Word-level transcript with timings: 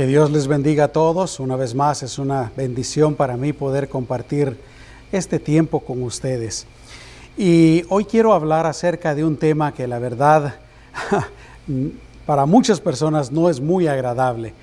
Que 0.00 0.06
Dios 0.06 0.30
les 0.30 0.46
bendiga 0.46 0.84
a 0.84 0.88
todos. 0.88 1.40
Una 1.40 1.56
vez 1.56 1.74
más 1.74 2.02
es 2.02 2.18
una 2.18 2.50
bendición 2.56 3.14
para 3.14 3.36
mí 3.36 3.52
poder 3.52 3.90
compartir 3.90 4.56
este 5.12 5.38
tiempo 5.38 5.80
con 5.80 6.02
ustedes. 6.02 6.66
Y 7.36 7.84
hoy 7.90 8.06
quiero 8.06 8.32
hablar 8.32 8.64
acerca 8.64 9.14
de 9.14 9.26
un 9.26 9.36
tema 9.36 9.74
que 9.74 9.86
la 9.86 9.98
verdad 9.98 10.54
para 12.24 12.46
muchas 12.46 12.80
personas 12.80 13.30
no 13.30 13.50
es 13.50 13.60
muy 13.60 13.88
agradable. 13.88 14.54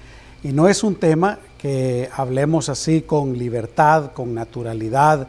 Y 0.43 0.53
no 0.53 0.67
es 0.67 0.83
un 0.83 0.95
tema 0.95 1.37
que 1.59 2.09
hablemos 2.15 2.67
así 2.67 3.03
con 3.03 3.37
libertad, 3.37 4.13
con 4.13 4.33
naturalidad, 4.33 5.27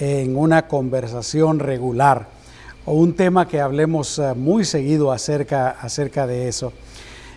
en 0.00 0.36
una 0.36 0.66
conversación 0.66 1.60
regular. 1.60 2.26
O 2.84 2.94
un 2.94 3.14
tema 3.14 3.46
que 3.46 3.60
hablemos 3.60 4.18
eh, 4.18 4.34
muy 4.34 4.64
seguido 4.64 5.12
acerca, 5.12 5.70
acerca 5.70 6.26
de 6.26 6.48
eso. 6.48 6.72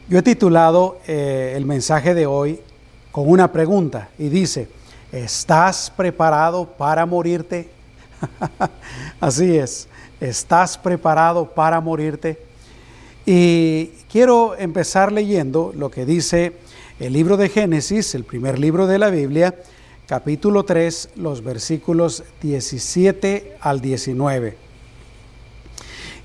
Yo 0.10 0.18
he 0.18 0.24
titulado 0.24 0.98
eh, 1.06 1.54
el 1.56 1.68
mensaje 1.68 2.16
de 2.16 2.26
hoy 2.26 2.60
con 3.12 3.30
una 3.30 3.52
pregunta 3.52 4.10
y 4.18 4.30
dice, 4.30 4.68
¿estás 5.12 5.94
preparado 5.96 6.66
para 6.66 7.06
morirte? 7.06 7.70
Así 9.20 9.56
es, 9.56 9.88
¿estás 10.20 10.80
preparado 10.80 11.46
para 11.52 11.80
morirte? 11.80 12.40
Y 13.24 13.92
quiero 14.12 14.58
empezar 14.58 15.12
leyendo 15.12 15.74
lo 15.76 15.92
que 15.92 16.08
dice 16.08 16.54
el 17.00 17.14
libro 17.14 17.38
de 17.38 17.50
Génesis, 17.50 18.16
el 18.16 18.24
primer 18.24 18.58
libro 18.58 18.88
de 18.88 18.98
la 18.98 19.12
Biblia, 19.12 19.54
capítulo 20.08 20.64
3, 20.64 21.10
los 21.18 21.44
versículos 21.44 22.24
17 22.42 23.58
al 23.62 23.80
19. 23.80 24.58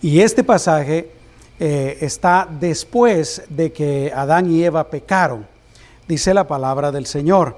Y 0.01 0.21
este 0.21 0.43
pasaje 0.43 1.11
eh, 1.61 1.99
está 2.01 2.49
después 2.51 3.43
de 3.49 3.73
que 3.73 4.13
Adán 4.15 4.51
y 4.51 4.65
Eva 4.65 4.89
pecaron, 4.91 5.47
dice 6.09 6.35
la 6.35 6.47
palabra 6.47 6.91
del 6.91 7.07
Señor. 7.07 7.57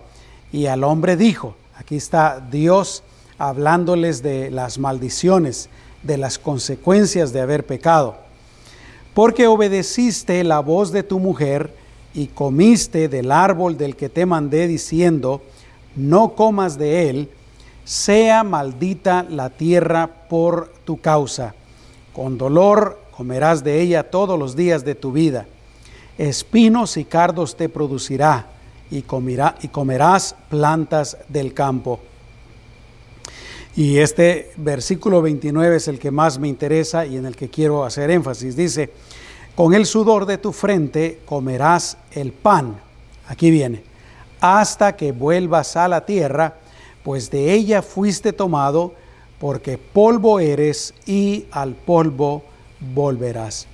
Y 0.52 0.66
al 0.66 0.84
hombre 0.84 1.16
dijo, 1.16 1.56
aquí 1.76 1.96
está 1.96 2.40
Dios 2.50 3.02
hablándoles 3.38 4.22
de 4.22 4.50
las 4.50 4.78
maldiciones, 4.78 5.68
de 6.02 6.18
las 6.18 6.38
consecuencias 6.38 7.32
de 7.32 7.40
haber 7.40 7.64
pecado. 7.66 8.16
Porque 9.14 9.46
obedeciste 9.46 10.44
la 10.44 10.60
voz 10.60 10.92
de 10.92 11.02
tu 11.02 11.18
mujer 11.18 11.74
y 12.12 12.26
comiste 12.28 13.08
del 13.08 13.32
árbol 13.32 13.76
del 13.76 13.96
que 13.96 14.08
te 14.08 14.26
mandé 14.26 14.68
diciendo, 14.68 15.42
no 15.94 16.34
comas 16.34 16.78
de 16.78 17.08
él, 17.08 17.30
sea 17.84 18.42
maldita 18.44 19.24
la 19.28 19.50
tierra 19.50 20.06
por 20.28 20.72
tu 20.84 21.00
causa. 21.00 21.54
Con 22.12 22.36
dolor 22.36 23.05
comerás 23.16 23.64
de 23.64 23.80
ella 23.80 24.10
todos 24.10 24.38
los 24.38 24.56
días 24.56 24.84
de 24.84 24.94
tu 24.94 25.10
vida. 25.10 25.46
Espinos 26.18 26.96
y 26.96 27.04
cardos 27.04 27.56
te 27.56 27.68
producirá 27.68 28.46
y, 28.90 28.98
y 28.98 29.68
comerás 29.68 30.36
plantas 30.50 31.16
del 31.28 31.54
campo. 31.54 32.00
Y 33.74 33.98
este 33.98 34.52
versículo 34.56 35.22
29 35.22 35.76
es 35.76 35.88
el 35.88 35.98
que 35.98 36.10
más 36.10 36.38
me 36.38 36.48
interesa 36.48 37.06
y 37.06 37.16
en 37.16 37.26
el 37.26 37.36
que 37.36 37.48
quiero 37.48 37.84
hacer 37.84 38.10
énfasis. 38.10 38.54
Dice, 38.56 38.90
con 39.54 39.72
el 39.72 39.86
sudor 39.86 40.26
de 40.26 40.38
tu 40.38 40.52
frente 40.52 41.20
comerás 41.24 41.96
el 42.12 42.32
pan. 42.32 42.78
Aquí 43.28 43.50
viene, 43.50 43.82
hasta 44.40 44.94
que 44.94 45.12
vuelvas 45.12 45.76
a 45.76 45.88
la 45.88 46.04
tierra, 46.04 46.56
pues 47.02 47.30
de 47.30 47.52
ella 47.52 47.82
fuiste 47.82 48.32
tomado, 48.32 48.94
porque 49.38 49.78
polvo 49.78 50.40
eres 50.40 50.94
y 51.06 51.46
al 51.50 51.74
polvo 51.74 52.42
volverás. 52.94 53.66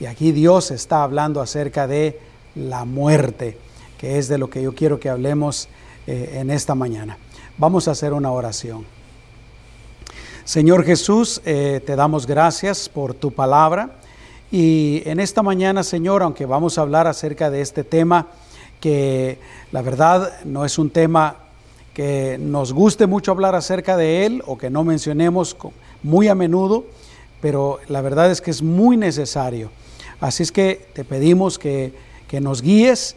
Y 0.00 0.06
aquí 0.06 0.32
Dios 0.32 0.70
está 0.70 1.02
hablando 1.02 1.40
acerca 1.40 1.86
de 1.86 2.20
la 2.54 2.84
muerte, 2.84 3.58
que 3.98 4.18
es 4.18 4.28
de 4.28 4.38
lo 4.38 4.50
que 4.50 4.62
yo 4.62 4.74
quiero 4.74 5.00
que 5.00 5.08
hablemos 5.08 5.68
eh, 6.06 6.38
en 6.40 6.50
esta 6.50 6.74
mañana. 6.74 7.18
Vamos 7.56 7.88
a 7.88 7.92
hacer 7.92 8.12
una 8.12 8.30
oración. 8.30 8.84
Señor 10.44 10.84
Jesús, 10.84 11.40
eh, 11.44 11.80
te 11.86 11.96
damos 11.96 12.26
gracias 12.26 12.88
por 12.88 13.14
tu 13.14 13.30
palabra. 13.30 13.96
Y 14.52 15.02
en 15.06 15.20
esta 15.20 15.42
mañana, 15.42 15.82
Señor, 15.82 16.22
aunque 16.22 16.46
vamos 16.46 16.76
a 16.76 16.82
hablar 16.82 17.06
acerca 17.06 17.50
de 17.50 17.60
este 17.60 17.82
tema, 17.82 18.28
que 18.80 19.38
la 19.72 19.80
verdad 19.80 20.44
no 20.44 20.64
es 20.64 20.78
un 20.78 20.90
tema 20.90 21.36
que 21.94 22.36
nos 22.38 22.72
guste 22.72 23.06
mucho 23.06 23.30
hablar 23.30 23.54
acerca 23.54 23.96
de 23.96 24.26
él 24.26 24.42
o 24.46 24.58
que 24.58 24.68
no 24.68 24.84
mencionemos 24.84 25.56
muy 26.02 26.28
a 26.28 26.34
menudo, 26.34 26.84
pero 27.44 27.78
la 27.88 28.00
verdad 28.00 28.30
es 28.30 28.40
que 28.40 28.50
es 28.50 28.62
muy 28.62 28.96
necesario. 28.96 29.70
Así 30.18 30.42
es 30.42 30.50
que 30.50 30.88
te 30.94 31.04
pedimos 31.04 31.58
que, 31.58 31.92
nos 32.40 32.62
guíes. 32.62 33.16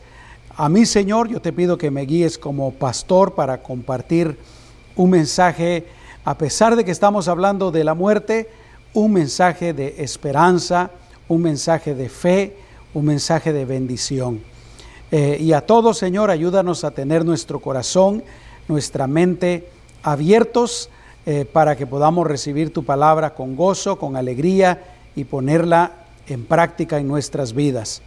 A 0.57 0.67
mí, 0.67 0.85
Señor, 0.85 1.29
yo 1.29 1.41
te 1.41 1.53
pido 1.53 1.77
que 1.77 1.91
me 1.91 2.01
guíes 2.01 2.37
como 2.37 2.73
pastor 2.73 3.35
para 3.35 3.63
compartir 3.63 4.37
un 4.97 5.11
mensaje, 5.11 5.85
a 6.25 6.37
pesar 6.37 6.75
de 6.75 6.83
que 6.83 6.91
estamos 6.91 7.29
hablando 7.29 7.71
de 7.71 7.85
la 7.85 7.93
muerte, 7.93 8.49
un 8.93 9.13
mensaje 9.13 9.71
de 9.71 9.95
esperanza, 9.99 10.91
un 11.29 11.41
mensaje 11.43 11.95
de 11.95 12.09
fe, 12.09 12.57
un 12.93 13.05
mensaje 13.05 13.53
de 13.53 13.63
bendición. 13.63 14.41
Eh, 15.09 15.37
y 15.39 15.53
a 15.53 15.61
todos, 15.61 15.97
Señor, 15.97 16.31
ayúdanos 16.31 16.83
a 16.83 16.91
tener 16.91 17.23
nuestro 17.23 17.61
corazón, 17.61 18.25
nuestra 18.67 19.07
mente 19.07 19.69
abiertos 20.03 20.89
eh, 21.29 21.43
para 21.43 21.75
que 21.75 21.85
podamos 21.85 22.25
recibir 22.25 22.71
tu 22.71 22.85
palabra 22.85 23.33
con 23.35 23.57
gozo, 23.57 23.99
con 23.99 24.15
alegría 24.15 24.81
y 25.13 25.25
ponerla 25.25 25.91
en 26.25 26.45
práctica 26.45 26.99
en 26.99 27.07
nuestras 27.09 27.51
vidas. 27.51 28.01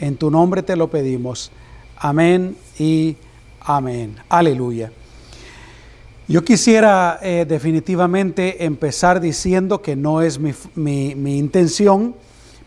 En 0.00 0.16
tu 0.16 0.28
nombre 0.28 0.60
te 0.60 0.74
lo 0.74 0.90
pedimos. 0.90 1.52
Amén 1.96 2.56
y 2.76 3.16
amén. 3.60 4.16
Aleluya. 4.28 4.90
Yo 6.26 6.42
quisiera 6.42 7.20
eh, 7.22 7.46
definitivamente 7.48 8.64
empezar 8.64 9.20
diciendo 9.20 9.80
que 9.80 9.94
no 9.94 10.20
es 10.20 10.40
mi, 10.40 11.10
intención, 11.38 12.16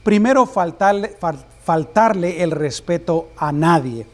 primero 0.03 0.45
faltarle, 0.45 1.17
faltarle, 1.65 2.43
el 2.43 2.51
respeto 2.51 3.27
a 3.35 3.51
nadie. 3.51 4.05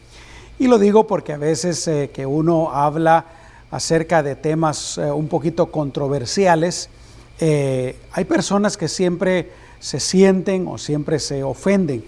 Y 0.58 0.66
lo 0.66 0.80
digo 0.80 1.06
porque 1.06 1.34
a 1.34 1.38
veces 1.38 1.88
eh, 1.88 2.10
que 2.12 2.26
uno 2.26 2.72
habla 2.72 3.43
acerca 3.74 4.22
de 4.22 4.36
temas 4.36 5.00
eh, 5.00 5.12
un 5.12 5.28
poquito 5.28 5.72
controversiales, 5.72 6.90
eh, 7.40 7.96
hay 8.12 8.24
personas 8.26 8.78
que 8.78 8.88
siempre 8.88 9.50
se 9.80 10.00
sienten 10.00 10.68
o 10.68 10.78
siempre 10.78 11.18
se 11.18 11.42
ofenden. 11.42 12.04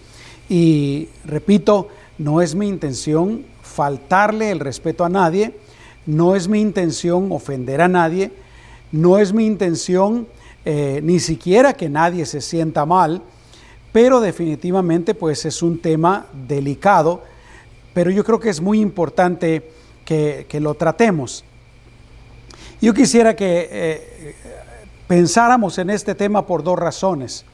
Y 0.48 1.10
repito, 1.26 1.88
no 2.20 2.44
es 2.44 2.54
mi 2.54 2.68
intención 2.68 3.44
faltarle 3.64 4.52
el 4.52 4.60
respeto 4.60 5.04
a 5.04 5.10
nadie, 5.10 5.58
no 6.06 6.36
es 6.36 6.48
mi 6.48 6.62
intención 6.62 7.32
ofender 7.32 7.82
a 7.82 7.88
nadie, 7.88 8.32
no 8.92 9.18
es 9.18 9.34
mi 9.34 9.48
intención 9.48 10.28
eh, 10.66 11.00
ni 11.04 11.20
siquiera 11.20 11.74
que 11.74 11.90
nadie 11.90 12.28
se 12.28 12.42
sienta 12.42 12.86
mal, 12.86 13.24
pero 13.92 14.22
definitivamente 14.22 15.16
pues 15.16 15.46
es 15.46 15.64
un 15.64 15.80
tema 15.80 16.28
delicado, 16.48 17.24
pero 17.96 18.12
yo 18.12 18.24
creo 18.24 18.40
que 18.40 18.52
es 18.52 18.62
muy 18.62 18.82
importante 18.82 19.72
que, 20.06 20.46
que 20.48 20.60
lo 20.60 20.76
tratemos. 20.76 21.44
Yo 22.82 22.94
quisiera 22.94 23.38
que 23.38 23.70
eh, 23.72 24.36
pensáramos 25.08 25.78
en 25.78 25.90
este 25.90 26.14
tema 26.14 26.46
por 26.46 26.62
dos 26.62 26.78
razones. 26.78 27.46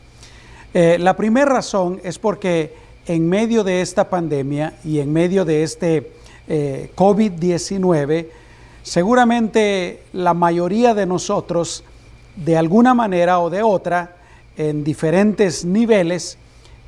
Eh, 0.73 0.97
la 0.99 1.15
primera 1.15 1.45
razón 1.45 2.01
es 2.03 2.17
porque 2.17 2.73
en 3.05 3.29
medio 3.29 3.63
de 3.63 3.81
esta 3.81 4.09
pandemia 4.09 4.73
y 4.83 4.99
en 4.99 5.13
medio 5.13 5.45
de 5.45 5.61
este 5.61 6.11
eh, 6.47 6.91
COVID-19, 6.95 8.27
seguramente 8.81 10.03
la 10.13 10.33
mayoría 10.33 10.95
de 10.95 11.05
nosotros, 11.05 11.83
de 12.35 12.57
alguna 12.57 12.95
manera 12.95 13.39
o 13.39 13.51
de 13.51 13.61
otra, 13.61 14.15
en 14.57 14.83
diferentes 14.83 15.63
niveles, 15.63 16.39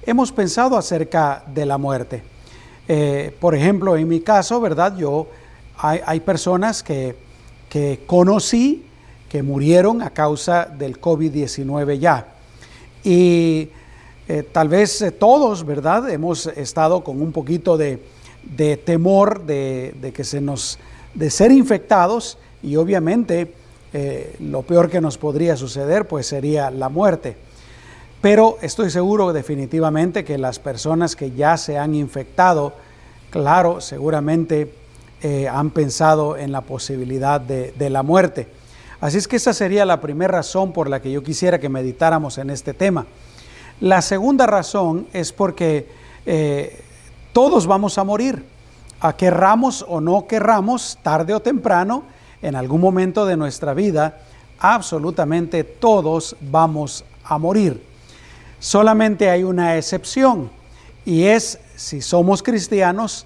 hemos 0.07 0.31
pensado 0.31 0.75
acerca 0.75 1.43
de 1.53 1.65
la 1.65 1.77
muerte. 1.77 2.23
por 3.39 3.55
ejemplo, 3.55 3.95
en 3.95 4.07
mi 4.07 4.19
caso, 4.19 4.59
¿verdad? 4.59 4.97
Yo, 4.97 5.27
hay 5.77 6.19
personas 6.19 6.83
que 6.83 7.15
que 7.73 8.01
conocí 8.05 8.85
que 9.27 9.41
murieron 9.41 10.03
a 10.03 10.11
causa 10.11 10.65
del 10.65 11.01
COVID-19 11.01 11.97
ya. 11.97 12.27
Y 13.03 13.69
eh, 14.27 14.43
tal 14.51 14.69
vez 14.69 15.01
eh, 15.01 15.09
todos, 15.11 15.65
¿verdad? 15.65 16.07
Hemos 16.11 16.45
estado 16.45 17.03
con 17.03 17.19
un 17.19 17.31
poquito 17.31 17.75
de, 17.75 17.97
temor 18.85 19.43
de, 19.47 20.13
que 20.13 20.23
se 20.23 20.39
nos, 20.39 20.77
de 21.15 21.31
ser 21.31 21.51
infectados 21.51 22.37
y 22.61 22.75
obviamente 22.75 23.55
eh, 23.91 24.35
lo 24.39 24.61
peor 24.61 24.87
que 24.87 25.01
nos 25.01 25.17
podría 25.17 25.57
suceder 25.57 26.07
pues 26.07 26.27
sería 26.27 26.69
la 26.69 26.89
muerte. 26.89 27.35
Pero 28.21 28.59
estoy 28.61 28.91
seguro 28.91 29.33
definitivamente 29.33 30.23
que 30.23 30.37
las 30.37 30.59
personas 30.59 31.15
que 31.15 31.31
ya 31.31 31.57
se 31.57 31.79
han 31.79 31.95
infectado, 31.95 32.73
claro, 33.31 33.81
seguramente 33.81 34.82
eh, 35.25 35.47
han 35.47 35.69
pensado 35.69 36.35
en 36.35 36.51
la 36.51 36.59
posibilidad 36.59 37.39
de, 37.39 37.89
la 37.89 38.03
muerte. 38.03 38.49
Así 38.99 39.17
es 39.17 39.25
que 39.25 39.37
esa 39.37 39.53
sería 39.53 39.85
la 39.85 40.01
primera 40.01 40.33
razón 40.33 40.73
por 40.73 40.89
la 40.89 41.01
que 41.01 41.13
yo 41.13 41.23
quisiera 41.23 41.61
que 41.61 41.69
meditáramos 41.69 42.37
en 42.37 42.49
este 42.49 42.73
tema. 42.73 43.05
La 43.79 44.01
segunda 44.01 44.45
razón 44.47 45.07
es 45.13 45.31
porque 45.31 45.87
eh, 46.25 46.77
todos 47.31 47.67
vamos 47.67 47.97
a 47.97 48.03
morir. 48.03 48.43
a 48.99 49.15
querramos 49.15 49.85
o 49.87 50.01
no 50.01 50.27
querramos, 50.27 50.99
tarde 51.01 51.33
o 51.33 51.39
temprano, 51.39 52.03
en 52.41 52.57
algún 52.57 52.81
momento 52.81 53.25
de 53.25 53.37
nuestra 53.37 53.73
vida, 53.73 54.19
absolutamente 54.59 55.63
todos 55.63 56.35
vamos 56.41 57.05
a 57.23 57.37
morir. 57.37 57.81
Solamente 58.59 59.29
hay 59.29 59.45
una 59.45 59.77
excepción 59.77 60.51
y 61.05 61.23
es 61.23 61.59
si 61.77 62.01
somos 62.01 62.43
cristianos 62.43 63.25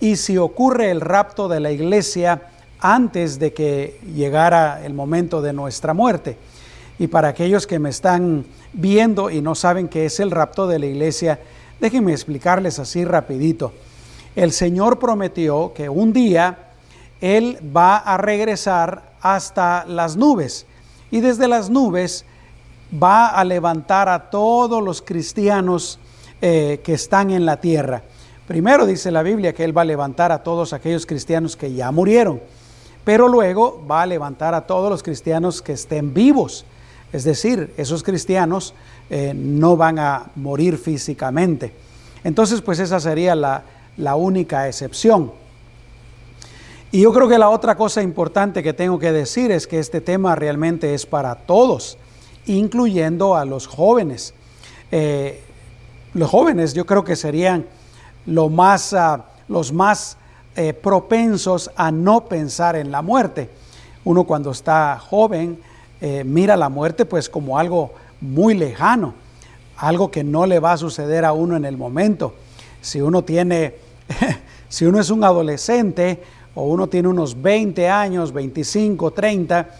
y 0.00 0.16
si 0.16 0.36
ocurre 0.38 0.90
el 0.90 1.00
rapto 1.00 1.48
de 1.48 1.60
la 1.60 1.70
iglesia 1.70 2.42
antes 2.78 3.38
de 3.38 3.52
que 3.52 4.00
llegara 4.14 4.84
el 4.84 4.94
momento 4.94 5.40
de 5.40 5.52
nuestra 5.52 5.94
muerte. 5.94 6.36
Y 6.98 7.08
para 7.08 7.28
aquellos 7.28 7.66
que 7.66 7.78
me 7.78 7.90
están 7.90 8.44
viendo 8.72 9.30
y 9.30 9.40
no 9.40 9.54
saben 9.54 9.88
qué 9.88 10.06
es 10.06 10.20
el 10.20 10.30
rapto 10.30 10.66
de 10.66 10.78
la 10.78 10.86
iglesia, 10.86 11.40
déjenme 11.80 12.12
explicarles 12.12 12.78
así 12.78 13.04
rapidito. 13.04 13.72
El 14.34 14.52
Señor 14.52 14.98
prometió 14.98 15.72
que 15.74 15.88
un 15.88 16.12
día 16.12 16.58
Él 17.20 17.58
va 17.74 17.96
a 17.96 18.16
regresar 18.16 19.14
hasta 19.20 19.84
las 19.86 20.16
nubes 20.16 20.66
y 21.10 21.20
desde 21.20 21.48
las 21.48 21.70
nubes 21.70 22.24
va 23.02 23.28
a 23.28 23.44
levantar 23.44 24.08
a 24.08 24.30
todos 24.30 24.82
los 24.82 25.02
cristianos 25.02 25.98
eh, 26.40 26.80
que 26.84 26.94
están 26.94 27.30
en 27.30 27.46
la 27.46 27.60
tierra. 27.60 28.02
Primero 28.46 28.86
dice 28.86 29.10
la 29.10 29.22
Biblia 29.22 29.52
que 29.52 29.64
Él 29.64 29.76
va 29.76 29.82
a 29.82 29.84
levantar 29.86 30.32
a 30.32 30.42
todos 30.42 30.72
aquellos 30.72 31.06
cristianos 31.06 31.56
que 31.56 31.72
ya 31.72 31.90
murieron, 31.90 32.40
pero 33.04 33.28
luego 33.28 33.84
va 33.90 34.02
a 34.02 34.06
levantar 34.06 34.54
a 34.54 34.66
todos 34.66 34.90
los 34.90 35.02
cristianos 35.02 35.62
que 35.62 35.72
estén 35.72 36.14
vivos. 36.14 36.64
Es 37.12 37.24
decir, 37.24 37.72
esos 37.76 38.02
cristianos 38.02 38.74
eh, 39.10 39.32
no 39.34 39.76
van 39.76 39.98
a 39.98 40.30
morir 40.36 40.78
físicamente. 40.78 41.72
Entonces, 42.24 42.60
pues 42.60 42.78
esa 42.78 43.00
sería 43.00 43.34
la, 43.34 43.62
la 43.96 44.16
única 44.16 44.68
excepción. 44.68 45.32
Y 46.92 47.02
yo 47.02 47.12
creo 47.12 47.28
que 47.28 47.38
la 47.38 47.50
otra 47.50 47.76
cosa 47.76 48.02
importante 48.02 48.62
que 48.62 48.72
tengo 48.72 48.98
que 48.98 49.12
decir 49.12 49.50
es 49.50 49.66
que 49.66 49.78
este 49.78 50.00
tema 50.00 50.34
realmente 50.34 50.94
es 50.94 51.04
para 51.04 51.34
todos 51.34 51.98
incluyendo 52.46 53.36
a 53.36 53.44
los 53.44 53.66
jóvenes. 53.66 54.34
Eh, 54.90 55.40
los 56.14 56.30
jóvenes 56.30 56.74
yo 56.74 56.86
creo 56.86 57.04
que 57.04 57.16
serían 57.16 57.66
lo 58.26 58.48
más, 58.48 58.92
ah, 58.92 59.26
los 59.48 59.72
más 59.72 60.16
eh, 60.56 60.72
propensos 60.72 61.70
a 61.76 61.90
no 61.90 62.26
pensar 62.26 62.76
en 62.76 62.90
la 62.90 63.02
muerte. 63.02 63.50
Uno 64.04 64.24
cuando 64.24 64.50
está 64.50 64.98
joven 64.98 65.58
eh, 66.00 66.24
mira 66.24 66.56
la 66.56 66.68
muerte 66.68 67.06
pues 67.06 67.30
como 67.30 67.58
algo 67.58 67.94
muy 68.20 68.54
lejano, 68.54 69.14
algo 69.78 70.10
que 70.10 70.22
no 70.24 70.44
le 70.46 70.58
va 70.58 70.72
a 70.72 70.76
suceder 70.76 71.24
a 71.24 71.32
uno 71.32 71.56
en 71.56 71.64
el 71.64 71.76
momento. 71.76 72.34
Si 72.82 73.00
uno 73.00 73.24
tiene, 73.24 73.74
si 74.68 74.84
uno 74.84 75.00
es 75.00 75.10
un 75.10 75.24
adolescente 75.24 76.22
o 76.54 76.64
uno 76.64 76.86
tiene 76.88 77.08
unos 77.08 77.40
20 77.40 77.88
años, 77.88 78.32
25, 78.32 79.10
30, 79.12 79.70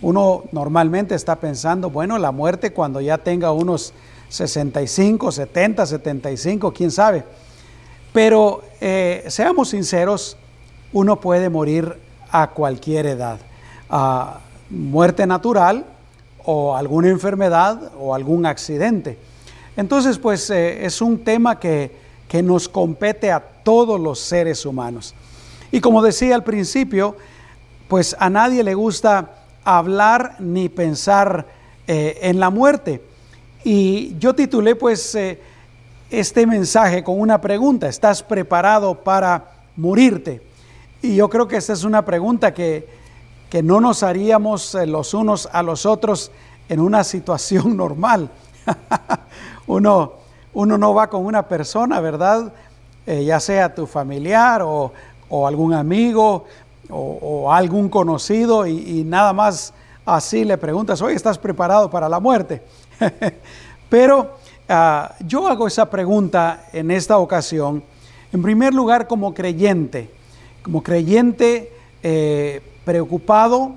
uno 0.00 0.44
normalmente 0.50 1.14
está 1.14 1.36
pensando, 1.36 1.90
bueno, 1.90 2.18
la 2.18 2.32
muerte 2.32 2.72
cuando 2.72 3.00
ya 3.00 3.18
tenga 3.18 3.52
unos 3.52 3.92
65, 4.30 5.30
70, 5.30 5.86
75, 5.86 6.72
quién 6.72 6.90
sabe. 6.90 7.24
Pero 8.12 8.62
eh, 8.80 9.24
seamos 9.28 9.70
sinceros, 9.70 10.36
uno 10.92 11.20
puede 11.20 11.48
morir 11.48 11.96
a 12.30 12.50
cualquier 12.50 13.06
edad. 13.06 13.38
a 13.88 14.40
muerte 14.72 15.26
natural 15.26 15.84
o 16.44 16.74
alguna 16.74 17.08
enfermedad 17.08 17.92
o 17.98 18.14
algún 18.14 18.46
accidente. 18.46 19.18
Entonces, 19.76 20.18
pues 20.18 20.48
eh, 20.50 20.84
es 20.84 21.00
un 21.00 21.22
tema 21.22 21.60
que, 21.60 21.94
que 22.26 22.42
nos 22.42 22.68
compete 22.68 23.30
a 23.30 23.40
todos 23.40 24.00
los 24.00 24.18
seres 24.18 24.64
humanos. 24.66 25.14
Y 25.70 25.80
como 25.80 26.02
decía 26.02 26.34
al 26.34 26.44
principio, 26.44 27.16
pues 27.88 28.16
a 28.18 28.28
nadie 28.30 28.62
le 28.64 28.74
gusta 28.74 29.30
hablar 29.64 30.36
ni 30.38 30.68
pensar 30.68 31.46
eh, 31.86 32.18
en 32.22 32.40
la 32.40 32.50
muerte. 32.50 33.02
Y 33.64 34.16
yo 34.18 34.34
titulé 34.34 34.74
pues 34.74 35.16
este 36.12 36.46
mensaje 36.46 37.02
con 37.02 37.18
una 37.18 37.40
pregunta, 37.40 37.88
¿estás 37.88 38.22
preparado 38.22 38.94
para 38.94 39.50
morirte? 39.76 40.42
Y 41.00 41.16
yo 41.16 41.28
creo 41.28 41.48
que 41.48 41.56
esta 41.56 41.72
es 41.72 41.84
una 41.84 42.04
pregunta 42.04 42.54
que, 42.54 42.88
que 43.50 43.62
no 43.62 43.80
nos 43.80 44.02
haríamos 44.02 44.74
eh, 44.74 44.86
los 44.86 45.14
unos 45.14 45.48
a 45.52 45.62
los 45.62 45.86
otros 45.86 46.30
en 46.68 46.80
una 46.80 47.02
situación 47.02 47.76
normal. 47.76 48.30
uno, 49.66 50.12
uno 50.54 50.78
no 50.78 50.94
va 50.94 51.08
con 51.08 51.24
una 51.24 51.48
persona, 51.48 52.00
¿verdad? 52.00 52.52
ya 53.04 53.40
sea 53.40 53.74
tu 53.74 53.88
familiar 53.88 54.62
o, 54.62 54.92
o 55.28 55.46
algún 55.48 55.72
amigo 55.74 56.44
o, 56.90 57.50
algún 57.50 57.88
conocido 57.88 58.66
y, 58.66 59.02
nada 59.04 59.32
más 59.32 59.72
así 60.04 60.44
le 60.44 60.58
preguntas, 60.58 61.00
oye, 61.00 61.14
¿estás 61.14 61.38
preparado 61.38 61.90
para 61.90 62.08
la 62.08 62.20
muerte? 62.20 62.62
Pero 63.88 64.36
ah, 64.68 65.14
yo 65.26 65.48
hago 65.48 65.66
esa 65.66 65.88
pregunta 65.88 66.66
en 66.72 66.90
esta 66.90 67.18
ocasión, 67.18 67.82
en 68.32 68.42
primer 68.42 68.74
lugar 68.74 69.06
como 69.06 69.34
creyente, 69.34 70.10
como 70.62 70.82
creyente 70.82 71.72
eh, 72.02 72.60
preocupado 72.84 73.72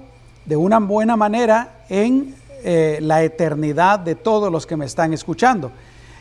de 0.46 0.56
una 0.56 0.80
buena 0.80 1.16
manera 1.16 1.86
en 1.90 2.36
eh, 2.64 3.00
la 3.02 3.24
eternidad 3.24 4.00
de 4.00 4.16
todos 4.16 4.52
los 4.52 4.66
que 4.66 4.78
me 4.78 4.86
están 4.86 5.14
escuchando. 5.14 5.72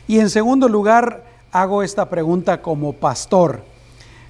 Y 0.07 0.19
en 0.19 0.29
segundo 0.29 0.67
lugar, 0.67 1.23
hago 1.51 1.83
esta 1.83 2.09
pregunta 2.09 2.61
como 2.61 2.93
pastor 2.93 3.63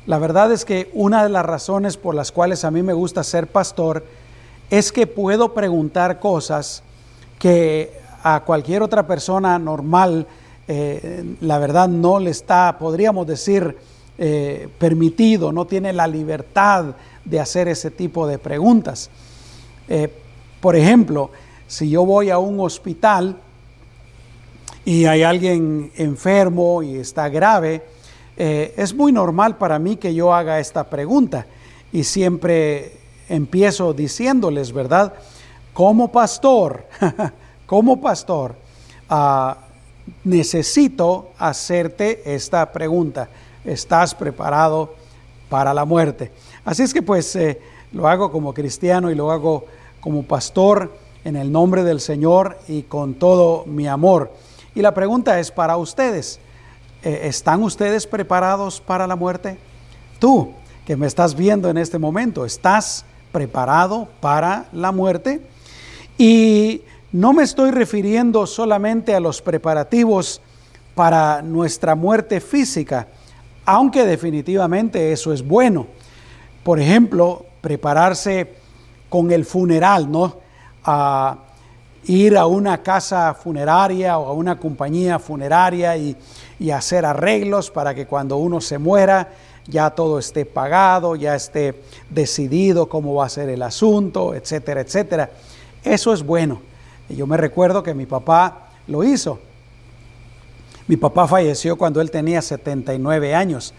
la 0.08 0.20
verdad 0.20 0.52
es 0.52 0.66
que 0.66 0.92
una 0.94 1.24
de 1.24 1.30
las 1.30 1.44
razones 1.46 1.98
por 1.98 2.14
las 2.14 2.32
cuales 2.32 2.64
a 2.64 2.70
mí 2.70 2.84
me 2.84 2.94
gusta 2.94 3.24
ser 3.24 3.48
pastor 3.48 4.06
es 4.70 4.92
que 4.92 5.08
puedo 5.08 5.56
preguntar 5.56 6.20
cosas 6.20 6.84
que 7.40 7.92
a 8.28 8.40
cualquier 8.40 8.82
otra 8.82 9.06
persona 9.06 9.60
normal, 9.60 10.26
eh, 10.68 11.36
la 11.42 11.60
verdad 11.60 11.88
no 11.88 12.18
le 12.18 12.32
está, 12.32 12.76
podríamos 12.80 13.28
decir, 13.28 13.78
eh, 14.18 14.68
permitido, 14.80 15.52
no 15.52 15.66
tiene 15.66 15.94
la 15.94 16.08
libertad 16.08 16.96
de 17.24 17.40
hacer 17.40 17.68
ese 17.68 17.92
tipo 17.92 18.26
de 18.26 18.40
preguntas. 18.40 19.12
Eh, 19.88 20.12
por 20.60 20.76
ejemplo, 20.76 21.30
si 21.68 21.88
yo 21.88 22.04
voy 22.04 22.32
a 22.32 22.40
un 22.40 22.60
hospital 22.62 23.38
y 24.86 25.06
hay 25.06 25.22
alguien 25.22 25.92
enfermo 25.96 26.82
y 26.82 26.96
está 26.96 27.30
grave, 27.30 27.84
es 28.36 28.94
muy 28.94 29.12
normal 29.12 29.58
para 29.58 29.78
mí 29.78 29.98
que 29.98 30.16
yo 30.16 30.34
haga 30.34 30.60
esta 30.60 30.90
pregunta 30.90 31.46
y 31.94 32.04
siempre 32.04 32.94
empiezo 33.30 33.94
diciéndoles, 33.94 34.74
¿verdad? 34.74 35.14
Como 35.74 36.12
pastor, 36.12 36.88
como 37.66 38.00
pastor, 38.02 38.56
ah, 39.10 39.58
necesito 40.24 41.32
hacerte 41.38 42.36
esta 42.36 42.72
pregunta. 42.72 43.30
¿Estás 43.64 44.14
preparado 44.14 44.94
para 45.50 45.74
la 45.74 45.86
muerte? 45.86 46.32
Así 46.64 46.84
es 46.84 46.94
que 46.94 47.02
pues 47.02 47.36
eh, 47.36 47.60
lo 47.92 48.08
hago 48.08 48.32
como 48.32 48.54
cristiano 48.54 49.10
y 49.10 49.16
lo 49.16 49.32
hago 49.32 49.66
como 50.00 50.24
pastor 50.24 50.92
en 51.24 51.36
el 51.36 51.52
nombre 51.52 51.84
del 51.84 52.00
Señor 52.00 52.60
y 52.68 52.84
con 52.84 53.16
todo 53.16 53.66
mi 53.66 53.88
amor. 53.88 54.32
Y 54.76 54.82
la 54.82 54.94
pregunta 54.94 55.40
es 55.40 55.52
para 55.52 55.78
ustedes. 55.78 56.40
Eh, 57.02 57.22
¿están 57.24 57.64
ustedes 57.64 58.06
preparados 58.06 58.82
para 58.82 59.08
la 59.08 59.16
muerte? 59.16 59.58
Tú 60.20 60.54
que 60.86 60.96
me 60.96 61.08
estás 61.08 61.36
viendo 61.36 61.70
en 61.70 61.78
este 61.78 61.98
momento, 61.98 62.46
¿estás 62.46 63.06
preparado 63.32 64.08
para 64.22 64.68
la 64.72 64.92
muerte? 64.92 65.42
Y 66.18 66.82
no 67.16 67.34
me 67.34 67.44
estoy 67.44 67.72
refiriendo 67.72 68.46
solamente 68.46 69.16
a 69.16 69.20
los 69.20 69.42
preparativos 69.42 70.42
para 70.94 71.42
nuestra 71.42 71.96
muerte 71.96 72.40
física, 72.42 73.08
aunque 73.66 74.06
definitivamente 74.06 75.12
eso 75.12 75.34
es 75.34 75.46
bueno. 75.46 75.88
Por 76.64 76.80
ejemplo, 76.80 77.46
prepararse 77.62 78.56
con 79.10 79.32
el 79.32 79.46
funeral, 79.46 80.12
¿no? 80.12 80.38
A 80.84 81.38
ir 82.06 82.38
a 82.38 82.46
una 82.46 82.84
casa 82.84 83.34
funeraria 83.34 84.18
o 84.18 84.28
a 84.28 84.34
una 84.34 84.60
compañía 84.60 85.18
funeraria 85.18 85.98
y 85.98 86.16
y 86.60 86.72
hacer 86.72 87.06
arreglos 87.06 87.72
para 87.72 87.94
que 87.94 88.06
cuando 88.06 88.38
uno 88.38 88.62
se 88.62 88.78
muera 88.78 89.30
ya 89.68 89.90
todo 89.90 90.20
esté 90.20 90.46
pagado, 90.46 91.16
ya 91.16 91.36
esté 91.36 91.82
decidido 92.10 92.88
cómo 92.88 93.16
va 93.16 93.26
a 93.26 93.30
ser 93.30 93.50
el 93.50 93.64
asunto, 93.64 94.36
etcétera, 94.36 94.82
etcétera. 94.82 95.32
Eso 95.84 96.14
es 96.14 96.24
bueno. 96.24 96.62
Y 97.10 97.16
yo 97.16 97.28
me 97.28 97.38
recuerdo 97.38 97.84
que 97.84 97.94
mi 97.94 98.06
papá 98.06 98.70
lo 98.88 99.04
hizo. 99.04 99.40
Mi 100.88 100.98
papá 100.98 101.28
falleció 101.28 101.78
cuando 101.78 102.00
él 102.00 102.12
tenía 102.12 102.42
79 102.42 103.34
años, 103.34 103.74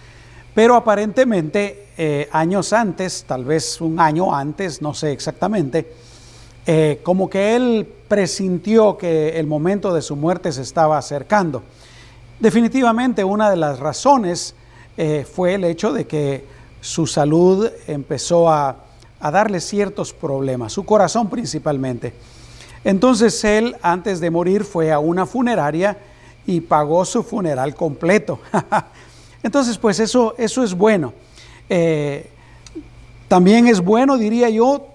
pero 0.55 0.75
aparentemente 0.75 1.87
eh, 1.97 2.29
años 2.33 2.73
antes, 2.73 3.25
tal 3.29 3.45
vez 3.45 3.81
un 3.81 4.01
año 4.01 4.35
antes, 4.35 4.83
no 4.83 4.93
sé 4.93 5.13
exactamente, 5.13 5.87
eh, 6.67 7.01
como 7.05 7.31
que 7.31 7.55
él 7.55 7.87
presintió 8.09 8.99
que 8.99 9.39
el 9.39 9.47
momento 9.47 9.95
de 9.95 10.03
su 10.03 10.17
muerte 10.17 10.51
se 10.51 10.63
estaba 10.63 10.99
acercando. 10.99 11.63
Definitivamente 12.41 13.23
una 13.23 13.51
de 13.51 13.57
las 13.57 13.79
razones 13.79 14.57
eh, 14.97 15.25
fue 15.31 15.55
el 15.55 15.63
hecho 15.63 15.93
de 15.93 16.09
que 16.09 16.45
su 16.81 17.07
salud 17.07 17.71
empezó 17.87 18.51
a, 18.51 18.77
a 19.21 19.31
darle 19.31 19.61
ciertos 19.61 20.13
problemas, 20.13 20.73
su 20.73 20.85
corazón 20.85 21.31
principalmente. 21.31 22.15
Entonces 22.87 23.43
él, 23.43 23.77
antes 23.83 24.21
de 24.21 24.31
morir, 24.31 24.63
fue 24.63 24.93
a 24.93 25.01
una 25.01 25.27
funeraria 25.27 25.99
y 26.47 26.61
pagó 26.61 27.05
su 27.05 27.25
funeral 27.25 27.75
completo. 27.75 28.39
Entonces, 29.43 29.77
pues 29.77 29.99
eso, 29.99 30.37
eso 30.39 30.63
es 30.63 30.73
bueno. 30.73 31.13
Eh, 31.69 32.31
también 33.27 33.67
es 33.67 33.81
bueno, 33.81 34.17
diría 34.17 34.49
yo, 34.51 34.87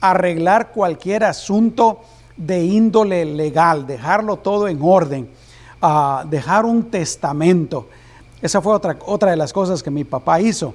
arreglar 0.00 0.72
cualquier 0.72 1.22
asunto 1.22 2.00
de 2.36 2.64
índole 2.64 3.24
legal, 3.24 3.86
dejarlo 3.86 4.38
todo 4.38 4.66
en 4.66 4.80
orden, 4.82 5.28
uh, 5.80 6.28
dejar 6.28 6.64
un 6.64 6.90
testamento. 6.90 7.86
Esa 8.42 8.60
fue 8.60 8.74
otra, 8.74 8.98
otra 9.06 9.30
de 9.30 9.36
las 9.36 9.52
cosas 9.52 9.84
que 9.84 9.90
mi 9.92 10.02
papá 10.02 10.40
hizo. 10.40 10.74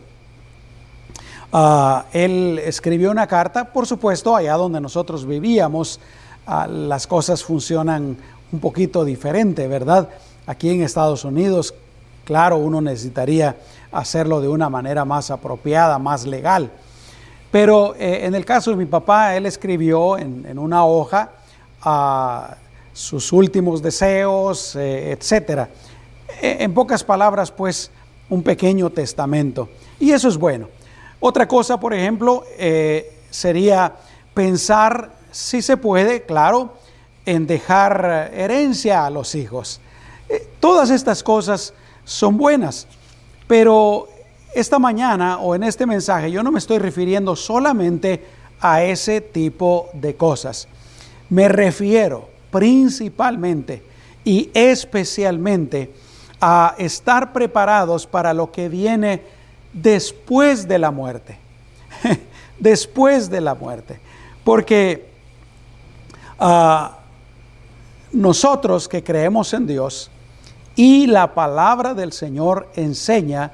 Uh, 1.52 2.00
él 2.14 2.62
escribió 2.64 3.12
una 3.12 3.28
carta, 3.28 3.74
por 3.74 3.86
supuesto, 3.86 4.34
allá 4.34 4.54
donde 4.54 4.80
nosotros 4.80 5.26
vivíamos, 5.26 6.00
uh, 6.48 6.70
las 6.70 7.08
cosas 7.08 7.44
funcionan 7.44 8.18
un 8.52 8.60
poquito 8.60 9.04
diferente, 9.04 9.68
¿verdad? 9.68 10.10
Aquí 10.48 10.70
en 10.70 10.82
Estados 10.82 11.26
Unidos, 11.26 11.74
claro, 12.24 12.58
uno 12.58 12.82
necesitaría 12.82 13.56
hacerlo 13.92 14.42
de 14.42 14.48
una 14.48 14.70
manera 14.70 15.06
más 15.06 15.32
apropiada, 15.32 15.98
más 16.00 16.26
legal. 16.26 16.72
Pero 17.52 17.96
eh, 17.96 18.26
en 18.26 18.36
el 18.36 18.44
caso 18.44 18.72
de 18.72 18.78
mi 18.78 18.86
papá, 18.86 19.36
él 19.36 19.46
escribió 19.46 20.18
en, 20.18 20.60
una 20.60 20.86
hoja 20.86 21.32
ah, 21.82 22.58
sus 22.92 23.32
últimos 23.32 23.82
deseos, 23.82 24.76
eh, 24.76 25.12
etc. 25.12 25.68
E, 26.42 26.58
en 26.64 26.74
pocas 26.74 27.04
palabras, 27.04 27.52
pues, 27.52 27.92
un 28.30 28.44
pequeño 28.44 28.90
testamento. 28.90 29.70
Y 30.00 30.12
eso 30.12 30.28
es 30.28 30.38
bueno. 30.38 30.68
Otra 31.20 31.48
cosa, 31.48 31.80
por 31.80 31.94
ejemplo, 31.94 32.44
eh, 32.58 33.20
sería 33.30 33.94
pensar 34.34 35.12
si 35.36 35.62
se 35.62 35.76
puede, 35.76 36.22
claro, 36.22 36.76
en 37.26 37.46
dejar 37.46 38.32
herencia 38.34 39.06
a 39.06 39.10
los 39.10 39.36
hijos. 39.36 39.82
todas 40.62 40.90
estas 40.90 41.22
cosas 41.24 41.74
son 42.06 42.38
buenas, 42.38 42.88
pero 43.46 44.08
esta 44.54 44.80
mañana 44.80 45.40
o 45.40 45.54
en 45.54 45.64
este 45.64 45.86
mensaje 45.86 46.32
yo 46.32 46.42
no 46.42 46.54
me 46.54 46.60
estoy 46.60 46.78
refiriendo 46.78 47.36
solamente 47.36 48.24
a 48.62 48.82
ese 48.84 49.20
tipo 49.20 49.90
de 49.92 50.16
cosas. 50.16 50.70
Me 51.30 51.50
refiero 51.50 52.30
principalmente 52.50 53.84
y 54.24 54.50
especialmente 54.54 55.92
a 56.40 56.76
estar 56.78 57.34
preparados 57.34 58.08
para 58.08 58.34
lo 58.34 58.54
que 58.54 58.70
viene 58.70 59.22
después 59.74 60.66
de 60.66 60.80
la 60.80 60.92
muerte. 60.92 61.38
después 62.58 63.30
de 63.30 63.42
la 63.42 63.54
muerte. 63.54 64.00
Porque 64.46 65.15
ah, 66.40 67.00
nosotros 68.12 68.88
que 68.88 69.04
creemos 69.04 69.54
en 69.54 69.68
Dios 69.68 70.10
y 70.76 71.08
la 71.08 71.34
palabra 71.34 71.94
del 71.94 72.12
Señor 72.12 72.70
enseña 72.76 73.52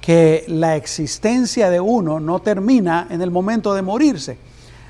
que 0.00 0.44
la 0.48 0.76
existencia 0.76 1.70
de 1.70 1.80
uno 1.80 2.20
no 2.20 2.40
termina 2.40 3.06
en 3.10 3.22
el 3.22 3.30
momento 3.30 3.74
de 3.74 3.82
morirse. 3.82 4.38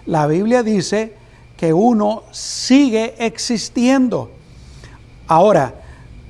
La 0.07 0.27
Biblia 0.27 0.63
dice 0.63 1.15
que 1.57 1.73
uno 1.73 2.23
sigue 2.31 3.15
existiendo. 3.19 4.31
Ahora, 5.27 5.75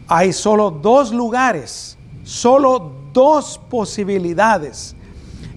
hay 0.09 0.33
solo 0.33 0.71
dos 0.71 1.13
lugares, 1.13 1.97
solo 2.25 2.93
dos 3.13 3.61
posibilidades 3.71 4.97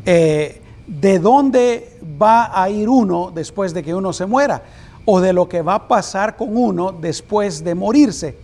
eh, 0.06 0.62
de 0.86 1.20
dónde 1.20 1.98
va 2.22 2.52
a 2.62 2.70
ir 2.70 2.88
uno 2.90 3.32
después 3.34 3.74
de 3.74 3.84
que 3.84 3.96
uno 3.96 4.14
se 4.14 4.26
muera 4.26 4.64
o 5.06 5.20
de 5.20 5.34
lo 5.34 5.50
que 5.50 5.62
va 5.62 5.76
a 5.76 5.88
pasar 5.88 6.36
con 6.36 6.56
uno 6.56 6.92
después 6.92 7.64
de 7.64 7.76
morirse. 7.76 8.38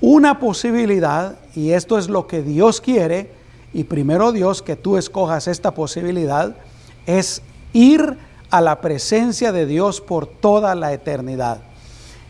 Una 0.00 0.38
posibilidad, 0.38 1.36
y 1.54 1.70
esto 1.70 1.98
es 1.98 2.08
lo 2.08 2.26
que 2.26 2.42
Dios 2.42 2.80
quiere, 2.80 3.30
y 3.72 3.84
primero 3.84 4.32
Dios 4.32 4.62
que 4.62 4.76
tú 4.76 4.96
escojas 4.96 5.48
esta 5.48 5.72
posibilidad 5.72 6.54
es 7.06 7.42
ir 7.72 8.18
a 8.50 8.60
la 8.60 8.80
presencia 8.80 9.50
de 9.52 9.66
Dios 9.66 10.00
por 10.00 10.26
toda 10.26 10.74
la 10.74 10.92
eternidad. 10.92 11.60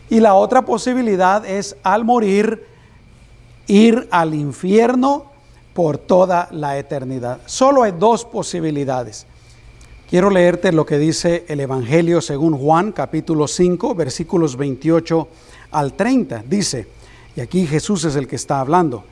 Y 0.09 0.19
la 0.19 0.35
otra 0.35 0.63
posibilidad 0.63 1.45
es 1.45 1.75
al 1.83 2.05
morir 2.05 2.65
ir 3.67 4.07
al 4.11 4.33
infierno 4.33 5.25
por 5.73 5.97
toda 5.97 6.47
la 6.51 6.77
eternidad. 6.77 7.39
Solo 7.45 7.83
hay 7.83 7.91
dos 7.91 8.25
posibilidades. 8.25 9.25
Quiero 10.13 10.29
leerte 10.29 10.71
lo 10.71 10.85
que 10.85 10.99
dice 10.99 11.43
el 11.47 11.59
Evangelio 11.59 12.21
según 12.21 12.55
Juan 12.55 12.91
capítulo 12.91 13.47
5 13.47 13.95
versículos 13.95 14.55
28 14.55 15.27
al 15.71 15.93
30. 15.93 16.43
Dice, 16.47 16.85
y 17.35 17.41
aquí 17.41 17.65
Jesús 17.65 18.05
es 18.05 18.15
el 18.15 18.27
que 18.27 18.35
está 18.35 18.59
hablando, 18.59 19.05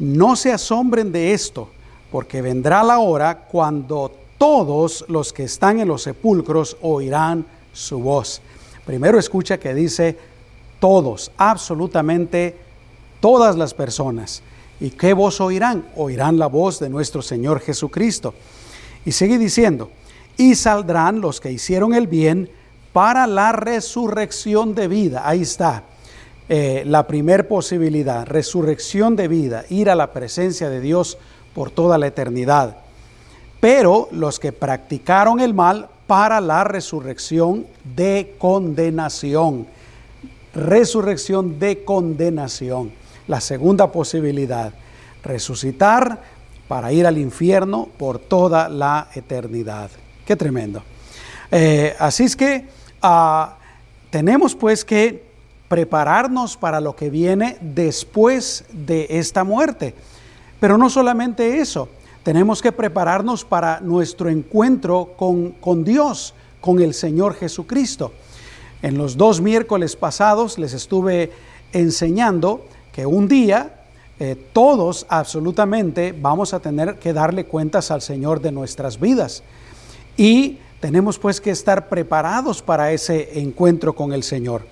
no 0.00 0.34
se 0.34 0.50
asombren 0.50 1.12
de 1.12 1.32
esto 1.32 1.68
porque 2.10 2.42
vendrá 2.42 2.82
la 2.82 2.98
hora 2.98 3.46
cuando 3.46 4.12
todos 4.36 5.04
los 5.06 5.32
que 5.32 5.44
están 5.44 5.78
en 5.78 5.86
los 5.86 6.02
sepulcros 6.02 6.76
oirán 6.80 7.46
su 7.72 8.00
voz. 8.00 8.40
Primero 8.84 9.20
escucha 9.20 9.60
que 9.60 9.74
dice 9.74 10.18
todos, 10.80 11.30
absolutamente 11.36 12.56
todas 13.20 13.54
las 13.54 13.74
personas. 13.74 14.42
¿Y 14.80 14.90
qué 14.90 15.12
voz 15.12 15.40
oirán? 15.40 15.86
Oirán 15.94 16.36
la 16.36 16.48
voz 16.48 16.80
de 16.80 16.88
nuestro 16.88 17.22
Señor 17.22 17.60
Jesucristo. 17.60 18.34
Y 19.04 19.12
sigue 19.12 19.38
diciendo, 19.38 19.92
y 20.38 20.54
saldrán 20.54 21.20
los 21.20 21.40
que 21.40 21.52
hicieron 21.52 21.92
el 21.92 22.06
bien 22.06 22.48
para 22.94 23.26
la 23.26 23.52
resurrección 23.52 24.74
de 24.74 24.88
vida. 24.88 25.28
Ahí 25.28 25.42
está. 25.42 25.82
Eh, 26.48 26.84
la 26.86 27.06
primer 27.06 27.46
posibilidad, 27.46 28.26
resurrección 28.26 29.16
de 29.16 29.28
vida, 29.28 29.64
ir 29.68 29.90
a 29.90 29.94
la 29.94 30.12
presencia 30.12 30.70
de 30.70 30.80
Dios 30.80 31.18
por 31.54 31.70
toda 31.70 31.98
la 31.98 32.06
eternidad. 32.06 32.78
Pero 33.60 34.08
los 34.12 34.38
que 34.38 34.52
practicaron 34.52 35.40
el 35.40 35.52
mal 35.52 35.90
para 36.06 36.40
la 36.40 36.64
resurrección 36.64 37.66
de 37.94 38.36
condenación. 38.38 39.66
Resurrección 40.54 41.58
de 41.58 41.84
condenación. 41.84 42.92
La 43.26 43.42
segunda 43.42 43.92
posibilidad, 43.92 44.72
resucitar 45.22 46.22
para 46.68 46.92
ir 46.92 47.06
al 47.06 47.18
infierno 47.18 47.88
por 47.98 48.18
toda 48.18 48.68
la 48.68 49.08
eternidad. 49.14 49.90
Qué 50.28 50.36
tremendo. 50.36 50.82
Eh, 51.50 51.96
así 51.98 52.24
es 52.24 52.36
que 52.36 52.66
ah, 53.00 53.56
tenemos 54.10 54.54
pues 54.54 54.84
que 54.84 55.24
prepararnos 55.68 56.54
para 56.54 56.82
lo 56.82 56.94
que 56.94 57.08
viene 57.08 57.56
después 57.62 58.66
de 58.70 59.06
esta 59.08 59.42
muerte. 59.42 59.94
Pero 60.60 60.76
no 60.76 60.90
solamente 60.90 61.60
eso, 61.60 61.88
tenemos 62.24 62.60
que 62.60 62.72
prepararnos 62.72 63.42
para 63.42 63.80
nuestro 63.80 64.28
encuentro 64.28 65.14
con, 65.16 65.82
Dios, 65.82 66.34
con 66.60 66.82
el 66.82 66.92
Señor 66.92 67.32
Jesucristo. 67.32 68.12
En 68.82 68.98
los 68.98 69.16
dos 69.16 69.40
miércoles 69.40 69.96
pasados 69.96 70.58
les 70.58 70.74
estuve 70.74 71.32
enseñando 71.72 72.66
que 72.92 73.06
un 73.06 73.28
día 73.28 73.80
eh, 74.20 74.36
todos 74.52 75.06
absolutamente 75.08 76.12
vamos 76.12 76.52
a 76.52 76.60
tener 76.60 76.98
que 76.98 77.14
darle 77.14 77.46
cuentas 77.46 77.90
al 77.90 78.02
Señor 78.02 78.42
de 78.42 78.52
nuestras 78.52 79.00
vidas. 79.00 79.42
Y 80.18 80.58
tenemos 80.80 81.16
pues 81.16 81.40
que 81.40 81.52
estar 81.52 81.88
preparados 81.88 82.60
para 82.60 82.90
ese 82.90 83.38
encuentro 83.38 83.94
con 83.94 84.12
el 84.12 84.24
Señor. 84.24 84.66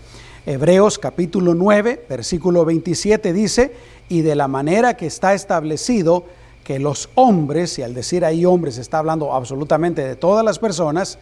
Hebreos 0.44 0.98
capítulo 0.98 1.54
9, 1.54 2.04
versículo 2.08 2.64
27 2.64 3.32
dice, 3.32 3.72
y 4.08 4.22
de 4.22 4.34
la 4.34 4.48
manera 4.48 4.96
que 4.96 5.06
está 5.06 5.34
establecido 5.34 6.24
que 6.64 6.80
los 6.80 7.10
hombres, 7.14 7.78
y 7.78 7.84
al 7.84 7.94
decir 7.94 8.24
ahí 8.24 8.44
hombres 8.44 8.76
está 8.76 8.98
hablando 8.98 9.32
absolutamente 9.32 10.02
de 10.02 10.16
todas 10.16 10.44
las 10.44 10.58
personas, 10.58 11.16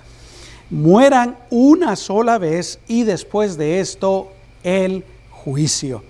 mueran 0.71 1.37
una 1.51 1.95
sola 1.95 2.39
vez 2.39 2.79
y 2.89 3.05
después 3.05 3.59
de 3.59 3.81
esto 3.81 4.33
el 4.63 5.05
juicio. 5.29 6.03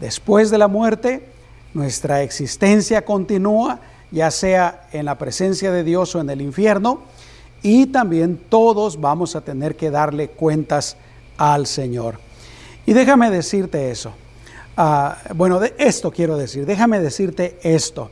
Después 0.00 0.50
de 0.50 0.56
la 0.56 0.68
muerte, 0.68 1.22
nuestra 1.74 2.22
existencia 2.22 3.04
continúa, 3.04 3.80
ya 4.10 4.30
sea 4.30 4.88
en 4.92 5.04
la 5.04 5.18
presencia 5.18 5.70
de 5.70 5.84
Dios 5.84 6.14
o 6.14 6.20
en 6.22 6.30
el 6.30 6.40
infierno, 6.40 7.00
y 7.62 7.86
también 7.86 8.40
todos 8.48 9.00
vamos 9.00 9.36
a 9.36 9.40
tener 9.40 9.76
que 9.76 9.90
darle 9.90 10.28
cuentas 10.28 10.96
al 11.36 11.66
Señor. 11.66 12.18
Y 12.86 12.92
déjame 12.92 13.30
decirte 13.30 13.90
eso. 13.90 14.12
Ah, 14.76 15.18
bueno, 15.34 15.60
de 15.60 15.74
esto 15.78 16.10
quiero 16.10 16.36
decir, 16.36 16.66
déjame 16.66 17.00
decirte 17.00 17.58
esto. 17.62 18.10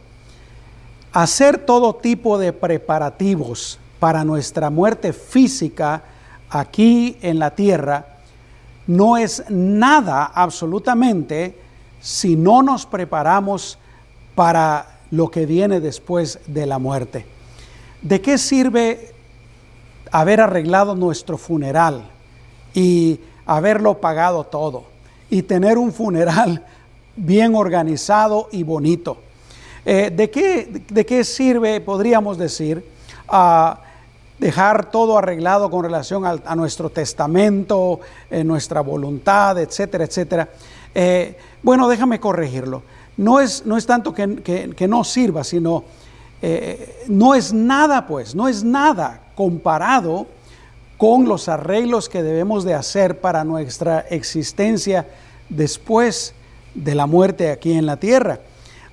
Hacer 1.13 1.59
todo 1.59 1.97
tipo 1.97 2.39
de 2.39 2.53
preparativos 2.53 3.79
para 3.99 4.25
nuestra 4.25 4.71
muerte 4.71 5.13
física 5.13 6.03
aquí 6.49 7.19
en 7.23 7.39
la 7.39 7.55
tierra 7.55 8.07
no 8.87 9.17
es 9.17 9.45
nada 9.49 10.25
absolutamente 10.27 11.59
si 12.01 12.37
no 12.37 12.63
nos 12.63 12.87
preparamos 12.87 13.79
para 14.35 15.01
lo 15.11 15.31
que 15.31 15.47
viene 15.47 15.81
después 15.81 16.39
de 16.47 16.67
la 16.67 16.79
muerte. 16.79 17.27
¿de 18.03 18.21
qué 18.21 18.39
sirve 18.39 19.13
haber 20.11 20.41
arreglado 20.41 20.95
nuestro 20.95 21.39
funeral 21.39 22.11
y 22.75 23.21
haberlo 23.47 24.01
pagado 24.01 24.45
todo 24.45 24.85
y 25.29 25.43
tener 25.43 25.79
un 25.79 25.93
funeral 25.93 26.65
bien 27.17 27.55
organizado 27.55 28.49
y 28.53 28.63
bonito? 28.63 29.19
Eh, 29.85 30.11
¿de, 30.15 30.31
qué, 30.31 30.83
¿De 30.89 31.07
qué 31.07 31.25
sirve, 31.25 31.81
podríamos 31.81 32.37
decir, 32.37 32.85
a 33.29 33.81
dejar 34.39 34.91
todo 34.91 35.19
arreglado 35.19 35.71
con 35.71 35.85
relación 35.85 36.25
a, 36.25 36.55
nuestro 36.55 36.91
testamento, 36.91 38.01
eh, 38.31 38.45
nuestra 38.45 38.81
voluntad, 38.81 39.59
etcétera, 39.59 40.05
etcétera? 40.05 40.49
Eh, 40.95 41.37
bueno, 41.63 41.89
déjame 41.89 42.21
corregirlo. 42.21 42.83
No 43.17 43.41
es, 43.41 43.67
no 43.67 43.77
es 43.77 43.87
tanto 43.87 44.15
que, 44.15 44.87
no 44.89 45.05
sirva, 45.05 45.45
sino 45.45 45.85
eh, 46.43 47.05
no 47.09 47.35
es 47.35 47.53
nada, 47.53 48.07
pues, 48.07 48.35
no 48.35 48.49
es 48.49 48.65
nada 48.65 49.21
comparado 49.35 50.27
con 50.97 51.27
los 51.27 51.49
arreglos 51.49 52.09
que 52.09 52.23
debemos 52.23 52.65
de 52.65 52.75
hacer 52.75 53.21
para 53.21 53.45
nuestra 53.45 54.01
existencia 54.01 55.07
después 55.49 56.35
de 56.75 56.95
la 56.95 57.07
muerte 57.07 57.51
aquí 57.51 57.73
en 57.73 57.87
la 57.87 57.97
tierra. 57.97 58.41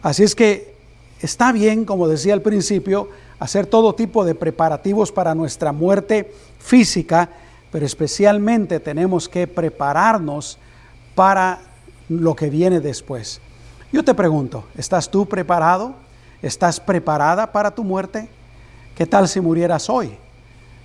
Así 0.02 0.24
es 0.24 0.36
que 0.36 0.76
está 1.22 1.52
bien, 1.52 1.86
como 1.86 2.08
decía 2.08 2.34
al 2.34 2.42
principio, 2.42 3.10
hacer 3.40 3.66
todo 3.66 3.94
tipo 3.94 4.26
de 4.26 4.36
preparativos 4.36 5.12
para 5.12 5.36
nuestra 5.36 5.72
muerte 5.72 6.32
física, 6.60 7.30
pero 7.72 7.86
especialmente 7.86 8.80
tenemos 8.80 9.28
que 9.28 9.48
prepararnos 9.48 10.58
para 11.14 11.60
lo 12.10 12.36
que 12.36 12.50
viene 12.50 12.80
después. 12.80 13.42
Yo 13.92 14.04
te 14.04 14.14
pregunto, 14.14 14.66
¿estás 14.78 15.10
tú 15.10 15.26
preparado? 15.26 16.07
¿Estás 16.42 16.80
preparada 16.80 17.52
para 17.52 17.72
tu 17.72 17.84
muerte? 17.84 18.30
¿Qué 18.96 19.08
tal 19.08 19.28
si 19.28 19.42
murieras 19.42 19.90
hoy? 19.90 20.12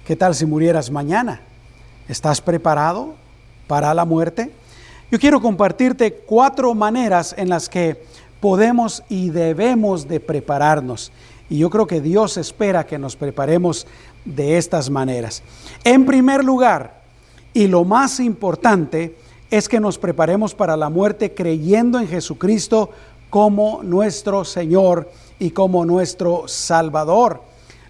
¿Qué 0.07 0.17
tal 0.17 0.35
si 0.35 0.47
murieras 0.47 0.91
mañana? 0.91 1.43
¿Estás 2.09 2.41
preparado 2.41 3.15
para 3.67 3.93
la 3.93 4.05
muerte? 4.05 4.51
Yo 5.11 5.19
quiero 5.19 5.43
compartirte 5.43 6.15
cuatro 6.15 6.75
maneras 6.75 7.35
en 7.37 7.51
las 7.51 7.69
que 7.69 8.03
podemos 8.41 9.03
y 9.11 9.29
debemos 9.29 10.09
de 10.09 10.21
prepararnos. 10.21 11.13
Y 11.51 11.59
yo 11.59 11.69
creo 11.69 11.87
que 11.87 12.01
Dios 12.01 12.39
espera 12.39 12.87
que 12.87 12.99
nos 12.99 13.15
preparemos 13.15 13.87
de 14.25 14.57
estas 14.57 14.89
maneras. 14.89 15.43
En 15.85 16.07
primer 16.07 16.43
lugar, 16.43 17.03
y 17.53 17.67
lo 17.67 17.85
más 17.85 18.21
importante, 18.21 19.15
es 19.51 19.69
que 19.69 19.81
nos 19.81 19.99
preparemos 19.99 20.55
para 20.55 20.79
la 20.79 20.89
muerte 20.89 21.35
creyendo 21.35 22.01
en 22.01 22.09
Jesucristo 22.09 22.89
como 23.29 23.83
nuestro 23.83 24.45
Señor 24.45 25.11
y 25.43 25.51
como 25.51 25.85
nuestro 25.85 26.45
Salvador. 26.47 27.43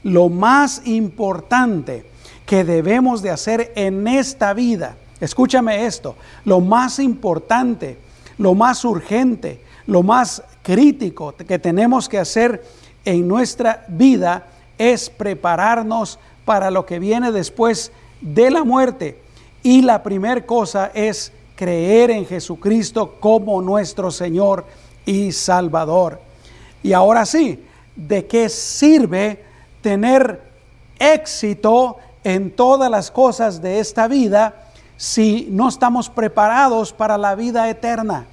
Lo 0.05 0.31
más 0.31 0.87
importante 0.87 2.07
que 2.47 2.65
debemos 2.65 3.21
de 3.21 3.29
hacer 3.29 3.73
en 3.77 4.09
esta 4.09 4.55
vida, 4.55 4.97
escúchame 5.21 5.85
esto, 5.85 6.17
lo 6.47 6.61
más 6.61 6.99
importante, 6.99 7.99
lo 8.39 8.55
más 8.55 8.87
urgente, 8.87 9.61
lo 9.87 10.03
más 10.03 10.43
crítico 10.63 11.35
que 11.35 11.59
tenemos 11.59 12.09
que 12.09 12.19
hacer 12.19 12.65
en 13.05 13.29
nuestra 13.29 13.85
vida 13.87 14.47
es 14.79 15.11
prepararnos 15.11 16.19
para 16.47 16.71
lo 16.71 16.87
que 16.87 16.99
viene 16.99 17.33
después 17.33 17.93
de 18.23 18.51
la 18.51 18.65
muerte. 18.65 19.21
Y 19.63 19.83
la 19.83 20.03
primera 20.03 20.47
cosa 20.47 20.91
es 20.95 21.31
creer 21.55 22.13
en 22.13 22.25
Jesucristo 22.25 23.17
como 23.21 23.61
nuestro 23.61 24.11
Señor 24.11 24.65
y 25.05 25.33
Salvador. 25.33 26.32
Y 26.83 26.93
ahora 26.93 27.25
sí, 27.27 27.63
¿de 27.95 28.27
qué 28.27 28.49
sirve 28.49 29.45
tener 29.81 30.41
éxito 30.99 31.97
en 32.25 32.51
todas 32.51 32.91
las 32.91 33.11
cosas 33.11 33.61
de 33.61 33.81
esta 33.81 34.09
vida 34.09 34.55
si 34.97 35.49
no 35.51 35.69
estamos 35.69 36.09
preparados 36.09 36.93
para 36.93 37.19
la 37.19 37.35
vida 37.35 37.69
eterna? 37.69 38.27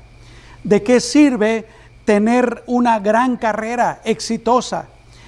¿De 0.63 0.83
qué 0.83 0.99
sirve 0.99 1.65
tener 2.05 2.63
una 2.65 2.99
gran 2.99 3.37
carrera 3.37 4.01
exitosa? 4.03 4.87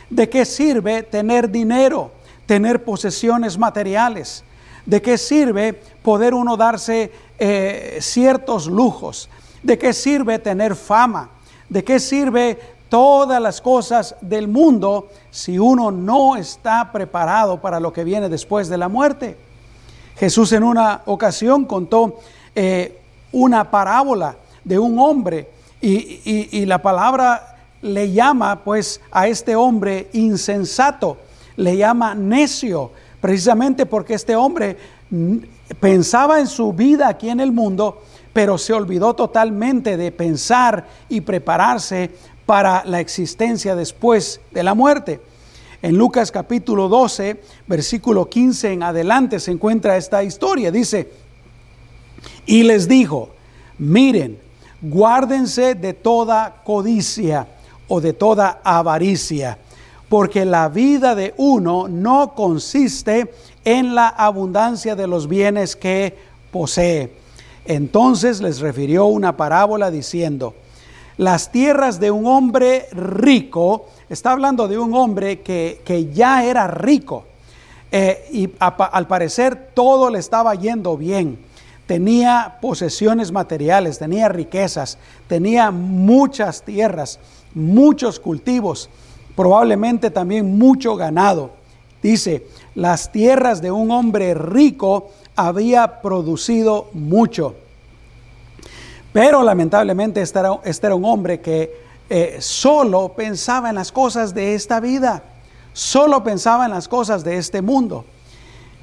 ¿De 0.10 0.30
qué 0.30 0.46
sirve 0.46 1.04
tener 1.04 1.50
dinero, 1.50 2.12
tener 2.46 2.84
posesiones 2.84 3.58
materiales? 3.58 4.43
¿De 4.86 5.02
qué 5.02 5.17
sirve 5.17 5.74
poder 5.74 6.34
uno 6.34 6.58
darse 6.58 7.12
eh, 7.38 8.00
ciertos 8.02 8.67
lujos? 8.67 9.30
¿De 9.62 9.78
qué 9.78 9.93
sirve 9.93 10.39
tener 10.39 10.76
fama? 10.76 11.30
¿De 11.69 11.84
qué 11.84 12.00
sirve 12.00 12.60
todas 12.91 13.41
las 13.41 13.62
cosas 13.62 14.17
del 14.19 14.49
mundo 14.49 15.08
si 15.30 15.58
uno 15.58 15.91
no 15.91 16.36
está 16.36 16.91
preparado 16.91 17.62
para 17.62 17.80
lo 17.80 17.93
que 17.93 18.04
viene 18.04 18.27
después 18.27 18.67
de 18.67 18.77
la 18.77 18.89
muerte? 18.89 19.38
Jesús 20.17 20.51
en 20.51 20.63
una 20.63 21.01
ocasión 21.06 21.63
contó 21.63 22.19
eh, 22.54 22.99
una 23.32 23.71
parábola 23.71 24.36
de 24.65 24.77
un 24.77 24.99
hombre 24.99 25.49
y, 25.80 26.19
y 26.51 26.65
la 26.65 26.82
palabra 26.82 27.56
le 27.82 28.12
llama 28.12 28.62
pues 28.62 28.99
a 29.10 29.25
este 29.30 29.56
hombre 29.56 30.10
insensato, 30.12 31.17
le 31.56 31.77
llama 31.77 32.13
necio, 32.13 32.91
precisamente 33.21 33.86
porque 33.86 34.15
este 34.15 34.36
hombre 34.36 34.77
pensaba 35.80 36.41
en 36.41 36.47
su 36.47 36.73
vida 36.73 37.08
aquí 37.08 37.30
en 37.30 37.39
el 37.39 37.54
mundo, 37.54 38.01
pero 38.34 38.58
se 38.58 38.73
olvidó 38.73 39.13
totalmente 39.13 39.95
de 39.95 40.12
pensar 40.12 40.86
y 41.08 41.21
prepararse 41.21 42.12
para 42.52 42.84
la 42.84 43.00
existencia 43.00 43.78
después 43.78 44.42
de 44.52 44.62
la 44.62 44.74
muerte. 44.74 45.22
En 45.82 45.98
Lucas 45.98 46.34
capítulo 46.34 46.90
12, 46.90 47.42
versículo 47.66 48.28
15 48.28 48.74
en 48.74 48.84
adelante 48.84 49.40
se 49.40 49.52
encuentra 49.52 49.96
esta 49.96 50.22
historia. 50.22 50.70
Dice, 50.70 51.10
y 52.46 52.64
les 52.64 52.90
dijo, 52.90 53.30
miren, 53.78 54.38
guárdense 54.82 55.76
de 55.76 55.94
toda 55.94 56.62
codicia 56.66 57.48
o 57.88 58.02
de 58.02 58.12
toda 58.12 58.60
avaricia 58.66 59.58
porque 60.10 60.44
la 60.44 60.68
vida 60.68 61.16
de 61.16 61.34
uno 61.38 61.88
no 61.88 62.36
consiste 62.36 63.34
en 63.64 63.96
la 63.96 64.10
abundancia 64.10 64.98
de 64.98 65.08
los 65.08 65.30
bienes 65.30 65.78
que 65.78 66.18
posee. 66.52 67.14
Entonces 67.64 68.42
les 68.42 68.60
refirió 68.60 69.06
una 69.06 69.38
parábola 69.38 69.90
diciendo, 69.90 70.54
las 71.22 71.52
tierras 71.52 72.00
de 72.00 72.10
un 72.10 72.26
hombre 72.26 72.88
rico, 72.94 73.86
está 74.10 74.32
hablando 74.32 74.68
de 74.68 74.80
un 74.80 74.96
hombre 74.96 75.42
que, 75.42 76.10
ya 76.12 76.44
era 76.44 76.66
rico, 76.66 77.26
eh, 77.92 78.28
y 78.32 78.50
al 78.58 79.06
parecer 79.06 79.70
todo 79.76 80.10
le 80.10 80.18
estaba 80.18 80.56
yendo 80.56 80.98
bien. 80.98 81.38
Tenía 81.86 82.58
posesiones 82.60 83.32
materiales, 83.32 84.00
tenía 84.00 84.30
riquezas, 84.30 84.98
tenía 85.28 85.70
muchas 85.70 86.64
tierras, 86.64 87.20
muchos 87.54 88.20
cultivos 88.20 88.90
probablemente 89.36 90.10
también 90.10 90.58
mucho 90.58 90.96
ganado. 90.96 91.52
Dice, 92.02 92.48
las 92.74 93.12
tierras 93.12 93.62
de 93.62 93.70
un 93.70 93.92
hombre 93.92 94.34
rico 94.34 95.12
había 95.36 96.02
producido 96.02 96.90
mucho. 96.94 97.54
Pero 99.13 99.43
lamentablemente 99.43 100.21
este 100.21 100.39
era, 100.39 100.60
este 100.63 100.88
era 100.88 100.95
un 100.95 101.06
hombre 101.06 101.41
que 101.41 101.71
eh, 102.10 102.38
solo 102.39 103.13
pensaba 103.13 103.69
en 103.69 103.76
las 103.76 103.91
cosas 103.91 104.34
de 104.34 104.54
esta 104.54 104.80
vida, 104.80 105.24
solo 105.74 106.24
pensaba 106.24 106.65
en 106.65 106.71
las 106.71 106.88
cosas 106.88 107.24
de 107.24 107.38
este 107.38 107.62
mundo. 107.62 108.06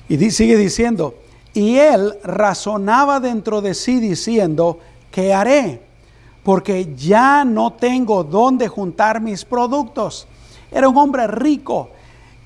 Y 0.09 0.31
sigue 0.31 0.57
diciendo, 0.57 1.15
y 1.53 1.77
él 1.77 2.15
razonaba 2.23 3.21
dentro 3.21 3.61
de 3.61 3.75
sí 3.75 4.01
diciendo, 4.01 4.79
¿qué 5.11 5.35
haré? 5.35 5.83
Porque 6.43 6.95
ya 6.97 7.45
no 7.45 7.73
tengo 7.73 8.25
dónde 8.25 8.69
juntar 8.69 9.21
mis 9.21 9.45
productos. 9.45 10.27
Era 10.71 10.89
un 10.89 10.97
hombre 10.97 11.27
rico 11.27 11.91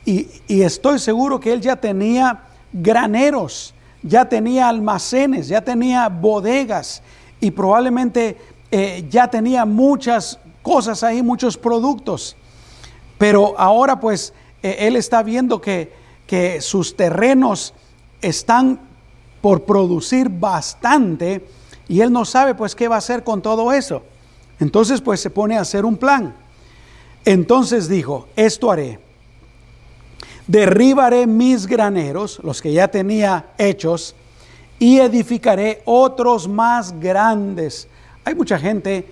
y, 0.04 0.28
estoy 0.48 0.98
seguro 0.98 1.38
que 1.38 1.52
él 1.52 1.60
ya 1.60 1.76
tenía 1.76 2.42
graneros, 2.72 3.74
ya 4.02 4.28
tenía 4.28 4.68
almacenes, 4.68 5.48
ya 5.48 5.60
tenía 5.60 6.08
bodegas 6.08 7.02
y 7.42 7.50
probablemente 7.50 8.36
eh, 8.70 9.04
ya 9.10 9.28
tenía 9.28 9.66
muchas 9.66 10.38
cosas 10.62 11.02
ahí, 11.02 11.22
muchos 11.22 11.58
productos. 11.58 12.36
Pero 13.18 13.58
ahora 13.58 13.98
pues 13.98 14.32
eh, 14.62 14.76
él 14.78 14.94
está 14.94 15.24
viendo 15.24 15.60
que, 15.60 15.92
que 16.26 16.60
sus 16.60 16.96
terrenos 16.96 17.74
están 18.22 18.78
por 19.40 19.64
producir 19.64 20.28
bastante 20.28 21.44
y 21.88 22.00
él 22.00 22.12
no 22.12 22.24
sabe 22.24 22.54
pues 22.54 22.76
qué 22.76 22.86
va 22.86 22.94
a 22.94 22.98
hacer 22.98 23.24
con 23.24 23.42
todo 23.42 23.72
eso. 23.72 24.04
Entonces 24.60 25.00
pues 25.00 25.20
se 25.20 25.28
pone 25.28 25.58
a 25.58 25.62
hacer 25.62 25.84
un 25.84 25.96
plan. 25.96 26.36
Entonces 27.24 27.88
dijo, 27.88 28.28
esto 28.36 28.70
haré. 28.70 29.00
Derribaré 30.46 31.26
mis 31.26 31.66
graneros, 31.66 32.38
los 32.44 32.62
que 32.62 32.72
ya 32.72 32.86
tenía 32.86 33.46
hechos, 33.58 34.14
y 34.82 34.98
edificaré 34.98 35.80
otros 35.84 36.48
más 36.48 36.98
grandes. 36.98 37.86
Hay 38.24 38.34
mucha 38.34 38.58
gente 38.58 39.06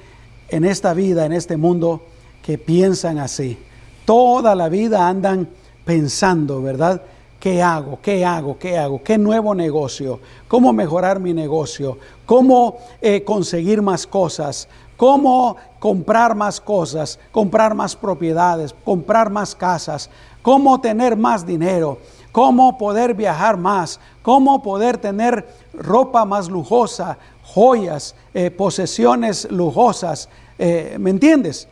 en 0.48 0.64
esta 0.64 0.94
vida, 0.94 1.24
en 1.24 1.32
este 1.32 1.56
mundo, 1.56 2.02
que 2.42 2.58
piensan 2.58 3.20
así. 3.20 3.56
Toda 4.04 4.56
la 4.56 4.68
vida 4.68 5.06
andan 5.06 5.48
pensando, 5.84 6.60
¿verdad? 6.60 7.02
¿Qué 7.38 7.62
hago? 7.62 8.00
¿Qué 8.02 8.24
hago? 8.24 8.58
¿Qué 8.58 8.76
hago? 8.76 9.00
¿Qué 9.04 9.16
nuevo 9.16 9.54
negocio? 9.54 10.18
¿Cómo 10.48 10.72
mejorar 10.72 11.20
mi 11.20 11.32
negocio? 11.32 11.98
¿Cómo 12.26 12.78
eh, 13.00 13.22
conseguir 13.22 13.80
más 13.80 14.08
cosas? 14.08 14.66
¿Cómo 14.96 15.56
comprar 15.78 16.34
más 16.34 16.60
cosas? 16.60 17.20
¿Comprar 17.30 17.76
más 17.76 17.94
propiedades? 17.94 18.74
¿Comprar 18.84 19.30
más 19.30 19.54
casas? 19.54 20.10
¿Cómo 20.42 20.80
tener 20.80 21.16
más 21.16 21.46
dinero? 21.46 21.98
¿Cómo 22.32 22.78
poder 22.78 23.14
viajar 23.14 23.56
más? 23.56 24.00
¿Cómo 24.22 24.62
poder 24.62 24.98
tener 24.98 25.48
ropa 25.72 26.24
más 26.24 26.48
lujosa? 26.48 27.18
Joyas, 27.42 28.14
eh, 28.34 28.50
posesiones 28.50 29.50
lujosas. 29.50 30.28
Eh, 30.58 30.96
¿Me 31.00 31.10
entiendes? 31.10 31.68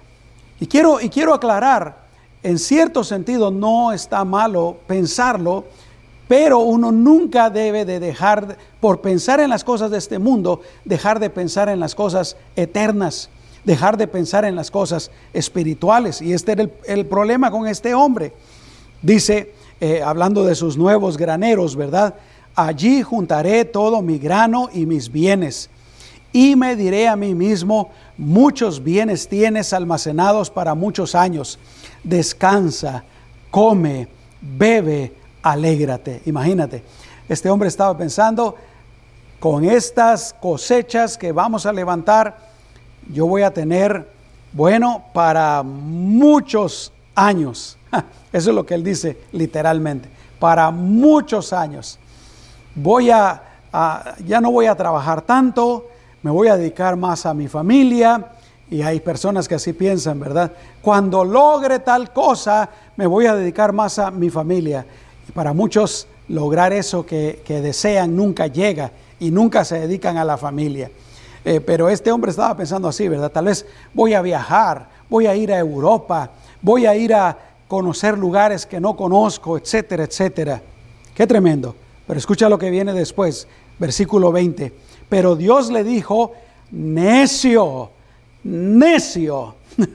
Y 0.60 0.66
quiero, 0.66 1.00
y 1.00 1.08
quiero 1.08 1.34
aclarar 1.34 2.08
en 2.42 2.58
cierto 2.58 3.02
sentido 3.02 3.50
no 3.50 3.92
está 3.92 4.24
malo 4.24 4.78
pensarlo, 4.86 5.64
pero 6.28 6.60
uno 6.60 6.92
nunca 6.92 7.50
debe 7.50 7.84
de 7.84 7.98
dejar, 8.00 8.56
por 8.80 9.00
pensar 9.00 9.40
en 9.40 9.50
las 9.50 9.64
cosas 9.64 9.90
de 9.90 9.98
este 9.98 10.18
mundo, 10.18 10.60
dejar 10.84 11.20
de 11.20 11.30
pensar 11.30 11.68
en 11.68 11.80
las 11.80 11.94
cosas 11.94 12.36
eternas, 12.54 13.30
dejar 13.64 13.96
de 13.96 14.06
pensar 14.06 14.44
en 14.44 14.54
las 14.54 14.70
cosas 14.70 15.10
espirituales. 15.32 16.22
Y 16.22 16.32
este 16.32 16.52
era 16.52 16.68
el, 16.86 17.06
problema 17.06 17.50
con 17.50 17.66
este 17.66 17.94
hombre. 17.94 18.32
Dice, 19.02 19.52
eh, 19.80 20.02
hablando 20.02 20.44
de 20.44 20.54
sus 20.54 20.76
nuevos 20.76 21.16
graneros, 21.16 21.76
¿verdad? 21.76 22.14
Allí 22.54 23.02
juntaré 23.02 23.64
todo 23.64 24.02
mi 24.02 24.18
grano 24.18 24.68
y 24.72 24.86
mis 24.86 25.10
bienes. 25.10 25.70
Y 26.32 26.56
me 26.56 26.76
diré 26.76 27.08
a 27.08 27.16
mí 27.16 27.34
mismo, 27.34 27.90
muchos 28.16 28.82
bienes 28.82 29.28
tienes 29.28 29.72
almacenados 29.72 30.50
para 30.50 30.74
muchos 30.74 31.14
años 31.14 31.58
descansa, 32.02 33.04
come, 33.50 34.08
bebe, 34.40 35.12
alégrate. 35.42 36.22
Imagínate, 36.26 36.82
este 37.28 37.50
hombre 37.50 37.68
estaba 37.68 37.96
pensando, 37.96 38.54
con 39.40 39.64
estas 39.64 40.34
cosechas 40.40 41.16
que 41.16 41.30
vamos 41.30 41.64
a 41.64 41.72
levantar, 41.72 42.36
yo 43.12 43.26
voy 43.26 43.42
a 43.42 43.52
tener, 43.52 44.08
bueno, 44.52 45.04
para 45.12 45.62
muchos 45.62 46.92
años. 47.14 47.77
Eso 48.32 48.50
es 48.50 48.54
lo 48.54 48.64
que 48.64 48.74
él 48.74 48.84
dice 48.84 49.18
literalmente, 49.32 50.08
para 50.38 50.70
muchos 50.70 51.52
años. 51.52 51.98
Voy 52.74 53.10
a, 53.10 53.42
ya 54.24 54.40
no 54.40 54.50
voy 54.50 54.66
a 54.66 54.74
trabajar 54.74 55.22
tanto, 55.22 55.88
me 56.22 56.30
voy 56.30 56.48
a 56.48 56.56
dedicar 56.56 56.96
más 56.96 57.26
a 57.26 57.34
mi 57.34 57.48
familia, 57.48 58.32
y 58.70 58.82
hay 58.82 59.00
personas 59.00 59.48
que 59.48 59.54
así 59.54 59.72
piensan, 59.72 60.20
¿verdad? 60.20 60.52
Cuando 60.82 61.24
logre 61.24 61.78
tal 61.78 62.12
cosa, 62.12 62.68
me 62.96 63.06
voy 63.06 63.26
a 63.26 63.34
dedicar 63.34 63.72
más 63.72 63.98
a 63.98 64.10
mi 64.10 64.28
familia. 64.28 64.84
Y 65.26 65.32
para 65.32 65.54
muchos, 65.54 66.06
lograr 66.28 66.72
eso 66.72 67.06
que, 67.06 67.42
desean 67.46 68.14
nunca 68.14 68.46
llega 68.46 68.92
y 69.18 69.30
nunca 69.30 69.64
se 69.64 69.80
dedican 69.80 70.18
a 70.18 70.24
la 70.24 70.36
familia. 70.36 70.90
Eh, 71.44 71.60
pero 71.60 71.88
este 71.88 72.12
hombre 72.12 72.30
estaba 72.30 72.56
pensando 72.56 72.88
así, 72.88 73.08
¿verdad? 73.08 73.30
Tal 73.30 73.46
vez 73.46 73.64
voy 73.94 74.12
a 74.12 74.20
viajar, 74.20 74.86
voy 75.08 75.26
a 75.26 75.34
ir 75.34 75.52
a 75.52 75.58
Europa, 75.58 76.30
voy 76.60 76.84
a 76.84 76.94
ir 76.94 77.14
a 77.14 77.36
conocer 77.68 78.18
lugares 78.18 78.66
que 78.66 78.80
no 78.80 78.96
conozco, 78.96 79.56
etcétera, 79.56 80.04
etcétera. 80.04 80.62
Qué 81.14 81.26
tremendo. 81.26 81.76
Pero 82.06 82.18
escucha 82.18 82.48
lo 82.48 82.58
que 82.58 82.70
viene 82.70 82.92
después, 82.92 83.46
versículo 83.78 84.32
20. 84.32 84.72
Pero 85.08 85.36
Dios 85.36 85.70
le 85.70 85.84
dijo, 85.84 86.32
necio 86.72 87.90
necio. 88.48 89.54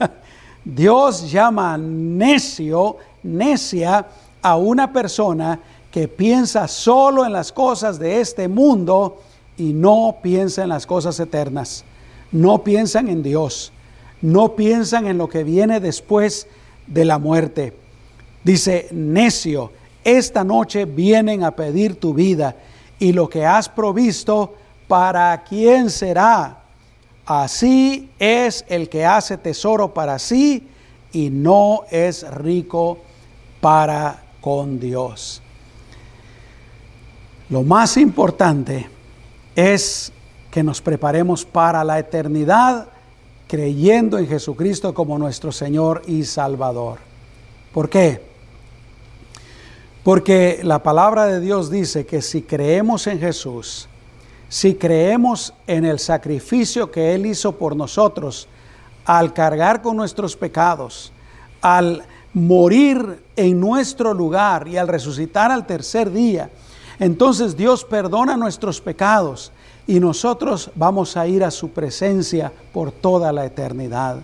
Dios 0.66 1.30
llama 1.32 1.78
necio, 1.78 2.98
necia 3.24 4.06
a 4.42 4.58
una 4.58 4.92
persona 4.92 5.60
que 5.92 6.08
piensa 6.08 6.68
solo 6.68 7.26
en 7.26 7.34
las 7.34 7.52
cosas 7.52 8.00
de 8.00 8.20
este 8.22 8.48
mundo 8.48 9.22
y 9.58 9.74
no 9.74 10.18
piensa 10.22 10.64
en 10.64 10.70
las 10.70 10.88
cosas 10.88 11.20
eternas. 11.20 11.84
No 12.32 12.64
piensan 12.64 13.10
en 13.10 13.22
Dios. 13.22 13.72
No 14.22 14.56
piensan 14.56 15.06
en 15.08 15.18
lo 15.18 15.28
que 15.28 15.44
viene 15.44 15.80
después 15.80 16.48
de 16.88 17.06
la 17.06 17.18
muerte. 17.18 17.74
Dice, 18.44 18.88
necio, 18.92 19.72
esta 20.04 20.44
noche 20.44 20.86
vienen 20.86 21.44
a 21.44 21.52
pedir 21.52 22.00
tu 22.00 22.14
vida 22.14 22.56
y 23.00 23.14
lo 23.14 23.30
que 23.30 23.46
has 23.46 23.70
provisto, 23.70 24.56
¿para 24.88 25.44
quién 25.44 25.90
será? 25.90 26.60
Así 27.26 28.12
es 28.20 28.66
el 28.68 28.90
que 28.90 29.06
hace 29.06 29.38
tesoro 29.38 29.94
para 29.94 30.20
sí 30.20 30.68
y 31.14 31.30
no 31.30 31.84
es 31.90 32.30
rico 32.32 32.98
para 33.62 34.24
con 34.42 34.80
Dios. 34.80 35.42
Lo 37.50 37.64
más 37.64 37.98
importante 37.98 38.90
es 39.56 40.12
que 40.52 40.64
nos 40.64 40.82
preparemos 40.82 41.46
para 41.46 41.84
la 41.84 42.00
eternidad 42.00 42.88
creyendo 43.54 44.18
en 44.18 44.28
Jesucristo 44.28 44.96
como 44.96 45.20
nuestro 45.20 45.52
Señor 45.52 46.02
y 46.08 46.24
Salvador. 46.24 46.98
¿Por 47.72 47.88
qué? 47.88 48.20
Porque 50.04 50.62
la 50.64 50.82
palabra 50.82 51.28
de 51.28 51.40
Dios 51.40 51.70
dice 51.70 52.04
que 52.04 52.24
si 52.24 52.42
creemos 52.42 53.06
en 53.06 53.20
Jesús, 53.20 53.88
si 54.50 54.74
creemos 54.74 55.54
en 55.68 55.86
el 55.86 56.00
sacrificio 56.00 56.90
que 56.90 57.14
Él 57.14 57.28
hizo 57.28 57.52
por 57.52 57.76
nosotros, 57.76 58.48
al 59.06 59.34
cargar 59.34 59.84
con 59.84 59.98
nuestros 59.98 60.36
pecados, 60.36 61.14
al 61.62 62.02
morir 62.34 63.24
en 63.36 63.60
nuestro 63.60 64.16
lugar 64.16 64.68
y 64.68 64.78
al 64.78 64.88
resucitar 64.88 65.52
al 65.52 65.68
tercer 65.68 66.10
día, 66.10 66.50
entonces 66.98 67.56
Dios 67.56 67.86
perdona 67.86 68.36
nuestros 68.36 68.82
pecados 68.82 69.52
y 69.86 70.00
nosotros 70.00 70.72
vamos 70.76 71.18
a 71.18 71.28
ir 71.28 71.44
a 71.44 71.52
su 71.52 71.72
presencia 71.72 72.52
por 72.72 72.92
toda 72.92 73.32
la 73.32 73.46
eternidad. 73.46 74.18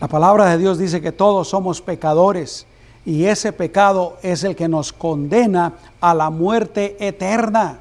La 0.00 0.08
palabra 0.08 0.50
de 0.50 0.58
Dios 0.58 0.78
dice 0.78 1.00
que 1.00 1.12
todos 1.12 1.48
somos 1.48 1.80
pecadores 1.80 2.66
y 3.04 3.24
ese 3.24 3.52
pecado 3.52 4.16
es 4.22 4.44
el 4.44 4.54
que 4.54 4.68
nos 4.68 4.92
condena 4.92 5.74
a 6.00 6.14
la 6.14 6.30
muerte 6.30 6.96
eterna. 7.00 7.80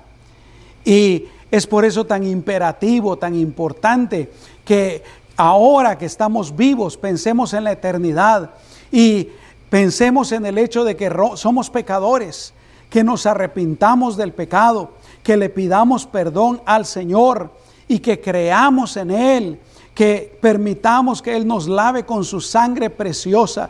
Y 0.84 1.26
es 1.52 1.68
por 1.68 1.86
eso 1.86 2.06
tan 2.06 2.24
imperativo, 2.24 3.18
tan 3.18 3.36
importante 3.36 4.32
que 4.66 5.04
ahora 5.38 5.98
que 5.98 6.06
estamos 6.06 6.56
vivos 6.56 6.98
pensemos 6.98 7.54
en 7.54 7.64
la 7.64 7.72
eternidad 7.72 8.52
y 8.92 9.30
pensemos 9.70 10.32
en 10.32 10.46
el 10.46 10.58
hecho 10.58 10.84
de 10.84 10.96
que 10.96 11.12
somos 11.36 11.70
pecadores, 11.70 12.54
que 12.90 13.04
nos 13.04 13.26
arrepintamos 13.26 14.18
del 14.18 14.34
pecado, 14.34 14.92
que 15.24 15.38
le 15.38 15.50
pidamos 15.50 16.06
perdón 16.06 16.62
al 16.66 16.86
Señor 16.86 17.52
y 17.88 18.00
que 18.00 18.20
creamos 18.22 18.98
en 18.98 19.12
Él, 19.12 19.60
que 19.94 20.38
permitamos 20.42 21.22
que 21.22 21.36
Él 21.36 21.46
nos 21.46 21.68
lave 21.68 22.06
con 22.06 22.24
su 22.24 22.42
sangre 22.42 22.90
preciosa. 22.90 23.70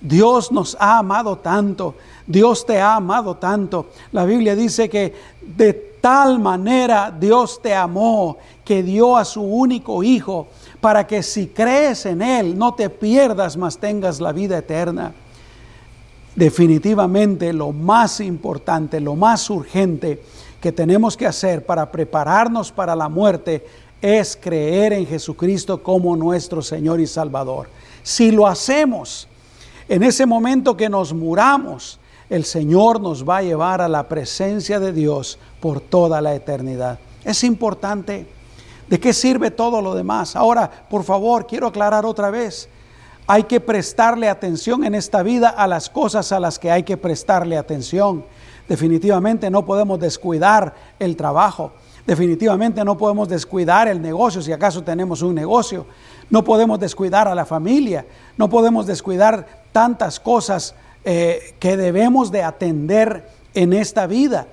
Dios 0.00 0.52
nos 0.52 0.76
ha 0.78 0.98
amado 0.98 1.38
tanto, 1.38 1.94
Dios 2.26 2.64
te 2.64 2.80
ha 2.80 2.96
amado 2.96 3.36
tanto. 3.36 3.86
La 4.12 4.24
Biblia 4.24 4.54
dice 4.54 4.88
que 4.88 5.14
de 5.42 5.72
tal 6.00 6.38
manera 6.38 7.14
Dios 7.18 7.60
te 7.60 7.74
amó 7.74 8.38
que 8.64 8.82
dio 8.82 9.16
a 9.16 9.24
su 9.24 9.42
único 9.42 10.02
Hijo 10.02 10.48
para 10.80 11.06
que 11.06 11.22
si 11.22 11.48
crees 11.48 12.06
en 12.06 12.22
Él 12.22 12.56
no 12.56 12.74
te 12.74 12.88
pierdas, 12.90 13.56
mas 13.56 13.78
tengas 13.78 14.20
la 14.20 14.32
vida 14.32 14.58
eterna. 14.58 15.12
Definitivamente 16.36 17.52
lo 17.52 17.72
más 17.72 18.20
importante, 18.20 19.00
lo 19.00 19.16
más 19.16 19.50
urgente 19.50 20.22
que 20.60 20.72
tenemos 20.72 21.16
que 21.16 21.26
hacer 21.26 21.64
para 21.64 21.90
prepararnos 21.90 22.72
para 22.72 22.96
la 22.96 23.08
muerte 23.08 23.64
es 24.00 24.38
creer 24.40 24.92
en 24.92 25.06
Jesucristo 25.06 25.82
como 25.82 26.16
nuestro 26.16 26.62
Señor 26.62 27.00
y 27.00 27.06
Salvador. 27.06 27.68
Si 28.02 28.30
lo 28.30 28.46
hacemos, 28.46 29.28
en 29.88 30.02
ese 30.02 30.26
momento 30.26 30.76
que 30.76 30.88
nos 30.88 31.12
muramos, 31.12 31.98
el 32.30 32.44
Señor 32.44 33.00
nos 33.00 33.28
va 33.28 33.38
a 33.38 33.42
llevar 33.42 33.80
a 33.80 33.88
la 33.88 34.08
presencia 34.08 34.78
de 34.78 34.92
Dios 34.92 35.38
por 35.60 35.80
toda 35.80 36.20
la 36.20 36.34
eternidad. 36.34 36.98
Es 37.24 37.42
importante. 37.44 38.26
¿De 38.88 38.98
qué 38.98 39.12
sirve 39.12 39.50
todo 39.50 39.82
lo 39.82 39.94
demás? 39.94 40.34
Ahora, 40.36 40.70
por 40.88 41.04
favor, 41.04 41.46
quiero 41.46 41.66
aclarar 41.66 42.06
otra 42.06 42.30
vez. 42.30 42.68
Hay 43.26 43.44
que 43.44 43.60
prestarle 43.60 44.28
atención 44.28 44.84
en 44.84 44.94
esta 44.94 45.22
vida 45.22 45.50
a 45.50 45.66
las 45.66 45.90
cosas 45.90 46.32
a 46.32 46.40
las 46.40 46.58
que 46.58 46.70
hay 46.70 46.82
que 46.82 46.96
prestarle 46.96 47.58
atención. 47.58 48.24
Definitivamente 48.68 49.50
no 49.50 49.64
podemos 49.64 49.98
descuidar 49.98 50.74
el 50.98 51.16
trabajo. 51.16 51.72
Definitivamente 52.06 52.84
no 52.84 52.96
podemos 52.96 53.28
descuidar 53.28 53.88
el 53.88 54.00
negocio 54.00 54.42
si 54.42 54.52
acaso 54.52 54.82
tenemos 54.82 55.22
un 55.22 55.34
negocio. 55.34 55.86
No 56.30 56.44
podemos 56.44 56.78
descuidar 56.78 57.28
a 57.28 57.34
la 57.34 57.46
familia. 57.46 58.06
No 58.36 58.48
podemos 58.48 58.86
descuidar 58.86 59.46
tantas 59.72 60.20
cosas 60.20 60.74
eh, 61.04 61.54
que 61.58 61.76
debemos 61.76 62.30
de 62.30 62.42
atender 62.42 63.28
en 63.54 63.72
esta 63.72 64.06
vida 64.06 64.46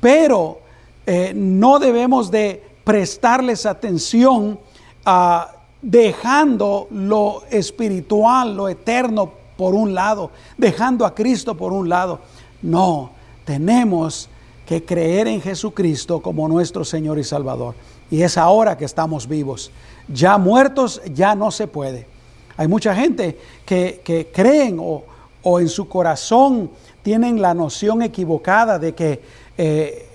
pero 0.00 0.60
eh, 1.06 1.32
no 1.34 1.78
debemos 1.78 2.30
de 2.30 2.62
prestarles 2.84 3.66
atención 3.66 4.58
a 5.04 5.52
dejando 5.82 6.88
lo 6.90 7.42
espiritual, 7.50 8.56
lo 8.56 8.68
eterno 8.68 9.32
por 9.56 9.74
un 9.74 9.94
lado, 9.94 10.30
dejando 10.56 11.04
a 11.04 11.14
Cristo 11.14 11.56
por 11.56 11.72
un 11.72 11.88
lado. 11.88 12.20
No, 12.62 13.10
tenemos 13.46 14.28
que 14.66 14.84
creer 14.84 15.28
en 15.28 15.40
Jesucristo 15.40 16.20
como 16.20 16.48
nuestro 16.48 16.84
Señor 16.84 17.18
y 17.18 17.24
Salvador. 17.24 17.74
Y 18.10 18.22
es 18.22 18.36
ahora 18.36 18.76
que 18.76 18.84
estamos 18.84 19.26
vivos. 19.26 19.70
Ya 20.08 20.36
muertos 20.36 21.00
ya 21.14 21.34
no 21.34 21.50
se 21.50 21.66
puede. 21.66 22.06
Hay 22.56 22.68
mucha 22.68 22.94
gente 22.94 23.38
que, 23.64 24.30
creen 24.34 24.78
o, 24.80 25.04
o, 25.42 25.60
en 25.60 25.68
su 25.68 25.88
corazón 25.88 26.70
tienen 27.02 27.40
la 27.40 27.54
noción 27.54 28.02
equivocada 28.02 28.78
de 28.78 28.94
que 28.94 29.22
eh, 29.56 30.08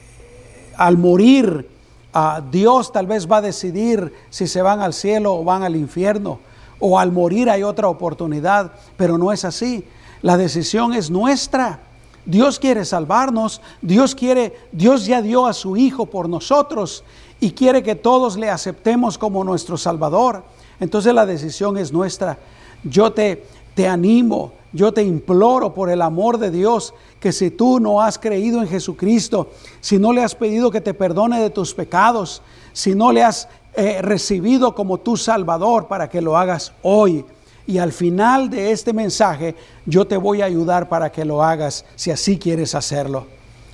al 0.76 0.98
morir 0.98 1.70
ah, 2.14 2.42
Dios 2.52 2.92
tal 2.92 3.08
vez 3.08 3.32
va 3.32 3.38
a 3.38 3.42
decidir 3.42 4.14
si 4.30 4.48
se 4.48 4.62
van 4.62 4.82
al 4.82 4.94
cielo 4.94 5.36
o 5.36 5.44
van 5.44 5.64
al 5.64 5.76
infierno. 5.76 6.40
O 6.80 7.00
al 7.00 7.12
morir 7.12 7.50
hay 7.50 7.64
otra 7.64 7.88
oportunidad, 7.88 8.74
pero 8.98 9.18
no 9.18 9.32
es 9.32 9.46
así. 9.46 9.86
La 10.22 10.36
decisión 10.36 10.94
es 10.94 11.10
nuestra. 11.10 11.91
Dios 12.26 12.60
quiere 12.60 12.86
salvarnos, 12.86 13.62
Dios 13.82 14.16
quiere, 14.16 14.54
Dios 14.72 15.06
ya 15.06 15.22
dio 15.22 15.46
a 15.46 15.54
su 15.54 15.78
Hijo 15.78 16.06
por 16.06 16.30
nosotros 16.30 17.04
y 17.40 17.52
quiere 17.52 17.82
que 17.84 17.96
todos 17.96 18.38
le 18.38 18.50
aceptemos 18.50 19.18
como 19.18 19.44
nuestro 19.44 19.78
Salvador. 19.78 20.44
Entonces 20.80 21.14
la 21.14 21.26
decisión 21.26 21.78
es 21.78 21.92
nuestra. 21.92 22.38
Yo 22.84 23.12
te, 23.12 23.46
te 23.74 23.88
animo, 23.88 24.54
yo 24.74 24.94
te 24.94 25.04
imploro 25.04 25.74
por 25.74 25.90
el 25.90 26.02
amor 26.02 26.38
de 26.38 26.52
Dios 26.52 26.94
que 27.20 27.32
si 27.32 27.52
tú 27.52 27.80
no 27.80 28.02
has 28.02 28.18
creído 28.18 28.62
en 28.62 28.68
Jesucristo, 28.68 29.50
si 29.80 29.98
no 29.98 30.14
le 30.14 30.24
has 30.24 30.36
pedido 30.36 30.72
que 30.72 30.82
te 30.82 30.94
perdone 30.94 31.42
de 31.42 31.50
tus 31.50 31.74
pecados, 31.74 32.42
si 32.74 32.96
no 32.96 33.12
le 33.12 33.24
has 33.24 33.48
eh, 33.74 34.02
recibido 34.02 34.76
como 34.76 34.98
tu 34.98 35.18
Salvador 35.18 35.88
para 35.88 36.10
que 36.10 36.22
lo 36.22 36.38
hagas 36.38 36.74
hoy. 36.82 37.26
Y 37.68 37.78
al 37.78 37.92
final 37.92 38.50
de 38.50 38.72
este 38.72 38.94
mensaje 38.94 39.56
yo 39.86 40.06
te 40.06 40.18
voy 40.18 40.42
a 40.42 40.46
ayudar 40.46 40.90
para 40.90 41.12
que 41.12 41.26
lo 41.26 41.44
hagas 41.44 41.86
si 41.96 42.12
así 42.12 42.38
quieres 42.38 42.76
hacerlo. 42.76 43.28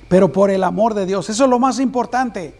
Pero 0.08 0.32
por 0.32 0.50
el 0.50 0.64
amor 0.64 0.94
de 0.94 1.06
Dios, 1.06 1.28
eso 1.28 1.44
es 1.44 1.50
lo 1.50 1.58
más 1.58 1.80
importante. 1.80 2.54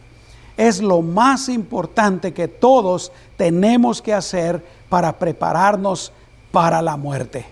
Es 0.57 0.83
lo 0.83 1.03
más 1.03 1.49
importante 1.49 2.35
que 2.35 2.49
todos 2.49 3.13
tenemos 3.37 4.03
que 4.03 4.13
hacer 4.13 4.65
para 4.89 5.19
prepararnos 5.19 6.13
para 6.51 6.83
la 6.83 6.97
muerte. 6.97 7.47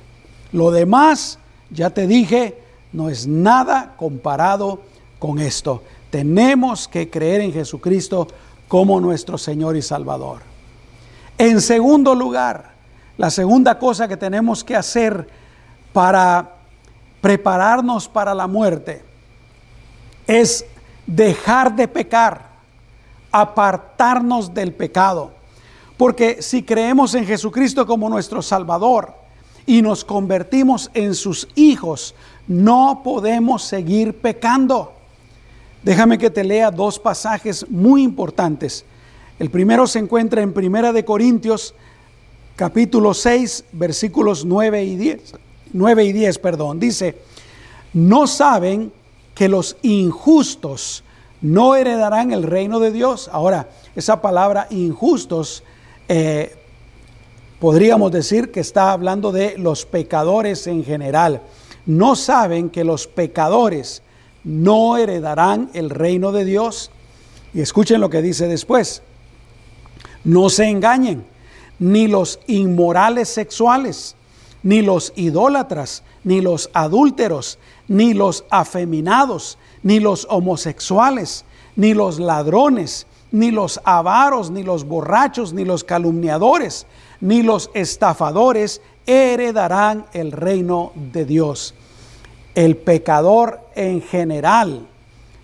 Lo 0.52 0.70
demás, 0.70 1.38
ya 1.70 1.90
te 1.90 2.06
dije, 2.06 2.58
no 2.92 3.08
es 3.08 3.26
nada 3.26 3.94
comparado 3.96 4.80
con 5.18 5.38
esto. 5.38 5.82
Tenemos 6.10 6.88
que 6.88 7.08
creer 7.10 7.42
en 7.42 7.52
Jesucristo 7.52 8.26
como 8.68 9.00
nuestro 9.00 9.38
Señor 9.38 9.76
y 9.76 9.82
Salvador. 9.82 10.40
En 11.38 11.60
segundo 11.60 12.14
lugar, 12.14 12.75
la 13.18 13.30
segunda 13.30 13.78
cosa 13.78 14.08
que 14.08 14.16
tenemos 14.16 14.62
que 14.62 14.76
hacer 14.76 15.28
para 15.92 16.56
prepararnos 17.20 18.08
para 18.08 18.34
la 18.34 18.46
muerte 18.46 19.02
es 20.26 20.66
dejar 21.06 21.74
de 21.74 21.88
pecar, 21.88 22.50
apartarnos 23.32 24.52
del 24.52 24.72
pecado. 24.72 25.32
Porque 25.96 26.42
si 26.42 26.62
creemos 26.62 27.14
en 27.14 27.24
Jesucristo 27.24 27.86
como 27.86 28.08
nuestro 28.08 28.42
Salvador 28.42 29.14
y 29.64 29.80
nos 29.80 30.04
convertimos 30.04 30.90
en 30.92 31.14
sus 31.14 31.48
hijos, 31.54 32.14
no 32.46 33.00
podemos 33.02 33.62
seguir 33.62 34.18
pecando. 34.18 34.92
Déjame 35.82 36.18
que 36.18 36.30
te 36.30 36.44
lea 36.44 36.70
dos 36.70 36.98
pasajes 36.98 37.68
muy 37.70 38.02
importantes. 38.02 38.84
El 39.38 39.50
primero 39.50 39.86
se 39.86 40.00
encuentra 40.00 40.42
en 40.42 40.52
Primera 40.52 40.92
de 40.92 41.04
Corintios 41.04 41.74
capítulo 42.56 43.12
6, 43.12 43.64
versículos 43.72 44.44
9 44.44 44.82
y 44.84 44.96
10. 44.96 45.34
9 45.72 46.04
y 46.04 46.12
10, 46.12 46.38
perdón. 46.38 46.80
Dice, 46.80 47.16
"No 47.92 48.26
saben 48.26 48.92
que 49.34 49.48
los 49.48 49.76
injustos 49.82 51.04
no 51.42 51.76
heredarán 51.76 52.32
el 52.32 52.42
reino 52.42 52.80
de 52.80 52.90
Dios." 52.90 53.28
Ahora, 53.30 53.68
esa 53.94 54.22
palabra 54.22 54.66
injustos 54.70 55.62
eh, 56.08 56.56
podríamos 57.60 58.12
decir 58.12 58.50
que 58.50 58.60
está 58.60 58.92
hablando 58.92 59.32
de 59.32 59.58
los 59.58 59.84
pecadores 59.84 60.66
en 60.66 60.84
general. 60.84 61.42
No 61.84 62.16
saben 62.16 62.70
que 62.70 62.84
los 62.84 63.06
pecadores 63.06 64.02
no 64.44 64.96
heredarán 64.96 65.70
el 65.74 65.90
reino 65.90 66.32
de 66.32 66.44
Dios. 66.44 66.90
Y 67.52 67.60
escuchen 67.60 68.00
lo 68.00 68.10
que 68.10 68.22
dice 68.22 68.48
después. 68.48 69.02
No 70.24 70.48
se 70.48 70.68
engañen, 70.68 71.24
ni 71.78 72.08
los 72.08 72.40
inmorales 72.46 73.28
sexuales, 73.28 74.16
ni 74.62 74.82
los 74.82 75.12
idólatras, 75.16 76.02
ni 76.24 76.40
los 76.40 76.70
adúlteros, 76.72 77.58
ni 77.88 78.14
los 78.14 78.44
afeminados, 78.50 79.58
ni 79.82 80.00
los 80.00 80.26
homosexuales, 80.30 81.44
ni 81.76 81.94
los 81.94 82.18
ladrones, 82.18 83.06
ni 83.30 83.50
los 83.50 83.80
avaros, 83.84 84.50
ni 84.50 84.62
los 84.62 84.84
borrachos, 84.84 85.52
ni 85.52 85.64
los 85.64 85.84
calumniadores, 85.84 86.86
ni 87.20 87.42
los 87.42 87.70
estafadores 87.74 88.80
heredarán 89.06 90.06
el 90.12 90.32
reino 90.32 90.92
de 91.12 91.24
Dios. 91.24 91.74
El 92.54 92.76
pecador 92.76 93.60
en 93.74 94.02
general 94.02 94.86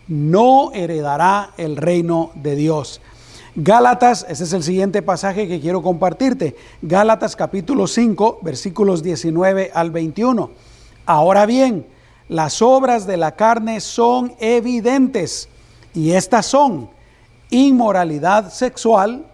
no 0.08 0.72
heredará 0.72 1.52
el 1.56 1.76
reino 1.76 2.32
de 2.34 2.56
Dios. 2.56 3.00
Gálatas, 3.54 4.24
ese 4.30 4.44
es 4.44 4.52
el 4.54 4.62
siguiente 4.62 5.02
pasaje 5.02 5.46
que 5.46 5.60
quiero 5.60 5.82
compartirte. 5.82 6.56
Gálatas 6.80 7.36
capítulo 7.36 7.86
5, 7.86 8.38
versículos 8.40 9.02
19 9.02 9.70
al 9.74 9.90
21. 9.90 10.50
Ahora 11.04 11.44
bien, 11.44 11.86
las 12.30 12.62
obras 12.62 13.06
de 13.06 13.18
la 13.18 13.32
carne 13.32 13.80
son 13.80 14.34
evidentes 14.38 15.50
y 15.92 16.12
estas 16.12 16.46
son 16.46 16.88
inmoralidad 17.50 18.50
sexual, 18.50 19.26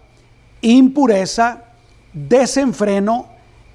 impureza, 0.59 1.63
desenfreno, 2.11 3.27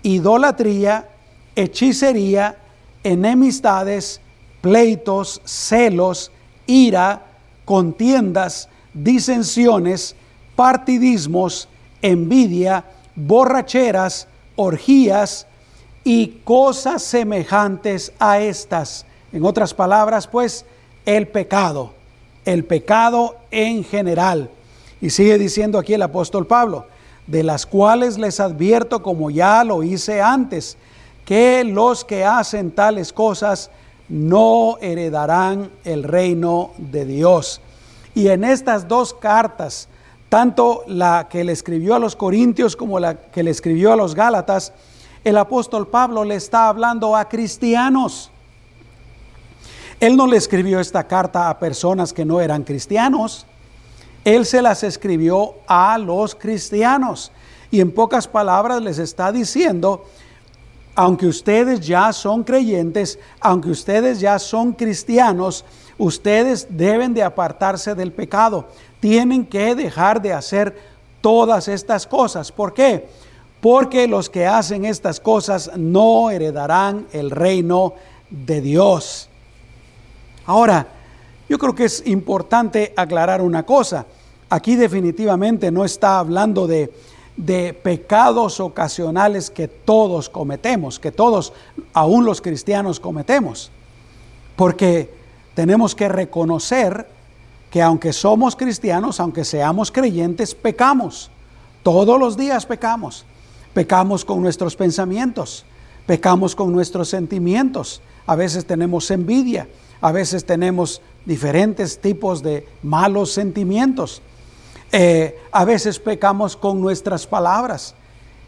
idolatría, 0.02 1.08
hechicería, 1.56 2.58
enemistades, 3.02 4.20
pleitos, 4.60 5.40
celos, 5.46 6.30
ira, 6.66 7.24
contiendas, 7.64 8.68
disensiones, 8.92 10.16
partidismos, 10.56 11.68
envidia, 12.02 12.84
borracheras, 13.14 14.28
orgías 14.56 15.46
y 16.04 16.40
cosas 16.44 17.02
semejantes 17.02 18.12
a 18.18 18.40
estas. 18.40 19.06
En 19.32 19.44
otras 19.44 19.74
palabras, 19.74 20.26
pues, 20.26 20.64
el 21.06 21.28
pecado 21.28 21.92
el 22.44 22.64
pecado 22.64 23.36
en 23.50 23.84
general. 23.84 24.50
Y 25.00 25.10
sigue 25.10 25.38
diciendo 25.38 25.78
aquí 25.78 25.94
el 25.94 26.02
apóstol 26.02 26.46
Pablo, 26.46 26.86
de 27.26 27.42
las 27.42 27.66
cuales 27.66 28.18
les 28.18 28.40
advierto, 28.40 29.02
como 29.02 29.30
ya 29.30 29.64
lo 29.64 29.82
hice 29.82 30.20
antes, 30.20 30.76
que 31.24 31.64
los 31.64 32.04
que 32.04 32.24
hacen 32.24 32.70
tales 32.70 33.12
cosas 33.12 33.70
no 34.08 34.76
heredarán 34.80 35.70
el 35.84 36.02
reino 36.02 36.72
de 36.76 37.06
Dios. 37.06 37.60
Y 38.14 38.28
en 38.28 38.44
estas 38.44 38.86
dos 38.86 39.14
cartas, 39.14 39.88
tanto 40.34 40.82
la 40.88 41.28
que 41.30 41.44
le 41.44 41.52
escribió 41.52 41.94
a 41.94 42.00
los 42.00 42.16
Corintios 42.16 42.74
como 42.74 42.98
la 42.98 43.14
que 43.14 43.44
le 43.44 43.52
escribió 43.52 43.92
a 43.92 43.96
los 43.96 44.16
Gálatas, 44.16 44.72
el 45.22 45.38
apóstol 45.38 45.86
Pablo 45.86 46.24
le 46.24 46.34
está 46.34 46.68
hablando 46.68 47.14
a 47.14 47.28
cristianos. 47.28 48.32
Él 50.00 50.16
no 50.16 50.26
le 50.26 50.36
escribió 50.36 50.80
esta 50.80 51.06
carta 51.06 51.48
a 51.48 51.60
personas 51.60 52.12
que 52.12 52.24
no 52.24 52.40
eran 52.40 52.64
cristianos. 52.64 53.46
Él 54.24 54.44
se 54.44 54.60
las 54.60 54.82
escribió 54.82 55.54
a 55.68 55.98
los 55.98 56.34
cristianos. 56.34 57.30
Y 57.70 57.80
en 57.80 57.92
pocas 57.92 58.26
palabras 58.26 58.82
les 58.82 58.98
está 58.98 59.30
diciendo, 59.30 60.04
aunque 60.96 61.28
ustedes 61.28 61.78
ya 61.78 62.12
son 62.12 62.42
creyentes, 62.42 63.20
aunque 63.38 63.70
ustedes 63.70 64.18
ya 64.18 64.40
son 64.40 64.72
cristianos, 64.72 65.64
ustedes 65.98 66.66
deben 66.70 67.14
de 67.14 67.22
apartarse 67.22 67.94
del 67.94 68.12
pecado. 68.12 68.66
Tienen 69.00 69.46
que 69.46 69.74
dejar 69.74 70.20
de 70.20 70.32
hacer 70.32 70.76
todas 71.20 71.68
estas 71.68 72.06
cosas. 72.06 72.52
¿Por 72.52 72.74
qué? 72.74 73.08
Porque 73.60 74.06
los 74.06 74.28
que 74.28 74.46
hacen 74.46 74.84
estas 74.84 75.20
cosas 75.20 75.70
no 75.76 76.30
heredarán 76.30 77.06
el 77.12 77.30
reino 77.30 77.94
de 78.28 78.60
Dios. 78.60 79.28
Ahora, 80.46 80.86
yo 81.48 81.58
creo 81.58 81.74
que 81.74 81.84
es 81.84 82.06
importante 82.06 82.92
aclarar 82.96 83.40
una 83.40 83.64
cosa. 83.64 84.06
Aquí 84.50 84.76
definitivamente 84.76 85.70
no 85.70 85.84
está 85.84 86.18
hablando 86.18 86.66
de, 86.66 86.92
pecados 87.82 88.60
ocasionales 88.60 89.50
que 89.50 89.66
todos 89.66 90.28
cometemos, 90.28 91.00
que 91.00 91.10
todos, 91.10 91.52
aún 91.92 92.24
los 92.24 92.40
cristianos, 92.40 93.00
cometemos. 93.00 93.70
Porque 94.56 95.23
tenemos 95.54 95.94
que 95.94 96.08
reconocer 96.08 97.08
que 97.70 97.82
aunque 97.82 98.12
somos 98.12 98.54
cristianos, 98.56 99.18
aunque 99.20 99.44
seamos 99.44 99.90
creyentes, 99.90 100.54
pecamos. 100.54 101.30
Todos 101.82 102.18
los 102.18 102.36
días 102.36 102.66
pecamos. 102.66 103.24
Pecamos 103.72 104.24
con 104.24 104.40
nuestros 104.40 104.76
pensamientos, 104.76 105.64
Pecamos 106.06 106.54
con 106.54 106.72
nuestros 106.72 107.08
sentimientos. 107.08 108.02
A 108.26 108.36
veces 108.36 108.66
tenemos 108.66 109.10
envidia, 109.10 109.68
a 110.00 110.12
veces 110.12 110.44
tenemos 110.44 111.00
diferentes 111.24 111.98
tipos 111.98 112.42
de 112.42 112.68
malos 112.82 113.32
sentimientos. 113.32 114.20
Eh, 114.92 115.38
a 115.50 115.64
veces 115.64 115.98
pecamos 115.98 116.56
con 116.56 116.80
nuestras 116.80 117.26
palabras 117.26 117.94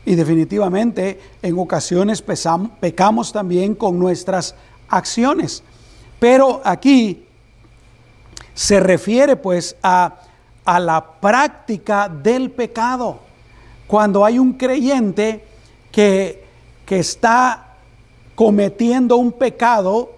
y 0.04 0.14
definitivamente 0.14 1.18
en 1.42 1.58
ocasiones 1.58 2.22
pecamos 2.22 3.32
también 3.32 3.74
con 3.74 3.98
nuestras 3.98 4.54
acciones. 4.88 5.62
Pero 6.18 6.60
aquí 6.64 7.26
se 8.54 8.80
refiere 8.80 9.36
pues 9.36 9.76
a, 9.82 10.14
la 10.66 11.04
práctica 11.20 12.08
del 12.08 12.50
pecado. 12.50 13.20
Cuando 13.86 14.24
hay 14.24 14.38
un 14.38 14.54
creyente 14.54 15.44
que, 15.92 16.44
que 16.84 16.98
está 16.98 17.74
cometiendo 18.34 19.16
un 19.16 19.32
pecado 19.32 20.12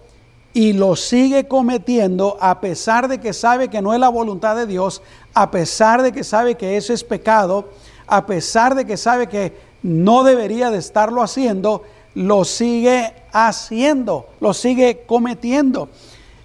y 0.53 0.73
lo 0.73 0.95
sigue 0.95 1.47
cometiendo 1.47 2.37
a 2.41 2.59
pesar 2.59 3.07
de 3.07 3.19
que 3.19 3.33
sabe 3.33 3.67
que 3.67 3.81
no 3.81 3.93
es 3.93 3.99
la 3.99 4.09
voluntad 4.09 4.55
de 4.55 4.65
Dios, 4.65 5.01
a 5.33 5.51
pesar 5.51 6.01
de 6.01 6.11
que 6.11 6.23
sabe 6.23 6.55
que 6.55 6.77
eso 6.77 6.93
es 6.93 7.03
pecado, 7.03 7.69
a 8.07 8.25
pesar 8.25 8.73
de 8.73 8.85
que 8.85 8.97
sabe 8.97 9.27
que 9.27 9.53
no 9.83 10.23
debería 10.23 10.71
de 10.71 10.79
estarlo 10.79 11.21
haciendo, 11.21 11.83
lo 12.15 12.45
sigue 12.45 13.13
haciendo, 13.31 14.29
lo 14.39 14.53
sigue 14.53 15.03
cometiendo. 15.05 15.89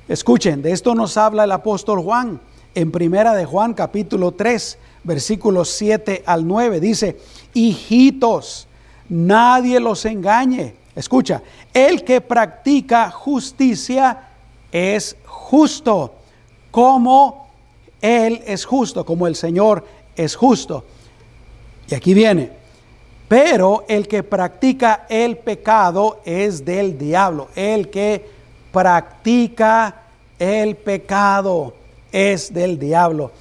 Escuchen, 0.08 0.62
de 0.62 0.72
esto 0.72 0.94
nos 0.94 1.16
habla 1.16 1.44
el 1.44 1.52
apóstol 1.52 2.02
Juan 2.02 2.40
en 2.74 2.90
Primera 2.90 3.34
de 3.34 3.46
Juan 3.46 3.72
capítulo 3.74 4.32
3, 4.32 4.78
versículos 5.04 5.70
7 5.70 6.22
al 6.26 6.46
9. 6.46 6.80
Dice, 6.80 7.18
hijitos, 7.54 8.66
nadie 9.08 9.80
los 9.80 10.04
engañe. 10.04 10.74
Escucha, 10.94 11.42
el 11.72 12.04
que 12.04 12.20
practica 12.20 13.10
justicia 13.10 14.28
es 14.70 15.16
justo, 15.24 16.14
como 16.70 17.48
Él 18.00 18.42
es 18.46 18.64
justo, 18.64 19.04
como 19.04 19.26
el 19.26 19.36
Señor 19.36 19.84
es 20.16 20.36
justo. 20.36 20.84
Y 21.88 21.94
aquí 21.94 22.14
viene, 22.14 22.50
pero 23.34 23.84
el 23.88 24.06
que 24.06 24.22
practica 24.22 25.06
el 25.08 25.38
pecado 25.38 26.20
es 26.24 26.64
del 26.64 26.96
diablo. 26.96 27.48
El 27.56 27.90
que 27.90 28.24
practica 28.70 30.02
el 30.38 30.76
pecado 30.76 31.74
es 32.12 32.54
del 32.54 32.78
diablo. 32.78 33.32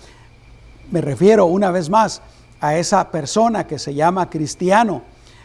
Me 0.90 1.00
refiero 1.00 1.46
una 1.46 1.70
vez 1.70 1.92
más 1.92 2.24
a 2.60 2.76
esa 2.76 3.12
persona 3.12 3.68
que 3.68 3.78
se 3.78 3.94
llama 3.94 4.32
cristiano, 4.32 5.04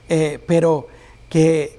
eh, 0.08 0.42
pero 0.46 0.86
que 1.28 1.78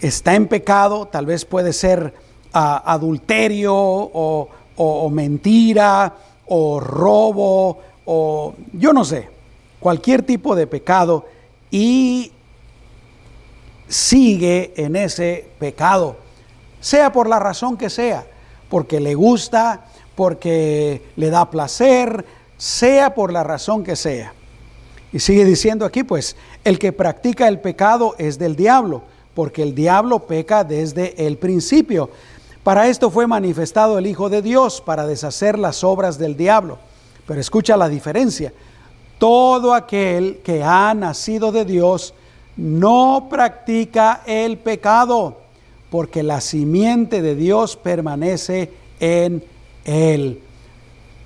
está 0.00 0.34
en 0.34 0.48
pecado, 0.48 1.08
tal 1.08 1.26
vez 1.26 1.44
puede 1.44 1.74
ser 1.74 2.14
ah, 2.54 2.82
adulterio 2.86 3.74
o, 3.76 4.48
o 4.76 5.10
mentira 5.10 6.14
o 6.46 6.80
robo 6.80 7.80
o 8.06 8.54
yo 8.72 8.94
no 8.94 9.04
sé, 9.04 9.28
cualquier 9.78 10.22
tipo 10.22 10.56
de 10.56 10.66
pecado 10.66 11.26
y 11.72 12.30
sigue 13.88 14.74
en 14.76 14.94
ese 14.94 15.48
pecado, 15.58 16.16
sea 16.80 17.10
por 17.10 17.28
la 17.28 17.38
razón 17.38 17.76
que 17.76 17.90
sea, 17.90 18.26
porque 18.68 19.00
le 19.00 19.14
gusta, 19.14 19.86
porque 20.14 21.02
le 21.16 21.30
da 21.30 21.50
placer, 21.50 22.24
sea 22.58 23.14
por 23.14 23.32
la 23.32 23.42
razón 23.42 23.82
que 23.82 23.96
sea. 23.96 24.34
Y 25.12 25.18
sigue 25.18 25.44
diciendo 25.46 25.86
aquí, 25.86 26.04
pues, 26.04 26.36
el 26.62 26.78
que 26.78 26.92
practica 26.92 27.48
el 27.48 27.58
pecado 27.58 28.14
es 28.18 28.38
del 28.38 28.54
diablo, 28.54 29.02
porque 29.34 29.62
el 29.62 29.74
diablo 29.74 30.20
peca 30.26 30.64
desde 30.64 31.26
el 31.26 31.38
principio. 31.38 32.10
Para 32.62 32.88
esto 32.88 33.10
fue 33.10 33.26
manifestado 33.26 33.98
el 33.98 34.06
Hijo 34.06 34.28
de 34.28 34.42
Dios, 34.42 34.82
para 34.82 35.06
deshacer 35.06 35.58
las 35.58 35.82
obras 35.84 36.18
del 36.18 36.36
diablo. 36.36 36.78
Pero 37.26 37.40
escucha 37.40 37.78
la 37.78 37.88
diferencia. 37.88 38.52
Todo 39.22 39.72
aquel 39.72 40.40
que 40.42 40.64
ha 40.64 40.92
nacido 40.94 41.52
de 41.52 41.64
Dios 41.64 42.12
no 42.56 43.28
practica 43.30 44.22
el 44.26 44.58
pecado, 44.58 45.36
porque 45.90 46.24
la 46.24 46.40
simiente 46.40 47.22
de 47.22 47.36
Dios 47.36 47.76
permanece 47.76 48.72
en 48.98 49.44
él. 49.84 50.40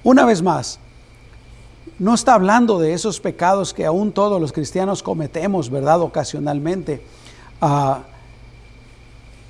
Una 0.04 0.26
vez 0.26 0.42
más, 0.42 0.78
no 1.98 2.12
está 2.12 2.34
hablando 2.34 2.78
de 2.78 2.92
esos 2.92 3.18
pecados 3.18 3.72
que 3.72 3.86
aún 3.86 4.12
todos 4.12 4.40
los 4.40 4.52
cristianos 4.52 5.02
cometemos, 5.02 5.70
¿verdad? 5.70 6.02
Ocasionalmente 6.02 7.00
Ah, 7.60 8.00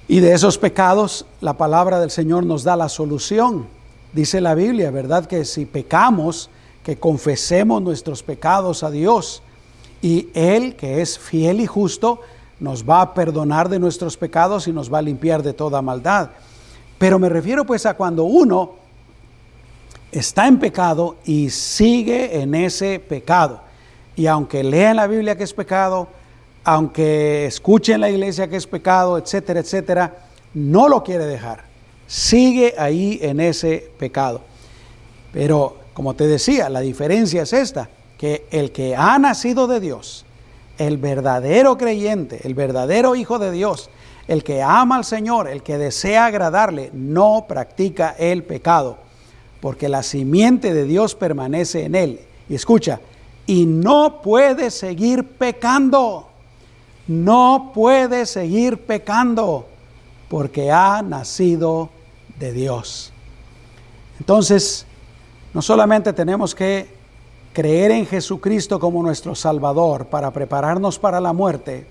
y 0.09 0.21
de 0.21 0.33
esos 0.33 0.59
pecados 0.59 1.27
la 1.41 1.55
palabra 1.55 1.99
del 1.99 2.11
Señor 2.11 2.47
nos 2.47 2.63
da 2.63 2.77
la 2.77 2.89
solución. 2.89 3.67
Dice 4.13 4.41
la 4.41 4.55
Biblia, 4.55 4.91
¿verdad? 4.93 5.27
Que 5.27 5.45
si 5.45 5.67
pecamos, 5.67 6.49
que 6.87 6.96
confesemos 6.96 7.83
nuestros 7.83 8.22
pecados 8.22 8.85
a 8.85 8.92
Dios. 8.92 9.42
Y 10.01 10.29
Él, 10.35 10.77
que 10.77 11.03
es 11.03 11.18
fiel 11.18 11.61
y 11.61 11.66
justo, 11.66 12.20
nos 12.61 12.88
va 12.88 13.01
a 13.01 13.12
perdonar 13.12 13.68
de 13.68 13.81
nuestros 13.81 14.16
pecados 14.16 14.68
y 14.68 14.72
nos 14.72 14.92
va 14.92 14.99
a 14.99 15.03
limpiar 15.03 15.42
de 15.42 15.53
toda 15.53 15.83
maldad. 15.83 16.31
Pero 16.96 17.18
me 17.18 17.29
refiero 17.29 17.66
pues 17.66 17.87
a 17.87 17.94
cuando 17.94 18.22
uno 18.22 18.77
está 20.12 20.46
en 20.46 20.61
pecado 20.61 21.16
y 21.25 21.51
sigue 21.51 22.40
en 22.40 22.55
ese 22.55 23.01
pecado. 23.01 23.62
Y 24.14 24.29
aunque 24.29 24.62
lea 24.62 24.90
en 24.90 24.96
la 24.99 25.09
Biblia 25.09 25.37
que 25.37 25.42
es 25.42 25.53
pecado, 25.53 26.07
aunque 26.62 27.46
escuche 27.46 27.94
en 27.94 28.03
la 28.03 28.11
iglesia 28.11 28.46
que 28.46 28.59
es 28.59 28.66
pecado, 28.68 29.18
etcétera, 29.18 29.59
etcétera, 29.59 30.18
no 30.55 30.88
lo 30.88 31.03
quiere 31.03 31.27
dejar. 31.27 31.64
Sigue 32.07 32.77
ahí 32.79 33.18
en 33.22 33.40
ese 33.40 33.90
pecado. 33.99 34.42
Pero, 35.33 35.85
como 35.97 36.15
te 36.15 36.27
decía, 36.27 36.69
la 36.69 36.81
diferencia 36.81 37.43
es 37.43 37.55
esta, 37.55 37.89
que 38.19 38.47
el 38.51 38.71
que 38.71 38.95
ha 38.95 39.19
nacido 39.19 39.67
de 39.67 39.81
Dios, 39.81 40.27
el 40.77 40.99
verdadero 40.99 41.79
creyente, 41.79 42.41
el 42.45 42.55
verdadero 42.55 43.17
hijo 43.17 43.39
de 43.39 43.51
Dios, 43.51 43.89
el 44.29 44.45
que 44.45 44.63
ama 44.63 44.97
al 44.97 45.05
Señor, 45.05 45.49
el 45.49 45.63
que 45.63 45.79
desea 45.79 46.27
agradarle, 46.27 46.91
no 46.93 47.47
practica 47.49 48.15
el 48.19 48.45
pecado, 48.45 48.99
porque 49.61 49.89
la 49.89 50.03
simiente 50.03 50.75
de 50.75 50.85
Dios 50.85 51.15
permanece 51.15 51.87
en 51.87 51.95
él. 51.95 52.21
Y 52.49 52.55
escucha, 52.55 53.01
y 53.47 53.65
no 53.65 54.21
puede 54.21 54.71
seguir 54.71 55.25
pecando 55.25 56.29
no 57.07 57.71
puede 57.73 58.27
seguir 58.27 58.79
pecando 58.79 59.67
porque 60.29 60.73
ha 60.73 61.03
nacido 61.03 61.91
de 62.39 62.53
Dios. 62.53 63.13
Entonces, 64.19 64.87
no 65.57 65.62
solamente 65.62 66.12
tenemos 66.12 66.55
que 66.55 66.87
creer 67.55 67.90
en 67.90 68.05
Jesucristo 68.05 68.79
como 68.79 69.03
nuestro 69.03 69.35
Salvador 69.35 70.05
para 70.05 70.31
prepararnos 70.31 70.99
para 70.99 71.19
la 71.19 71.33
muerte, 71.33 71.87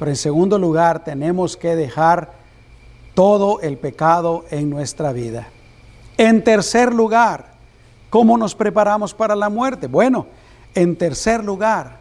pero 0.00 0.10
en 0.10 0.16
segundo 0.16 0.58
lugar 0.58 1.04
tenemos 1.04 1.56
que 1.56 1.76
dejar 1.76 2.32
todo 3.14 3.60
el 3.60 3.78
pecado 3.78 4.46
en 4.50 4.68
nuestra 4.68 5.12
vida. 5.12 5.46
En 6.16 6.42
tercer 6.42 6.92
lugar, 6.92 7.52
¿cómo 8.10 8.36
nos 8.36 8.56
preparamos 8.56 9.14
para 9.14 9.36
la 9.36 9.48
muerte? 9.48 9.86
Bueno, 9.86 10.26
en 10.74 10.96
tercer 10.96 11.44
lugar, 11.44 11.98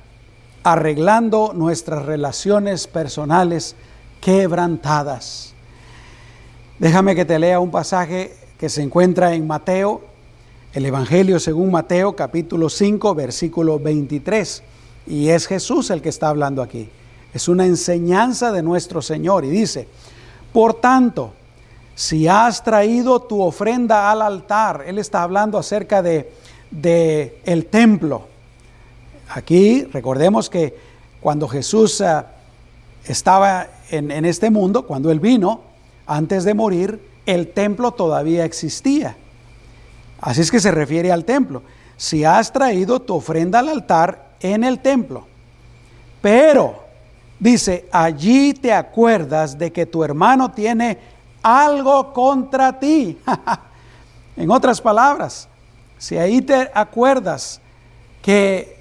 arreglando 0.64 1.52
nuestras 1.54 2.08
relaciones 2.08 2.88
personales 2.88 3.76
quebrantadas. 4.20 5.54
Déjame 6.80 7.14
que 7.14 7.24
te 7.24 7.38
lea 7.38 7.60
un 7.60 7.70
pasaje 7.70 8.36
que 8.58 8.68
se 8.68 8.82
encuentra 8.82 9.36
en 9.36 9.46
Mateo, 9.46 10.17
el 10.78 10.86
Evangelio 10.86 11.40
según 11.40 11.72
Mateo 11.72 12.16
capítulo 12.16 12.70
5 12.70 13.16
versículo 13.16 13.80
23. 13.80 14.62
Y 15.08 15.30
es 15.30 15.48
Jesús 15.48 15.90
el 15.90 16.04
que 16.04 16.10
está 16.10 16.30
hablando 16.30 16.62
aquí. 16.62 16.88
Es 17.34 17.48
una 17.48 17.66
enseñanza 17.66 18.52
de 18.52 18.62
nuestro 18.62 19.02
Señor 19.02 19.44
y 19.44 19.50
dice, 19.50 19.88
por 20.54 20.76
tanto, 20.76 21.34
si 21.96 22.28
has 22.28 22.64
traído 22.64 23.20
tu 23.24 23.42
ofrenda 23.42 24.12
al 24.12 24.22
altar, 24.22 24.84
Él 24.86 25.00
está 25.00 25.24
hablando 25.24 25.58
acerca 25.58 26.04
de, 26.04 26.32
de 26.70 27.42
el 27.44 27.66
templo, 27.66 28.28
Aquí 29.30 29.84
recordemos 29.92 30.50
que 30.50 30.74
cuando 31.20 31.50
Jesús 31.50 32.00
eh, 32.00 32.24
estaba 33.04 33.68
en, 33.90 34.10
en 34.10 34.26
este 34.26 34.50
mundo, 34.52 34.86
cuando 34.86 35.12
Él 35.12 35.20
vino, 35.20 35.62
antes 36.06 36.46
de 36.46 36.54
morir, 36.54 37.02
el 37.26 37.50
templo 37.50 37.92
todavía 37.92 38.46
existía. 38.46 39.18
Así 40.22 40.42
es 40.42 40.52
que 40.52 40.60
se 40.60 40.72
refiere 40.72 41.12
al 41.12 41.26
templo. 41.26 41.64
Si 41.96 42.24
has 42.24 42.52
traído 42.52 43.00
tu 43.02 43.16
ofrenda 43.16 43.60
al 43.60 43.70
altar 43.70 44.32
en 44.40 44.64
el 44.64 44.80
templo, 44.80 45.26
pero 46.22 46.84
dice, 47.40 47.88
allí 47.92 48.54
te 48.54 48.74
acuerdas 48.74 49.58
de 49.58 49.72
que 49.72 49.86
tu 49.86 50.04
hermano 50.04 50.52
tiene 50.52 50.98
algo 51.42 52.14
contra 52.14 52.78
ti. 52.80 53.18
en 54.38 54.52
otras 54.52 54.82
palabras, 54.82 55.48
si 55.98 56.18
ahí 56.18 56.42
te 56.42 56.70
acuerdas 56.74 57.62
que 58.22 58.78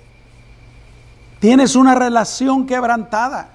tienes 1.39 1.77
una 1.77 1.95
relación 1.95 2.67
quebrantada 2.67 3.51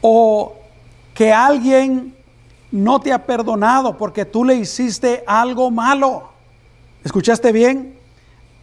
o 0.00 0.54
que 1.14 1.32
alguien 1.32 2.16
no 2.70 3.00
te 3.00 3.12
ha 3.12 3.24
perdonado 3.24 3.96
porque 3.96 4.24
tú 4.24 4.44
le 4.44 4.54
hiciste 4.54 5.24
algo 5.26 5.70
malo. 5.70 6.30
¿Escuchaste 7.04 7.52
bien? 7.52 7.98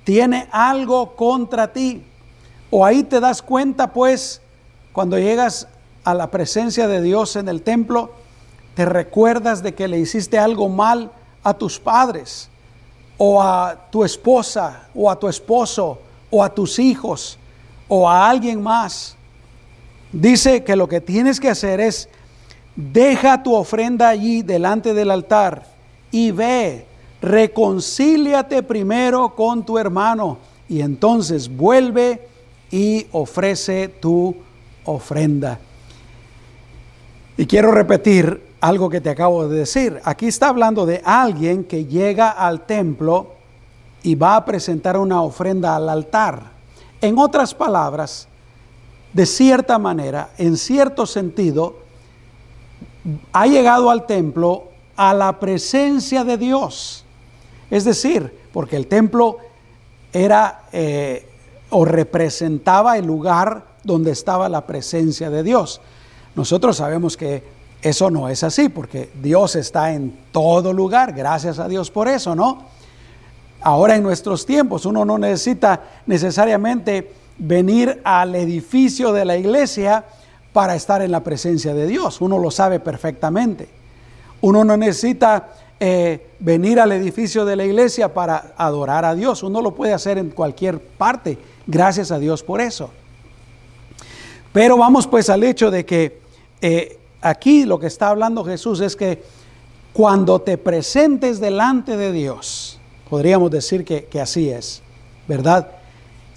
Tiene 0.04 0.48
algo 0.52 1.16
contra 1.16 1.72
ti. 1.74 2.04
O 2.70 2.86
ahí 2.86 3.04
te 3.04 3.20
das 3.20 3.42
cuenta, 3.42 3.94
pues, 3.94 4.42
cuando 4.92 5.18
llegas 5.18 5.68
a 6.04 6.14
la 6.14 6.32
presencia 6.32 6.88
de 6.88 7.02
Dios 7.02 7.36
en 7.36 7.50
el 7.50 7.62
templo, 7.62 8.12
te 8.76 8.86
recuerdas 8.86 9.64
de 9.64 9.74
que 9.74 9.88
le 9.88 10.00
hiciste 10.00 10.38
algo 10.38 10.70
mal 10.70 11.12
a 11.44 11.54
tus 11.54 11.80
padres, 11.80 12.50
o 13.18 13.42
a 13.42 13.90
tu 13.92 14.04
esposa, 14.04 14.88
o 14.94 15.10
a 15.10 15.18
tu 15.18 15.28
esposo, 15.28 16.00
o 16.30 16.44
a 16.44 16.54
tus 16.54 16.80
hijos, 16.80 17.38
o 17.88 18.10
a 18.10 18.30
alguien 18.30 18.62
más. 18.62 19.16
Dice 20.12 20.64
que 20.64 20.76
lo 20.76 20.88
que 20.88 21.02
tienes 21.02 21.40
que 21.40 21.50
hacer 21.50 21.80
es 21.80 22.10
deja 22.76 23.42
tu 23.44 23.56
ofrenda 23.56 24.10
allí 24.10 24.42
delante 24.42 24.94
del 24.94 25.12
altar 25.12 25.66
y 26.12 26.32
ve, 26.32 26.86
reconcíliate 27.22 28.63
primero 28.63 29.36
con 29.36 29.66
tu 29.66 29.78
hermano 29.78 30.38
y 30.68 30.82
entonces 30.82 31.49
vuelve 31.55 32.28
y 32.72 33.07
ofrece 33.11 33.88
tu 33.88 34.36
ofrenda. 34.86 35.59
Y 37.38 37.45
quiero 37.45 37.72
repetir 37.72 38.41
algo 38.61 38.89
que 38.89 39.01
te 39.01 39.09
acabo 39.09 39.47
de 39.47 39.59
decir. 39.59 40.01
Aquí 40.03 40.28
está 40.28 40.49
hablando 40.49 40.86
de 40.86 41.01
alguien 41.05 41.66
que 41.66 41.86
llega 41.86 42.32
al 42.32 42.66
templo 42.66 43.34
y 44.03 44.16
va 44.16 44.36
a 44.36 44.45
presentar 44.45 44.97
una 44.97 45.22
ofrenda 45.22 45.76
al 45.76 45.89
altar. 45.89 46.51
En 47.01 47.18
otras 47.18 47.53
palabras, 47.53 48.28
de 49.13 49.26
cierta 49.26 49.78
manera, 49.78 50.30
en 50.38 50.57
cierto 50.57 51.05
sentido, 51.05 51.78
ha 53.32 53.47
llegado 53.47 53.89
al 53.89 54.05
templo 54.05 54.70
a 54.95 55.13
la 55.13 55.39
presencia 55.39 56.24
de 56.24 56.38
Dios. 56.38 57.05
Es 57.70 57.84
decir, 57.84 58.32
porque 58.53 58.76
el 58.76 58.88
templo 58.88 59.38
era 60.13 60.63
eh, 60.72 61.28
o 61.70 61.86
representaba 61.86 62.97
el 62.97 63.05
lugar 63.05 63.66
donde 63.84 64.11
estaba 64.11 64.49
la 64.49 64.66
presencia 64.66 65.30
de 65.30 65.43
Dios. 65.43 65.82
Nosotros 66.36 66.78
sabemos 66.78 67.18
que 67.18 67.43
eso 67.82 68.09
no 68.09 68.30
es 68.30 68.43
así, 68.43 68.70
porque 68.70 69.09
Dios 69.22 69.55
está 69.55 69.93
en 69.93 70.18
todo 70.32 70.74
lugar, 70.74 71.13
gracias 71.13 71.59
a 71.59 71.68
Dios 71.68 71.91
por 71.91 72.07
eso, 72.07 72.36
¿no? 72.36 72.63
Ahora 73.61 73.95
en 73.95 74.03
nuestros 74.03 74.45
tiempos 74.45 74.86
uno 74.86 75.05
no 75.05 75.18
necesita 75.18 75.82
necesariamente 76.05 77.11
venir 77.38 78.01
al 78.03 78.36
edificio 78.36 79.11
de 79.11 79.26
la 79.26 79.38
iglesia 79.38 80.05
para 80.53 80.76
estar 80.76 81.01
en 81.01 81.11
la 81.11 81.24
presencia 81.24 81.74
de 81.74 81.86
Dios, 81.86 82.22
uno 82.22 82.39
lo 82.39 82.49
sabe 82.49 82.80
perfectamente. 82.80 83.68
Uno 84.41 84.63
no 84.63 84.78
necesita 84.78 85.49
eh, 85.80 86.30
venir 86.40 86.80
al 86.80 86.94
edificio 86.94 87.44
de 87.44 87.58
la 87.58 87.66
iglesia 87.66 88.14
para 88.14 88.54
adorar 88.58 89.04
a 89.04 89.14
Dios, 89.14 89.44
uno 89.44 89.62
lo 89.62 89.76
puede 89.76 89.94
hacer 89.94 90.18
en 90.18 90.30
cualquier 90.30 90.80
parte, 90.80 91.38
gracias 91.68 92.12
a 92.12 92.20
Dios 92.20 92.44
por 92.44 92.62
eso. 92.62 92.92
Pero 94.54 94.78
vamos 94.78 95.06
pues 95.06 95.30
al 95.30 95.44
hecho 95.44 95.70
de 95.70 95.86
que 95.86 96.22
eh, 96.62 96.98
aquí 97.22 97.66
lo 97.66 97.78
que 97.78 97.88
está 97.88 98.08
hablando 98.08 98.46
Jesús 98.46 98.80
es 98.80 98.96
que 98.96 99.22
cuando 99.92 100.40
te 100.40 100.58
presentes 100.58 101.42
delante 101.42 101.98
de 101.98 102.14
Dios, 102.14 102.80
podríamos 103.10 103.52
decir 103.52 103.84
que, 103.84 104.06
que 104.06 104.22
así 104.22 104.50
es, 104.50 104.82
¿verdad? 105.28 105.72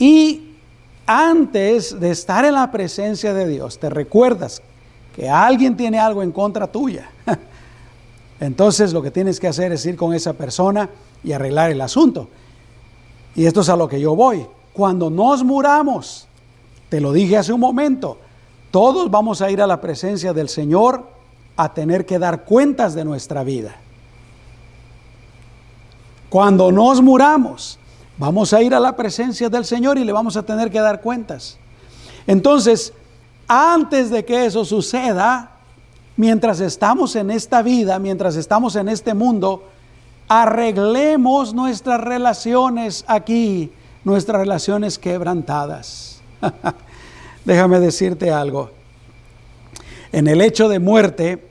Y 0.01 0.57
antes 1.07 1.99
de 2.01 2.11
estar 2.11 2.45
en 2.45 2.55
la 2.55 2.71
presencia 2.73 3.33
de 3.35 3.47
Dios, 3.47 3.79
te 3.79 3.89
recuerdas 3.89 4.63
que 5.15 5.29
alguien 5.29 5.77
tiene 5.77 5.99
algo 5.99 6.23
en 6.23 6.33
contra 6.33 6.67
tuya. 6.67 7.11
Entonces 8.41 8.93
lo 8.93 9.03
que 9.03 9.11
tienes 9.11 9.41
que 9.41 9.49
hacer 9.49 9.73
es 9.73 9.85
ir 9.87 9.97
con 9.97 10.15
esa 10.15 10.33
persona 10.33 10.91
y 11.25 11.33
arreglar 11.33 11.71
el 11.71 11.81
asunto. 11.81 12.29
Y 13.35 13.47
esto 13.47 13.61
es 13.61 13.69
a 13.69 13.77
lo 13.77 13.89
que 13.89 14.01
yo 14.01 14.15
voy. 14.15 14.47
Cuando 14.73 15.11
nos 15.11 15.43
muramos, 15.43 16.29
te 16.89 17.01
lo 17.01 17.13
dije 17.13 17.37
hace 17.37 17.53
un 17.53 17.61
momento, 17.61 18.19
todos 18.71 19.11
vamos 19.11 19.43
a 19.43 19.51
ir 19.51 19.61
a 19.61 19.67
la 19.67 19.81
presencia 19.81 20.33
del 20.33 20.49
Señor 20.49 21.07
a 21.57 21.75
tener 21.75 22.07
que 22.07 22.19
dar 22.19 22.45
cuentas 22.45 22.95
de 22.95 23.05
nuestra 23.05 23.43
vida. 23.43 23.77
Cuando 26.29 26.71
nos 26.71 27.03
muramos, 27.03 27.79
vamos 28.19 28.53
a 28.53 28.63
ir 28.63 28.75
a 28.75 28.81
la 28.81 28.95
presencia 28.95 29.49
del 29.49 29.65
Señor 29.65 29.99
y 29.99 30.05
le 30.05 30.13
vamos 30.13 30.37
a 30.37 30.45
tener 30.45 30.71
que 30.71 30.79
dar 30.79 31.01
cuentas. 31.01 31.59
Entonces, 32.27 32.93
antes 33.49 34.11
de 34.11 34.25
que 34.25 34.45
eso 34.45 34.65
suceda, 34.65 35.58
mientras 36.19 36.59
estamos 36.61 37.17
en 37.17 37.31
esta 37.31 37.63
vida, 37.63 37.99
mientras 37.99 38.37
estamos 38.37 38.77
en 38.77 38.89
este 38.89 39.15
mundo, 39.15 39.63
arreglemos 40.27 41.55
nuestras 41.55 42.01
relaciones 42.01 43.05
aquí, 43.07 43.73
nuestras 44.05 44.41
relaciones 44.41 44.99
quebrantadas. 44.99 46.21
Déjame 47.45 47.79
decirte 47.79 48.33
algo. 48.33 48.71
En 50.11 50.27
el 50.27 50.41
hecho 50.41 50.69
de 50.69 50.81
muerte, 50.81 51.49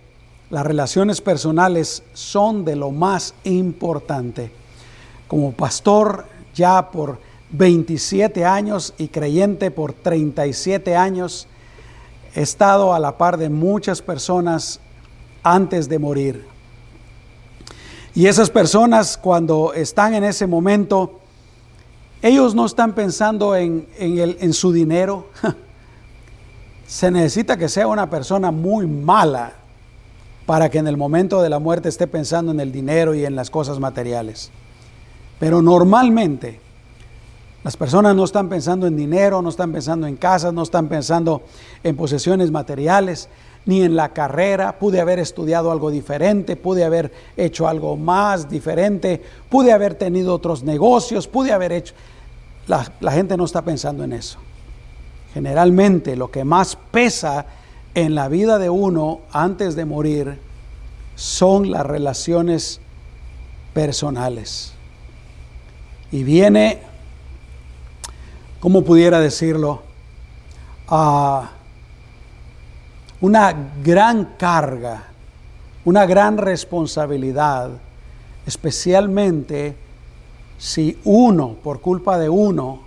las 0.50 0.66
relaciones 0.66 1.22
personales 1.22 2.04
son 2.14 2.66
de 2.66 2.76
lo 2.76 2.92
más 2.92 3.36
importante. 3.46 4.52
Como 5.30 5.54
pastor 5.54 6.26
ya 6.54 6.92
por 6.92 7.20
27 7.52 8.44
años 8.44 8.94
y 8.98 9.08
creyente 9.08 9.72
por 9.72 9.94
37 9.94 10.94
años, 10.98 11.48
estado 12.42 12.94
a 12.94 13.00
la 13.00 13.18
par 13.18 13.38
de 13.38 13.50
muchas 13.50 14.02
personas 14.02 14.80
antes 15.44 15.90
de 15.90 16.00
morir. 16.00 16.46
Y 18.14 18.28
esas 18.28 18.50
personas 18.50 19.18
cuando 19.18 19.74
están 19.74 20.14
en 20.14 20.24
ese 20.24 20.48
momento, 20.48 21.20
ellos 22.22 22.56
no 22.56 22.66
están 22.66 22.94
pensando 22.94 23.56
en, 23.56 23.88
en 23.98 24.54
su 24.54 24.72
dinero, 24.72 25.28
se 26.88 27.12
necesita 27.12 27.58
que 27.58 27.70
sea 27.70 27.88
una 27.88 28.10
persona 28.10 28.52
muy 28.52 28.88
mala 28.88 29.54
para 30.46 30.70
que 30.70 30.78
en 30.78 30.88
el 30.88 30.98
momento 30.98 31.42
de 31.42 31.50
la 31.50 31.60
muerte 31.60 31.90
esté 31.90 32.08
pensando 32.08 32.52
en 32.52 32.60
el 32.60 32.72
dinero 32.72 33.14
y 33.14 33.26
en 33.26 33.36
las 33.36 33.50
cosas 33.50 33.80
materiales. 33.80 34.52
Pero 35.40 35.62
normalmente 35.62 36.60
las 37.68 37.76
personas 37.76 38.16
no 38.16 38.24
están 38.24 38.48
pensando 38.48 38.88
en 38.88 38.96
dinero, 38.96 39.42
no 39.42 39.50
están 39.50 39.74
pensando 39.74 40.08
en 40.08 40.16
casas, 40.16 40.54
no 40.54 40.64
están 40.64 40.88
pensando 40.88 41.42
en 41.84 41.98
posesiones 41.98 42.50
materiales, 42.50 43.28
ni 43.66 43.82
en 43.82 43.98
la 43.98 44.14
carrera. 44.14 44.80
Pude 44.80 45.02
haber 45.02 45.20
estudiado 45.20 45.70
algo 45.70 45.92
diferente, 45.92 46.56
pude 46.56 46.86
haber 46.86 47.12
hecho 47.36 47.68
algo 47.68 47.98
más 47.98 48.50
diferente, 48.50 49.22
pude 49.50 49.74
haber 49.74 49.96
tenido 49.96 50.34
otros 50.34 50.64
negocios, 50.64 51.28
pude 51.28 51.52
haber 51.52 51.74
hecho... 51.74 51.94
La, 52.68 53.12
gente 53.12 53.36
no 53.36 53.44
está 53.44 53.62
pensando 53.64 54.06
en 54.06 54.14
eso. 54.14 54.40
Generalmente 55.34 56.16
lo 56.16 56.32
que 56.32 56.46
más 56.46 56.78
pesa 56.78 57.48
en 57.96 58.16
la 58.16 58.30
vida 58.30 58.60
de 58.60 58.70
uno 58.70 59.24
antes 59.34 59.76
de 59.76 59.84
morir 59.84 60.40
son 61.16 61.70
las 61.70 61.86
relaciones 61.86 62.80
personales. 63.74 64.72
Y 66.14 66.24
viene, 66.24 66.87
¿cómo 68.60 68.84
pudiera 68.84 69.20
decirlo? 69.20 69.88
a 70.88 71.52
una 73.20 73.72
gran 73.84 74.36
carga, 74.38 75.04
una 75.86 76.06
gran 76.06 76.38
responsabilidad, 76.38 77.72
especialmente 78.46 79.76
si 80.58 81.00
uno, 81.04 81.56
por 81.64 81.82
culpa 81.82 82.18
de 82.18 82.30
uno, 82.30 82.82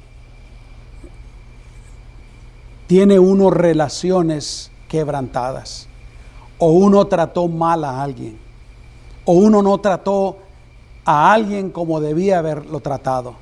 tiene 2.86 3.18
uno 3.18 3.50
relaciones 3.50 4.70
quebrantadas, 4.88 5.86
o 6.58 6.72
uno 6.72 7.06
trató 7.06 7.48
mal 7.48 7.84
a 7.84 8.02
alguien, 8.02 8.38
o 9.24 9.32
uno 9.32 9.62
no 9.62 9.78
trató 9.78 10.38
a 11.04 11.32
alguien 11.32 11.70
como 11.70 12.00
debía 12.00 12.38
haberlo 12.38 12.80
tratado. 12.80 13.34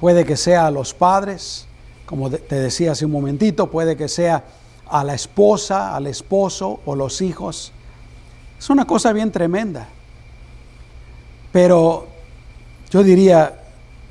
Puede 0.00 0.24
que 0.24 0.36
sea 0.36 0.66
a 0.66 0.70
los 0.70 0.94
padres, 0.94 1.66
como 2.04 2.30
te 2.30 2.54
decía 2.56 2.92
hace 2.92 3.04
un 3.04 3.12
momentito, 3.12 3.70
puede 3.70 3.96
que 3.96 4.08
sea 4.08 4.44
a 4.88 5.02
la 5.04 5.14
esposa, 5.14 5.96
al 5.96 6.06
esposo 6.06 6.80
o 6.84 6.94
los 6.94 7.20
hijos. 7.20 7.72
Es 8.58 8.70
una 8.70 8.86
cosa 8.86 9.12
bien 9.12 9.32
tremenda. 9.32 9.88
Pero 11.52 12.06
yo 12.90 13.02
diría, 13.02 13.62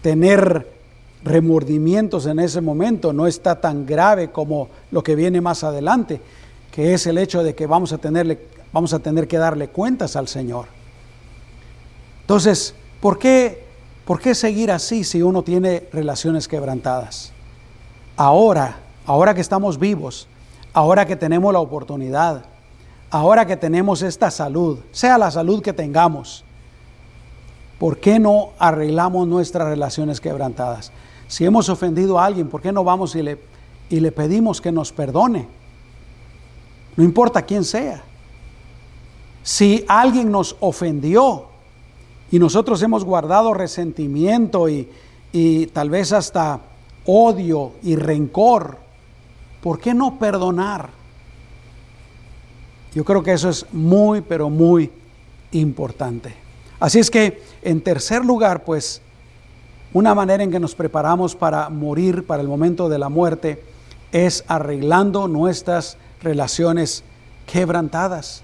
tener 0.02 0.72
remordimientos 1.24 2.28
en 2.28 2.40
ese 2.40 2.62
momento 2.62 3.12
no 3.12 3.26
está 3.26 3.60
tan 3.60 3.86
grave 3.86 4.32
como 4.32 4.70
lo 4.92 5.04
que 5.04 5.16
viene 5.16 5.42
más 5.42 5.64
adelante, 5.64 6.22
que 6.72 6.94
es 6.94 7.08
el 7.08 7.18
hecho 7.18 7.42
de 7.42 7.56
que 7.56 7.66
vamos 7.66 7.94
a, 7.94 8.00
vamos 8.72 8.94
a 8.94 9.00
tener 9.00 9.28
que 9.28 9.38
darle 9.38 9.70
cuentas 9.70 10.16
al 10.16 10.28
Señor. 10.28 10.68
Entonces, 12.22 12.76
¿por 13.02 13.18
qué, 13.18 13.65
¿por 14.06 14.22
qué 14.22 14.36
seguir 14.36 14.72
así 14.72 15.04
si 15.04 15.22
uno 15.22 15.44
tiene 15.44 15.88
relaciones 15.92 16.48
quebrantadas? 16.48 17.34
Ahora, 18.16 18.78
ahora 19.06 19.34
que 19.34 19.42
estamos 19.42 19.78
vivos, 19.78 20.28
ahora 20.74 21.06
que 21.06 21.16
tenemos 21.16 21.52
la 21.52 21.60
oportunidad, 21.60 22.46
ahora 23.10 23.46
que 23.46 23.58
tenemos 23.58 24.02
esta 24.02 24.32
salud, 24.32 24.80
sea 24.92 25.18
la 25.18 25.32
salud 25.32 25.62
que 25.62 25.74
tengamos, 25.74 26.44
¿por 27.80 27.98
qué 27.98 28.20
no 28.20 28.52
arreglamos 28.60 29.28
nuestras 29.28 29.68
relaciones 29.68 30.22
quebrantadas? 30.22 30.92
Si 31.28 31.46
hemos 31.46 31.70
ofendido 31.70 32.20
a 32.20 32.26
alguien, 32.26 32.48
¿por 32.48 32.62
qué 32.62 32.72
no 32.72 32.84
vamos 32.84 33.16
y 33.16 33.24
le, 33.24 33.40
y 33.90 34.00
le 34.00 34.12
pedimos 34.12 34.62
que 34.62 34.72
nos 34.72 34.92
perdone? 34.92 35.48
No 36.96 37.04
importa 37.04 37.42
quién 37.42 37.64
sea. 37.64 38.04
Si 39.44 39.86
alguien 39.88 40.32
nos 40.32 40.56
ofendió 40.60 41.48
y 42.32 42.40
nosotros 42.40 42.82
hemos 42.82 43.04
guardado 43.04 43.54
resentimiento 43.54 44.68
y, 44.70 44.90
y 45.32 45.68
tal 45.68 45.90
vez 45.90 46.12
hasta 46.12 46.60
odio 47.06 47.74
y 47.84 47.96
rencor, 47.96 48.78
¿por 49.62 49.80
qué 49.80 49.94
no 49.94 50.18
perdonar? 50.18 50.90
Yo 52.94 53.04
creo 53.04 53.22
que 53.22 53.34
eso 53.34 53.50
es 53.50 53.66
muy, 53.74 54.22
pero 54.22 54.50
muy 54.50 54.92
importante. 55.52 56.34
Así 56.80 57.00
es 57.00 57.12
que, 57.12 57.42
en 57.62 57.82
tercer 57.82 58.24
lugar, 58.26 58.64
pues, 58.64 59.02
una 59.94 60.16
manera 60.16 60.44
en 60.44 60.52
que 60.52 60.60
nos 60.60 60.76
preparamos 60.76 61.36
para 61.36 61.70
morir, 61.70 62.26
para 62.26 62.42
el 62.42 62.48
momento 62.48 62.90
de 62.90 63.00
la 63.00 63.10
muerte, 63.10 63.64
es 64.12 64.44
arreglando 64.48 65.28
nuestras 65.28 65.98
relaciones 66.22 67.04
quebrantadas. 67.46 68.44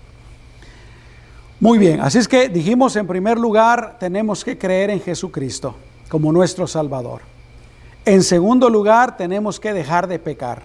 Muy 1.62 1.78
bien, 1.78 2.01
así 2.01 2.18
es 2.18 2.28
que 2.28 2.49
dijimos 2.49 2.95
en 2.95 3.05
primer 3.05 3.38
lugar, 3.38 3.97
tenemos 3.99 4.43
que 4.43 4.57
creer 4.57 4.89
en 4.89 4.99
Jesucristo 4.99 5.76
como 6.09 6.32
nuestro 6.32 6.66
Salvador. 6.66 7.22
En 8.03 8.24
segundo 8.24 8.68
lugar, 8.68 9.16
tenemos 9.16 9.59
que 9.59 9.72
dejar 9.72 10.07
de 10.07 10.18
pecar. 10.18 10.64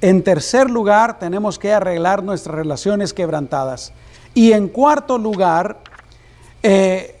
En 0.00 0.24
tercer 0.24 0.68
lugar, 0.68 1.20
tenemos 1.20 1.60
que 1.60 1.72
arreglar 1.72 2.24
nuestras 2.24 2.56
relaciones 2.56 3.14
quebrantadas. 3.14 3.92
Y 4.34 4.50
en 4.50 4.66
cuarto 4.66 5.16
lugar, 5.16 5.78
eh, 6.64 7.14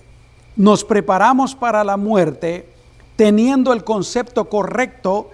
nos 0.56 0.82
preparamos 0.82 1.54
para 1.54 1.84
la 1.84 1.96
muerte 1.96 2.66
teniendo 3.14 3.72
el 3.72 3.84
concepto 3.84 4.48
correcto, 4.48 5.30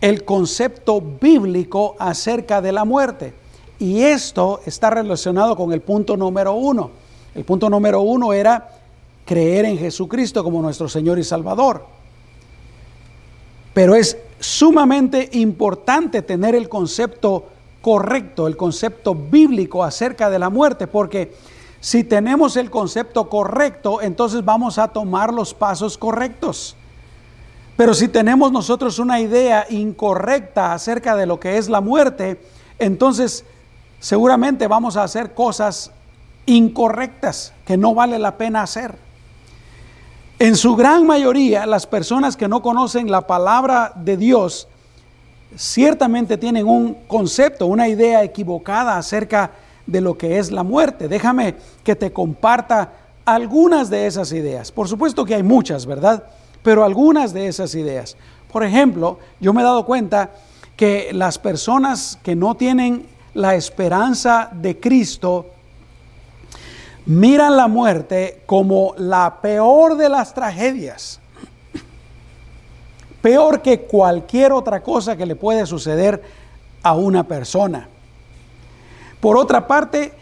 el 0.00 0.24
concepto 0.24 1.02
bíblico 1.02 1.96
acerca 1.98 2.62
de 2.62 2.72
la 2.72 2.86
muerte. 2.86 3.34
Y 3.78 4.02
esto 4.02 4.60
está 4.66 4.90
relacionado 4.90 5.56
con 5.56 5.72
el 5.72 5.80
punto 5.80 6.16
número 6.16 6.54
uno. 6.54 6.90
El 7.34 7.44
punto 7.44 7.68
número 7.68 8.00
uno 8.00 8.32
era 8.32 8.70
creer 9.24 9.64
en 9.64 9.78
Jesucristo 9.78 10.44
como 10.44 10.62
nuestro 10.62 10.88
Señor 10.88 11.18
y 11.18 11.24
Salvador. 11.24 11.86
Pero 13.72 13.94
es 13.94 14.16
sumamente 14.38 15.28
importante 15.32 16.22
tener 16.22 16.54
el 16.54 16.68
concepto 16.68 17.46
correcto, 17.80 18.46
el 18.46 18.56
concepto 18.56 19.14
bíblico 19.14 19.82
acerca 19.82 20.30
de 20.30 20.38
la 20.38 20.48
muerte, 20.48 20.86
porque 20.86 21.34
si 21.80 22.04
tenemos 22.04 22.56
el 22.56 22.70
concepto 22.70 23.28
correcto, 23.28 24.00
entonces 24.00 24.44
vamos 24.44 24.78
a 24.78 24.88
tomar 24.88 25.34
los 25.34 25.52
pasos 25.52 25.98
correctos. 25.98 26.76
Pero 27.76 27.92
si 27.92 28.08
tenemos 28.08 28.52
nosotros 28.52 28.98
una 28.98 29.20
idea 29.20 29.66
incorrecta 29.68 30.72
acerca 30.72 31.16
de 31.16 31.26
lo 31.26 31.40
que 31.40 31.58
es 31.58 31.68
la 31.68 31.80
muerte, 31.80 32.40
entonces 32.78 33.44
seguramente 34.00 34.66
vamos 34.68 34.96
a 34.96 35.02
hacer 35.04 35.34
cosas 35.34 35.90
incorrectas 36.46 37.52
que 37.64 37.76
no 37.76 37.94
vale 37.94 38.18
la 38.18 38.36
pena 38.36 38.62
hacer. 38.62 38.96
En 40.38 40.56
su 40.56 40.74
gran 40.76 41.06
mayoría, 41.06 41.64
las 41.64 41.86
personas 41.86 42.36
que 42.36 42.48
no 42.48 42.60
conocen 42.60 43.10
la 43.10 43.26
palabra 43.26 43.92
de 43.94 44.16
Dios 44.16 44.68
ciertamente 45.56 46.36
tienen 46.36 46.66
un 46.66 46.94
concepto, 47.06 47.66
una 47.66 47.88
idea 47.88 48.22
equivocada 48.24 48.98
acerca 48.98 49.52
de 49.86 50.00
lo 50.00 50.18
que 50.18 50.38
es 50.38 50.50
la 50.50 50.62
muerte. 50.62 51.08
Déjame 51.08 51.54
que 51.82 51.94
te 51.94 52.12
comparta 52.12 52.92
algunas 53.24 53.90
de 53.90 54.06
esas 54.06 54.32
ideas. 54.32 54.72
Por 54.72 54.88
supuesto 54.88 55.24
que 55.24 55.34
hay 55.34 55.42
muchas, 55.42 55.86
¿verdad? 55.86 56.24
Pero 56.62 56.84
algunas 56.84 57.32
de 57.32 57.46
esas 57.46 57.74
ideas. 57.74 58.16
Por 58.52 58.64
ejemplo, 58.64 59.18
yo 59.40 59.52
me 59.52 59.62
he 59.62 59.64
dado 59.64 59.86
cuenta 59.86 60.30
que 60.76 61.10
las 61.12 61.38
personas 61.38 62.18
que 62.22 62.34
no 62.34 62.56
tienen 62.56 63.06
la 63.34 63.54
esperanza 63.54 64.48
de 64.52 64.78
Cristo 64.80 65.46
miran 67.06 67.56
la 67.56 67.68
muerte 67.68 68.42
como 68.46 68.94
la 68.96 69.40
peor 69.40 69.96
de 69.96 70.08
las 70.08 70.32
tragedias. 70.32 71.20
Peor 73.20 73.62
que 73.62 73.80
cualquier 73.80 74.52
otra 74.52 74.82
cosa 74.82 75.16
que 75.16 75.26
le 75.26 75.36
puede 75.36 75.66
suceder 75.66 76.22
a 76.82 76.94
una 76.94 77.24
persona. 77.24 77.88
Por 79.20 79.36
otra 79.36 79.66
parte, 79.66 80.12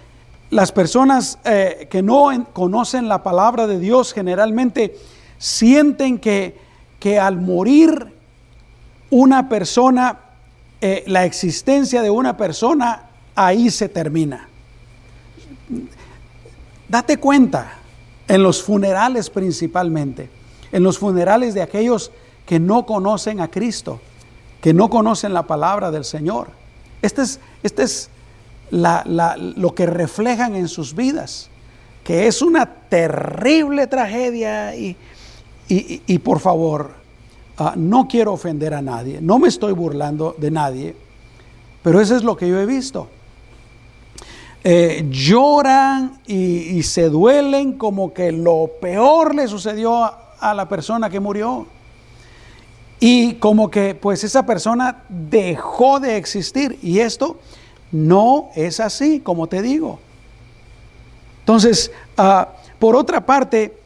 las 0.51 0.71
personas 0.71 1.39
eh, 1.45 1.89
que 1.91 2.03
no 2.03 2.31
conocen 2.53 3.09
la 3.09 3.23
palabra 3.23 3.67
de 3.67 3.79
Dios 3.79 4.13
generalmente 4.13 4.97
sienten 5.39 6.19
que, 6.19 6.57
que 7.01 7.19
al 7.19 7.41
morir 7.41 8.13
una 9.11 9.49
persona, 9.49 10.19
eh, 10.85 11.05
la 11.07 11.25
existencia 11.25 12.03
de 12.03 12.11
una 12.11 12.37
persona 12.37 13.05
ahí 13.37 13.71
se 13.71 13.89
termina. 13.89 14.49
Date 16.89 17.19
cuenta, 17.19 17.75
en 18.27 18.43
los 18.43 18.63
funerales 18.65 19.31
principalmente, 19.31 20.29
en 20.73 20.83
los 20.83 20.99
funerales 20.99 21.55
de 21.55 21.63
aquellos 21.63 22.11
que 22.45 22.59
no 22.59 22.85
conocen 22.85 23.41
a 23.41 23.49
Cristo, 23.49 24.01
que 24.61 24.75
no 24.75 24.91
conocen 24.91 25.33
la 25.33 25.47
palabra 25.47 25.93
del 25.93 26.05
Señor. 26.05 26.49
Este 27.01 27.23
es, 27.23 27.39
este 27.63 27.85
es 27.85 28.11
lo 28.73 29.75
que 29.77 29.87
reflejan 29.87 30.57
en 30.57 30.67
sus 30.67 30.97
vidas, 30.97 31.49
que 32.03 32.27
es 32.27 32.43
una 32.43 32.67
terrible 32.67 33.87
tragedia 33.87 34.75
y, 34.75 34.97
y, 35.69 36.19
por 36.19 36.41
favor, 36.41 37.02
ah, 37.63 37.75
no 37.77 38.09
quiero 38.09 38.33
ofender 38.33 38.75
a 38.75 38.83
nadie, 38.83 39.21
no 39.21 39.39
me 39.39 39.49
estoy 39.49 39.73
burlando 39.73 40.35
de 40.39 40.51
nadie, 40.51 40.97
pero 41.83 42.01
eso 42.01 42.17
es 42.17 42.25
lo 42.25 42.37
que 42.37 42.49
yo 42.49 42.59
he 42.59 42.67
visto. 42.67 43.09
Eh, 44.65 45.07
lloran 45.11 46.21
y, 46.25 46.83
se 46.85 47.09
duelen 47.09 47.73
como 47.73 48.15
que 48.15 48.31
lo 48.31 48.71
peor 48.81 49.35
le 49.35 49.49
sucedió 49.49 50.05
a, 50.05 50.55
la 50.55 50.69
persona 50.69 51.11
que 51.11 51.19
murió. 51.19 51.67
Y 53.01 53.35
como 53.35 53.69
que 53.69 53.97
pues 53.97 54.23
esa 54.23 54.47
persona 54.47 55.03
dejó 55.09 55.99
de 55.99 56.17
existir. 56.17 56.79
Y 56.81 57.01
esto 57.01 57.39
no 57.91 58.51
es 58.55 58.79
así, 58.79 59.19
como 59.19 59.49
te 59.49 59.63
digo. 59.63 59.99
Entonces, 61.41 61.91
ah, 62.17 62.51
por 62.79 62.95
otra 62.95 63.27
parte, 63.27 63.82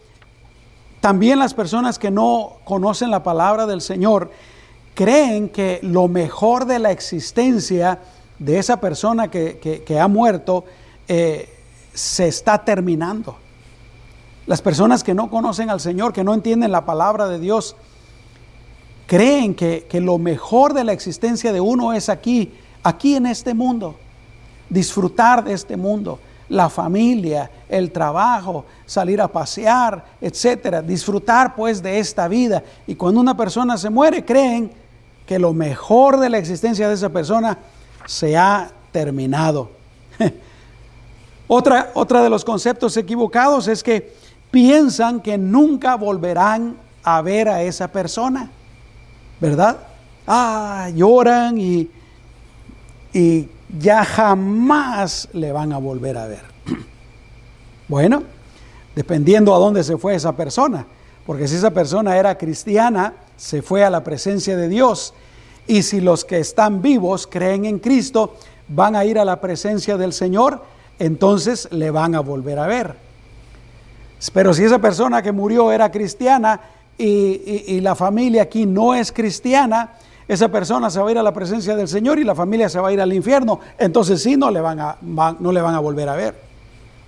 también 1.06 1.38
las 1.38 1.54
personas 1.54 2.00
que 2.00 2.10
no 2.10 2.56
conocen 2.64 3.12
la 3.12 3.22
palabra 3.22 3.64
del 3.64 3.80
Señor 3.80 4.32
creen 4.92 5.50
que 5.50 5.78
lo 5.84 6.08
mejor 6.08 6.64
de 6.64 6.80
la 6.80 6.90
existencia 6.90 8.00
de 8.40 8.58
esa 8.58 8.80
persona 8.80 9.30
que, 9.30 9.98
ha 10.00 10.08
muerto 10.08 10.64
eh, 11.06 11.48
se 11.94 12.26
está 12.26 12.64
terminando. 12.64 13.36
Las 14.48 14.60
personas 14.60 15.04
que 15.04 15.14
no 15.14 15.30
conocen 15.30 15.70
al 15.70 15.78
Señor, 15.78 16.12
que 16.12 16.24
no 16.24 16.34
entienden 16.34 16.72
la 16.72 16.84
palabra 16.84 17.28
de 17.28 17.38
Dios, 17.38 17.76
creen 19.06 19.54
que, 19.54 19.86
que 19.88 20.00
lo 20.00 20.18
mejor 20.18 20.74
de 20.74 20.82
la 20.82 20.92
existencia 20.92 21.52
de 21.52 21.60
uno 21.60 21.92
es 21.92 22.08
aquí, 22.08 22.52
aquí 22.82 23.14
en 23.14 23.26
este 23.26 23.54
mundo. 23.54 23.94
Disfrutar 24.70 25.44
de 25.44 25.52
este 25.52 25.76
mundo, 25.76 26.18
la 26.48 26.68
familia, 26.68 27.50
el 27.68 27.90
trabajo, 27.90 28.64
salir 28.84 29.20
a 29.20 29.28
pasear, 29.28 30.04
etcétera. 30.20 30.82
Disfrutar 30.82 31.54
pues 31.54 31.82
de 31.82 31.98
esta 31.98 32.28
vida. 32.28 32.62
Y 32.86 32.94
cuando 32.94 33.20
una 33.20 33.36
persona 33.36 33.76
se 33.76 33.90
muere, 33.90 34.24
creen 34.24 34.70
que 35.26 35.38
lo 35.38 35.52
mejor 35.52 36.18
de 36.20 36.30
la 36.30 36.38
existencia 36.38 36.88
de 36.88 36.94
esa 36.94 37.08
persona 37.08 37.58
se 38.06 38.36
ha 38.36 38.70
terminado. 38.92 39.70
otra, 41.48 41.90
otra 41.94 42.22
de 42.22 42.30
los 42.30 42.44
conceptos 42.44 42.96
equivocados 42.96 43.66
es 43.68 43.82
que 43.82 44.14
piensan 44.50 45.20
que 45.20 45.36
nunca 45.36 45.96
volverán 45.96 46.76
a 47.02 47.20
ver 47.22 47.48
a 47.48 47.62
esa 47.62 47.88
persona, 47.88 48.50
¿verdad? 49.40 49.78
Ah, 50.26 50.88
lloran 50.94 51.58
y, 51.58 51.90
y 53.12 53.48
ya 53.78 54.04
jamás 54.04 55.28
le 55.32 55.52
van 55.52 55.72
a 55.72 55.78
volver 55.78 56.16
a 56.16 56.26
ver. 56.26 56.42
bueno, 57.88 58.22
dependiendo 58.94 59.54
a 59.54 59.58
dónde 59.58 59.84
se 59.84 59.96
fue 59.96 60.14
esa 60.14 60.36
persona, 60.36 60.86
porque 61.26 61.48
si 61.48 61.56
esa 61.56 61.70
persona 61.70 62.16
era 62.16 62.38
cristiana, 62.38 63.14
se 63.36 63.62
fue 63.62 63.84
a 63.84 63.90
la 63.90 64.04
presencia 64.04 64.56
de 64.56 64.68
Dios 64.68 65.12
y 65.66 65.82
si 65.82 66.00
los 66.00 66.24
que 66.24 66.38
están 66.38 66.80
vivos 66.80 67.26
creen 67.26 67.64
en 67.64 67.78
Cristo, 67.78 68.36
van 68.68 68.96
a 68.96 69.04
ir 69.04 69.18
a 69.18 69.24
la 69.24 69.40
presencia 69.40 69.96
del 69.96 70.12
Señor, 70.12 70.62
entonces 70.98 71.68
le 71.72 71.90
van 71.90 72.14
a 72.14 72.20
volver 72.20 72.58
a 72.58 72.66
ver. 72.66 72.94
Pero 74.32 74.54
si 74.54 74.64
esa 74.64 74.78
persona 74.78 75.22
que 75.22 75.32
murió 75.32 75.72
era 75.72 75.90
cristiana 75.90 76.60
y, 76.96 77.80
la 77.80 77.94
familia 77.94 78.42
aquí 78.42 78.64
no 78.64 78.94
es 78.94 79.12
cristiana, 79.12 79.92
esa 80.28 80.48
persona 80.48 80.90
se 80.90 81.00
va 81.00 81.08
a 81.08 81.12
ir 81.12 81.18
a 81.18 81.22
la 81.22 81.32
presencia 81.32 81.76
del 81.76 81.88
Señor 81.88 82.18
y 82.18 82.24
la 82.24 82.34
familia 82.34 82.68
se 82.68 82.80
va 82.80 82.88
a 82.88 82.92
ir 82.92 83.00
al 83.00 83.12
infierno, 83.12 83.60
entonces 83.78 84.22
sí 84.22 84.36
no 84.36 84.50
le 84.50 84.60
van 84.60 84.80
a, 84.80 84.96
no 85.02 85.52
le 85.52 85.60
van 85.60 85.74
a 85.74 85.78
volver 85.78 86.08
a 86.08 86.16
ver. 86.16 86.34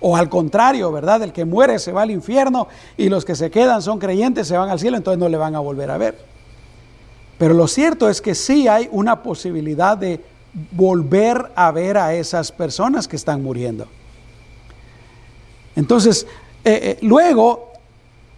O 0.01 0.15
al 0.15 0.29
contrario, 0.29 0.91
¿verdad? 0.91 1.23
El 1.23 1.33
que 1.33 1.43
muere 1.43 1.77
se 1.79 1.91
va 1.91 2.03
al 2.03 2.11
infierno 2.11 2.69
y 2.95 3.09
los 3.09 3.25
que 3.25 3.35
se 3.35 3.51
quedan 3.51 3.81
son 3.81 3.99
creyentes, 3.99 4.47
se 4.47 4.57
van 4.57 4.69
al 4.69 4.79
cielo, 4.79 4.95
entonces 4.95 5.19
no 5.19 5.27
le 5.27 5.37
van 5.37 5.55
a 5.55 5.59
volver 5.59 5.91
a 5.91 5.97
ver. 5.97 6.17
Pero 7.37 7.53
lo 7.53 7.67
cierto 7.67 8.09
es 8.09 8.21
que 8.21 8.35
sí 8.35 8.67
hay 8.67 8.87
una 8.91 9.21
posibilidad 9.23 9.97
de 9.97 10.23
volver 10.71 11.51
a 11.55 11.71
ver 11.71 11.97
a 11.97 12.13
esas 12.13 12.51
personas 12.51 13.07
que 13.07 13.17
están 13.17 13.43
muriendo. 13.43 13.87
Entonces, 15.75 16.25
eh, 16.63 16.79
eh, 16.83 16.97
luego 17.01 17.68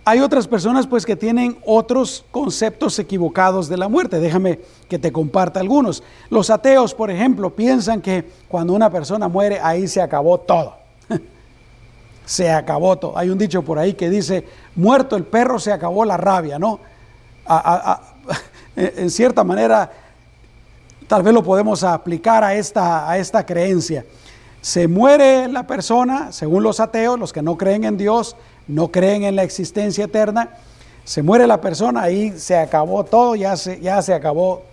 hay 0.04 0.20
otras 0.20 0.48
personas 0.48 0.88
pues 0.88 1.06
que 1.06 1.16
tienen 1.16 1.58
otros 1.66 2.26
conceptos 2.32 2.98
equivocados 2.98 3.70
de 3.70 3.78
la 3.78 3.88
muerte. 3.88 4.20
Déjame 4.20 4.60
que 4.90 4.98
te 4.98 5.12
comparta 5.12 5.60
algunos. 5.60 6.02
Los 6.30 6.50
ateos, 6.50 6.96
por 6.96 7.12
ejemplo, 7.12 7.52
piensan 7.52 8.02
que 8.02 8.28
cuando 8.48 8.74
una 8.74 8.90
persona 8.90 9.28
muere 9.28 9.60
ahí 9.62 9.88
se 9.88 10.02
acabó 10.02 10.40
todo. 10.40 10.76
se 12.26 12.50
acabó 12.50 12.98
todo. 12.98 13.18
Hay 13.18 13.30
un 13.30 13.38
dicho 13.38 13.62
por 13.62 13.78
ahí 13.78 13.94
que 13.94 14.10
dice, 14.10 14.48
muerto 14.76 15.16
el 15.16 15.24
perro 15.24 15.60
se 15.60 15.72
acabó 15.72 16.04
la 16.04 16.18
rabia, 16.18 16.58
¿no? 16.58 16.80
en 18.76 19.10
cierta 19.12 19.44
manera, 19.44 19.92
tal 21.08 21.22
vez 21.22 21.34
lo 21.34 21.44
podemos 21.44 21.84
aplicar 21.84 22.44
a 22.44 22.56
esta, 22.56 23.08
a 23.08 23.20
esta 23.20 23.46
creencia. 23.46 24.04
Se 24.62 24.88
muere 24.88 25.48
la 25.48 25.68
persona, 25.68 26.32
según 26.32 26.64
los 26.64 26.80
ateos, 26.80 27.20
los 27.20 27.34
que 27.34 27.42
no 27.42 27.58
creen 27.58 27.84
en 27.84 27.98
Dios, 27.98 28.36
no 28.68 28.90
creen 28.90 29.24
en 29.24 29.36
la 29.36 29.44
existencia 29.44 30.06
eterna, 30.06 30.50
se 31.04 31.24
muere 31.24 31.48
la 31.48 31.60
persona, 31.60 32.04
ahí 32.04 32.34
se 32.38 32.58
acabó 32.58 33.04
todo, 33.04 33.36
ya 33.36 33.58
se, 33.58 33.80
ya 33.80 34.02
se 34.02 34.14
acabó 34.14 34.64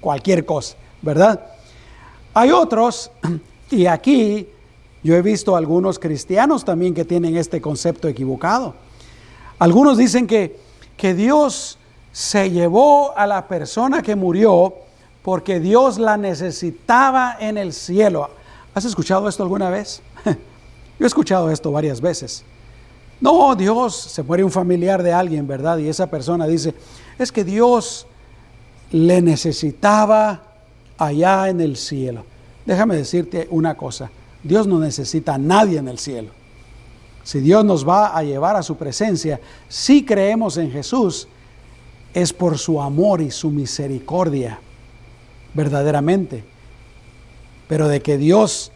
cualquier 0.00 0.44
cosa, 0.44 0.76
¿verdad? 1.00 1.40
Hay 2.34 2.50
otros, 2.50 3.10
y 3.70 3.86
aquí 3.86 4.48
yo 5.02 5.16
he 5.16 5.22
visto 5.22 5.56
algunos 5.56 5.98
cristianos 5.98 6.64
también 6.64 6.94
que 6.94 7.04
tienen 7.04 7.36
este 7.36 7.60
concepto 7.60 8.08
equivocado. 8.08 8.74
Algunos 9.58 9.98
dicen 9.98 10.26
que, 10.26 10.58
que 10.96 11.14
Dios 11.14 11.78
se 12.12 12.50
llevó 12.50 13.16
a 13.16 13.26
la 13.26 13.48
persona 13.48 14.02
que 14.02 14.14
murió 14.14 14.74
porque 15.22 15.60
Dios 15.60 15.98
la 15.98 16.16
necesitaba 16.16 17.36
en 17.38 17.56
el 17.56 17.72
cielo. 17.72 18.30
¿Has 18.74 18.84
escuchado 18.84 19.28
esto 19.28 19.42
alguna 19.42 19.70
vez? 19.70 20.02
Yo 20.24 21.04
he 21.04 21.06
escuchado 21.06 21.50
esto 21.50 21.72
varias 21.72 22.00
veces. 22.00 22.44
No, 23.22 23.54
Dios, 23.54 23.94
se 23.94 24.24
muere 24.24 24.42
un 24.42 24.50
familiar 24.50 25.00
de 25.00 25.12
alguien, 25.12 25.46
¿verdad? 25.46 25.78
Y 25.78 25.88
esa 25.88 26.08
persona 26.08 26.44
dice, 26.44 26.74
es 27.20 27.30
que 27.30 27.44
Dios 27.44 28.04
le 28.90 29.22
necesitaba 29.22 30.42
allá 30.98 31.48
en 31.48 31.60
el 31.60 31.76
cielo. 31.76 32.24
Déjame 32.66 32.96
decirte 32.96 33.46
una 33.50 33.76
cosa, 33.76 34.10
Dios 34.42 34.66
no 34.66 34.80
necesita 34.80 35.34
a 35.34 35.38
nadie 35.38 35.78
en 35.78 35.86
el 35.86 36.00
cielo. 36.00 36.30
Si 37.22 37.38
Dios 37.38 37.64
nos 37.64 37.88
va 37.88 38.08
a 38.08 38.24
llevar 38.24 38.56
a 38.56 38.62
su 38.64 38.76
presencia, 38.76 39.40
si 39.68 40.04
creemos 40.04 40.56
en 40.56 40.72
Jesús, 40.72 41.28
es 42.14 42.32
por 42.32 42.58
su 42.58 42.82
amor 42.82 43.20
y 43.20 43.30
su 43.30 43.50
misericordia, 43.50 44.58
verdaderamente. 45.54 46.42
Pero 47.68 47.86
de 47.86 48.02
que 48.02 48.18
Dios 48.18 48.71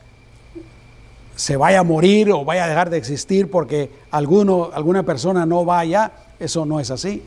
se 1.36 1.56
vaya 1.56 1.80
a 1.80 1.84
morir 1.84 2.32
o 2.32 2.44
vaya 2.44 2.64
a 2.64 2.68
dejar 2.68 2.90
de 2.90 2.96
existir 2.96 3.50
porque 3.50 3.90
alguno, 4.10 4.70
alguna 4.72 5.04
persona 5.04 5.46
no 5.46 5.64
vaya, 5.64 6.10
eso 6.40 6.64
no 6.64 6.80
es 6.80 6.90
así. 6.90 7.22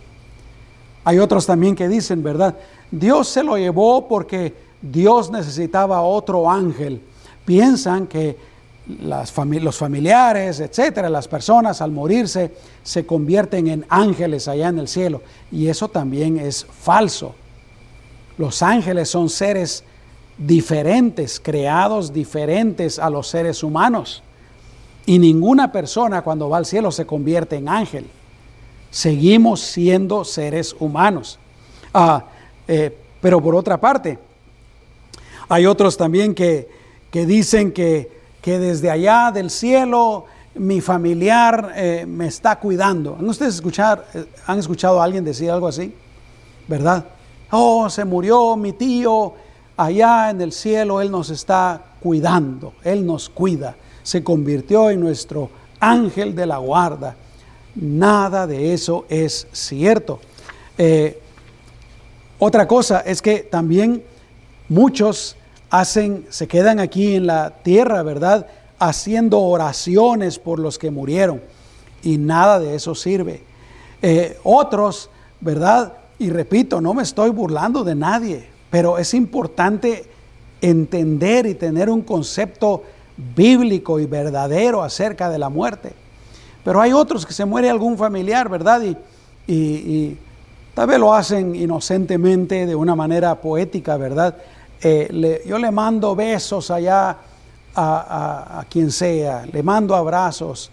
Hay 1.05 1.20
otros 1.20 1.45
también 1.45 1.76
que 1.76 1.88
dicen, 1.88 2.22
¿verdad? 2.22 2.55
Dios 2.91 3.30
se 3.30 3.43
lo 3.43 3.57
llevó 3.57 4.07
porque 4.07 4.53
Dios 4.82 5.32
necesitaba 5.32 6.01
otro 6.01 6.49
ángel. 6.49 7.01
Piensan 7.45 8.07
que 8.07 8.36
las 9.03 9.32
los 9.38 9.78
familiares, 9.78 10.60
etcétera, 10.60 11.10
las 11.10 11.28
personas 11.28 11.80
al 11.82 11.91
morirse 11.91 12.51
se 12.82 13.05
convierten 13.05 13.68
en 13.68 13.86
ángeles 13.89 14.47
allá 14.47 14.70
en 14.70 14.80
el 14.80 14.88
cielo. 14.88 15.22
Y 15.51 15.68
eso 15.68 15.88
también 15.88 16.39
es 16.39 16.66
falso. 16.66 17.36
Los 18.39 18.64
ángeles 18.64 19.10
son 19.10 19.30
seres 19.30 19.84
diferentes, 20.40 21.40
creados 21.40 22.14
diferentes 22.14 22.98
a 22.98 23.10
los 23.10 23.28
seres 23.28 23.62
humanos. 23.62 24.24
Y 25.06 25.20
ninguna 25.20 25.72
persona 25.72 26.22
cuando 26.22 26.50
va 26.50 26.58
al 26.58 26.66
cielo 26.66 26.92
se 26.92 27.06
convierte 27.06 27.58
en 27.58 27.68
ángel. 27.68 28.08
Seguimos 28.90 29.60
siendo 29.60 30.24
seres 30.24 30.76
humanos. 30.80 31.38
Ah, 31.94 32.24
eh, 32.68 32.96
pero 33.22 33.42
por 33.42 33.54
otra 33.54 33.80
parte, 33.80 34.18
hay 35.50 35.66
otros 35.66 35.98
también 35.98 36.34
que, 36.34 36.70
que 37.12 37.26
dicen 37.26 37.72
que, 37.72 38.10
que, 38.42 38.60
desde 38.60 38.90
allá 38.90 39.32
del 39.32 39.50
cielo 39.50 40.26
mi 40.56 40.80
familiar 40.80 41.74
eh, 41.76 42.06
me 42.08 42.28
está 42.28 42.60
cuidando. 42.60 43.16
¿Han 43.20 43.28
ustedes 43.28 43.56
escuchar, 43.56 44.06
eh, 44.14 44.26
han 44.46 44.60
escuchado 44.60 45.02
a 45.02 45.04
alguien 45.04 45.24
decir 45.24 45.52
algo 45.52 45.68
así? 45.68 45.94
¿Verdad? 46.68 47.06
Oh, 47.52 47.90
se 47.90 48.06
murió 48.06 48.56
mi 48.56 48.74
tío 48.74 49.34
allá 49.80 50.30
en 50.30 50.42
el 50.42 50.52
cielo 50.52 51.00
Él 51.00 51.10
nos 51.10 51.30
está 51.30 51.82
cuidando, 52.02 52.74
Él 52.84 53.06
nos 53.06 53.30
cuida, 53.30 53.78
se 54.04 54.22
convirtió 54.24 54.90
en 54.90 55.00
nuestro 55.00 55.50
ángel 55.80 56.36
de 56.36 56.46
la 56.46 56.58
guarda. 56.58 57.16
Nada 57.76 58.46
de 58.46 58.74
eso 58.74 59.06
es 59.08 59.48
cierto. 59.54 60.20
Eh, 60.78 61.22
otra 62.40 62.68
cosa 62.68 63.00
es 63.00 63.22
que 63.22 63.40
también 63.40 64.04
muchos 64.68 65.38
hacen, 65.70 66.26
se 66.30 66.48
quedan 66.48 66.82
aquí 66.82 67.16
en 67.16 67.28
la 67.28 67.52
tierra, 67.64 68.04
¿verdad? 68.04 68.48
Haciendo 68.80 69.40
oraciones 69.40 70.40
por 70.40 70.60
los 70.60 70.78
que 70.78 70.92
murieron. 70.92 71.42
Y 72.04 72.18
nada 72.18 72.60
de 72.60 72.76
eso 72.76 72.96
sirve. 72.96 73.44
Eh, 74.02 74.38
otros, 74.44 75.10
¿verdad? 75.40 75.94
Y 76.18 76.32
repito, 76.32 76.82
no 76.82 76.94
me 76.94 77.04
estoy 77.04 77.30
burlando 77.30 77.86
de 77.86 77.96
nadie. 77.96 78.59
Pero 78.70 78.97
es 78.97 79.13
importante 79.13 80.05
entender 80.61 81.45
y 81.45 81.55
tener 81.55 81.89
un 81.89 82.01
concepto 82.01 82.84
bíblico 83.36 83.99
y 83.99 84.05
verdadero 84.05 84.84
acerca 84.84 85.30
de 85.30 85.39
la 85.39 85.49
muerte. 85.49 85.93
Pero 86.63 86.82
hay 86.82 86.93
otros 86.93 87.26
que 87.26 87.34
se 87.34 87.45
muere 87.45 87.70
algún 87.70 87.97
familiar, 87.97 88.49
¿verdad? 88.49 88.82
Y, 89.47 90.17
tal 90.74 90.88
vez 90.88 90.99
lo 90.99 91.13
hacen 91.13 91.55
inocentemente, 91.55 92.65
de 92.65 92.76
una 92.76 92.95
manera 92.95 93.36
poética, 93.36 93.97
¿verdad? 93.97 94.38
Eh, 94.82 95.41
yo 95.45 95.57
le 95.57 95.72
mando 95.72 96.15
besos 96.15 96.72
allá 96.72 97.17
a, 97.76 98.65
quien 98.70 98.91
sea, 98.91 99.45
le 99.51 99.63
mando 99.63 99.95
abrazos. 99.95 100.72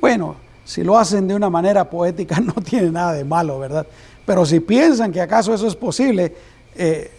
Bueno, 0.00 0.36
si 0.64 0.84
lo 0.84 0.98
hacen 0.98 1.26
de 1.28 1.34
una 1.34 1.50
manera 1.50 1.88
poética 1.88 2.40
no 2.40 2.54
tiene 2.54 2.90
nada 2.90 3.12
de 3.12 3.24
malo, 3.24 3.58
¿verdad? 3.58 3.86
Pero 4.24 4.46
si 4.46 4.60
piensan 4.60 5.10
que 5.10 5.20
acaso 5.20 5.52
eso 5.52 5.66
es 5.66 5.74
posible, 5.74 6.34
eh, 6.76 7.10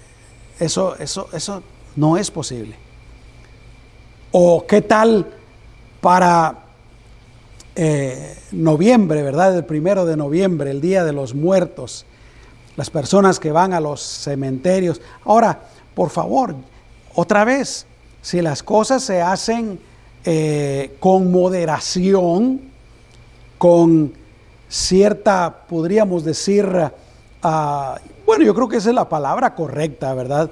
eso, 0.64 0.95
eso, 0.97 1.30
eso 1.34 1.64
no 1.95 2.18
es 2.18 2.32
posible. 2.32 2.76
O 4.32 4.66
qué 4.66 4.82
tal 4.82 5.28
para 6.01 6.64
eh, 7.76 8.38
noviembre, 8.51 9.24
¿verdad? 9.24 9.57
El 9.57 9.66
primero 9.66 10.05
de 10.05 10.18
noviembre, 10.18 10.72
el 10.72 10.82
Día 10.82 11.03
de 11.03 11.14
los 11.14 11.34
Muertos. 11.34 12.05
Las 12.76 12.89
personas 12.89 13.39
que 13.39 13.51
van 13.51 13.74
a 13.74 13.80
los 13.80 14.01
cementerios. 14.01 14.99
Ahora, 15.26 15.61
por 15.93 16.09
favor, 16.09 16.55
otra 17.14 17.45
vez, 17.45 17.86
si 18.22 18.41
las 18.41 18.64
cosas 18.64 19.03
se 19.03 19.22
hacen 19.22 19.80
eh, 20.26 20.95
con 20.99 21.32
moderación, 21.32 22.61
con 23.57 24.14
cierta, 24.70 25.66
podríamos 25.70 26.24
decir, 26.24 26.66
uh, 26.66 27.95
bueno, 28.26 28.43
yo 28.45 28.53
creo 28.53 28.67
que 28.67 28.78
esa 28.78 28.89
es 28.89 28.95
la 28.95 29.09
palabra 29.09 29.53
correcta, 29.55 30.13
¿verdad? 30.13 30.51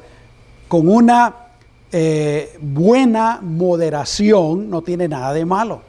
Con 0.67 0.87
una 0.87 1.35
eh, 1.91 2.57
buena 2.61 3.39
moderación 3.41 4.69
no 4.69 4.81
tiene 4.81 5.07
nada 5.07 5.33
de 5.33 5.45
malo. 5.45 5.81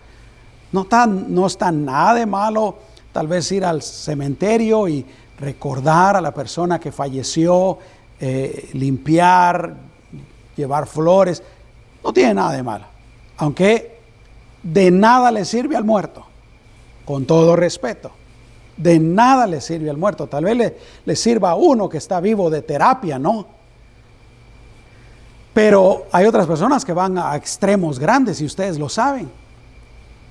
No 0.73 0.83
está, 0.83 1.07
no 1.07 1.47
está 1.47 1.71
nada 1.71 2.15
de 2.15 2.27
malo 2.27 2.77
tal 3.13 3.27
vez 3.29 3.53
ir 3.53 3.65
al 3.65 3.83
cementerio 3.83 4.89
y 4.89 5.05
recordar 5.39 6.17
a 6.17 6.21
la 6.21 6.33
persona 6.33 6.81
que 6.81 6.91
falleció, 6.91 7.79
eh, 8.19 8.71
limpiar, 8.73 9.75
llevar 10.57 10.87
flores. 10.87 11.43
No 12.03 12.13
tiene 12.13 12.35
nada 12.35 12.53
de 12.53 12.63
malo. 12.63 12.87
Aunque 13.37 13.99
de 14.63 14.91
nada 14.91 15.31
le 15.31 15.45
sirve 15.45 15.77
al 15.77 15.85
muerto, 15.85 16.25
con 17.05 17.27
todo 17.27 17.55
respeto. 17.55 18.13
De 18.83 18.99
nada 18.99 19.47
le 19.47 19.61
sirve 19.61 19.89
al 19.91 19.97
muerto. 19.97 20.27
Tal 20.27 20.45
vez 20.45 20.75
le, 21.05 21.17
sirva 21.17 21.51
a 21.51 21.55
uno 21.55 21.89
que 21.89 21.99
está 21.99 22.21
vivo 22.21 22.51
de 22.51 22.63
terapia, 22.63 23.19
¿no? 23.19 23.47
Pero 25.55 26.07
hay 26.11 26.27
otras 26.27 26.47
personas 26.47 26.85
que 26.85 26.93
van 26.93 27.19
a 27.19 27.37
extremos 27.37 27.99
grandes 27.99 28.41
y 28.41 28.47
ustedes 28.47 28.79
lo 28.79 28.89
saben. 28.89 29.31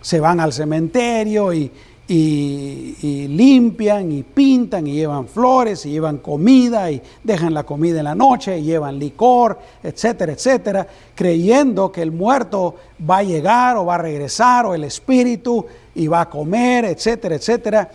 Se 0.02 0.20
van 0.20 0.40
al 0.40 0.52
cementerio 0.52 1.54
y, 1.54 1.72
y, 2.14 3.28
limpian 3.30 4.12
y 4.12 4.24
pintan 4.24 4.86
y 4.88 4.94
llevan 4.94 5.28
flores 5.28 5.86
y 5.86 5.92
llevan 5.92 6.18
comida 6.18 6.92
y 6.92 7.02
dejan 7.24 7.54
la 7.54 7.64
comida 7.64 8.00
en 8.00 8.06
la 8.06 8.16
noche 8.16 8.60
y 8.60 8.64
llevan 8.64 9.00
licor, 9.00 9.58
etcétera, 9.82 10.34
etcétera, 10.34 10.88
creyendo 11.16 11.92
que 11.92 12.02
el 12.02 12.12
muerto 12.12 12.76
va 13.10 13.20
a 13.20 13.24
llegar 13.24 13.78
o 13.78 13.86
va 13.86 13.96
a 13.96 14.00
regresar 14.00 14.66
o 14.66 14.76
el 14.76 14.84
espíritu 14.84 15.66
y 15.96 16.08
va 16.08 16.22
a 16.22 16.30
comer, 16.30 16.86
etcétera, 16.86 17.36
etcétera. 17.36 17.90